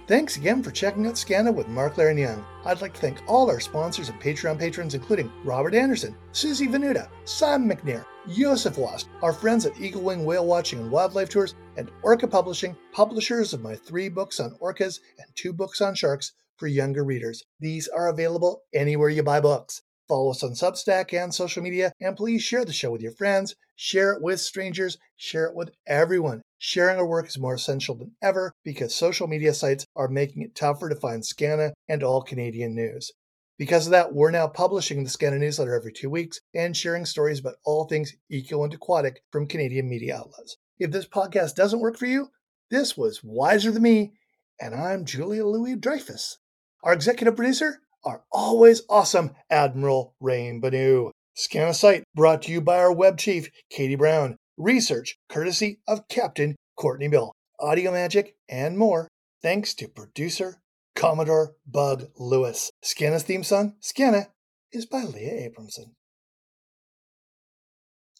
Thanks 0.08 0.36
again 0.36 0.64
for 0.64 0.72
checking 0.72 1.06
out 1.06 1.14
Skaana 1.14 1.54
with 1.54 1.68
Mark 1.68 1.94
Leiren-Young. 1.94 2.44
I'd 2.64 2.80
like 2.80 2.92
to 2.94 3.00
thank 3.00 3.22
all 3.28 3.48
our 3.48 3.60
sponsors 3.60 4.08
and 4.08 4.20
Patreon 4.20 4.58
patrons, 4.58 4.94
including 4.94 5.30
Robert 5.44 5.74
Anderson, 5.74 6.16
Susie 6.32 6.66
Venuta, 6.66 7.08
Sam 7.24 7.70
McNair, 7.70 8.04
Joseph 8.28 8.78
Wast, 8.78 9.08
our 9.22 9.32
friends 9.32 9.64
at 9.64 9.80
Eagle 9.80 10.02
Wing 10.02 10.24
Whale 10.24 10.44
Watching 10.44 10.80
and 10.80 10.90
Wildlife 10.90 11.28
Tours, 11.28 11.54
and 11.76 11.88
Orca 12.02 12.26
Publishing, 12.26 12.76
publishers 12.92 13.54
of 13.54 13.62
my 13.62 13.76
three 13.76 14.08
books 14.08 14.40
on 14.40 14.56
orcas 14.60 14.98
and 15.18 15.28
two 15.36 15.52
books 15.52 15.80
on 15.80 15.94
sharks 15.94 16.32
for 16.56 16.66
younger 16.66 17.04
readers. 17.04 17.44
These 17.60 17.86
are 17.86 18.08
available 18.08 18.62
anywhere 18.74 19.08
you 19.08 19.22
buy 19.22 19.40
books. 19.40 19.82
Follow 20.12 20.30
us 20.30 20.42
on 20.42 20.50
Substack 20.50 21.14
and 21.14 21.34
social 21.34 21.62
media, 21.62 21.90
and 21.98 22.14
please 22.14 22.42
share 22.42 22.66
the 22.66 22.72
show 22.74 22.90
with 22.90 23.00
your 23.00 23.12
friends, 23.12 23.54
share 23.76 24.12
it 24.12 24.20
with 24.20 24.40
strangers, 24.40 24.98
share 25.16 25.46
it 25.46 25.54
with 25.54 25.70
everyone. 25.86 26.42
Sharing 26.58 26.98
our 26.98 27.06
work 27.06 27.28
is 27.28 27.38
more 27.38 27.54
essential 27.54 27.94
than 27.94 28.14
ever 28.20 28.52
because 28.62 28.94
social 28.94 29.26
media 29.26 29.54
sites 29.54 29.86
are 29.96 30.08
making 30.08 30.42
it 30.42 30.54
tougher 30.54 30.90
to 30.90 30.96
find 30.96 31.22
Skaana 31.22 31.72
and 31.88 32.02
all 32.02 32.20
Canadian 32.20 32.74
news. 32.74 33.10
Because 33.56 33.86
of 33.86 33.92
that, 33.92 34.12
we're 34.12 34.30
now 34.30 34.48
publishing 34.48 35.02
the 35.02 35.08
Skaana 35.08 35.38
newsletter 35.38 35.74
every 35.74 35.94
two 35.94 36.10
weeks 36.10 36.40
and 36.54 36.76
sharing 36.76 37.06
stories 37.06 37.40
about 37.40 37.54
all 37.64 37.86
things 37.86 38.12
eco 38.30 38.64
and 38.64 38.74
aquatic 38.74 39.22
from 39.30 39.48
Canadian 39.48 39.88
media 39.88 40.18
outlets. 40.18 40.58
If 40.78 40.90
this 40.90 41.08
podcast 41.08 41.54
doesn't 41.54 41.80
work 41.80 41.96
for 41.96 42.04
you, 42.04 42.28
this 42.70 42.98
was 42.98 43.24
Wiser 43.24 43.70
Than 43.70 43.84
Me, 43.84 44.12
and 44.60 44.74
I'm 44.74 45.06
Julia 45.06 45.46
Louis 45.46 45.76
Dreyfus. 45.76 46.36
Our 46.84 46.92
executive 46.92 47.34
producer, 47.34 47.80
our 48.04 48.24
always 48.30 48.82
awesome 48.88 49.32
Admiral 49.50 50.14
Rain 50.20 50.60
Banu. 50.60 51.10
Skaana 51.36 51.74
site 51.74 52.04
brought 52.14 52.42
to 52.42 52.52
you 52.52 52.60
by 52.60 52.78
our 52.78 52.92
web 52.92 53.18
chief, 53.18 53.48
Katie 53.70 53.96
Brown. 53.96 54.36
Research 54.58 55.16
courtesy 55.28 55.80
of 55.88 56.08
Captain 56.08 56.56
Courtney 56.76 57.08
Bill. 57.08 57.32
Audio 57.58 57.92
magic 57.92 58.36
and 58.48 58.76
more 58.76 59.08
thanks 59.40 59.74
to 59.74 59.88
producer 59.88 60.60
Commodore 60.94 61.54
Bug 61.66 62.08
Lewis. 62.18 62.70
Skaana's 62.84 63.22
theme 63.22 63.44
song, 63.44 63.74
Skaana, 63.80 64.26
is 64.72 64.86
by 64.86 65.02
Leah 65.02 65.48
Abramson. 65.48 65.92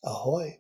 Ahoy. 0.05 0.59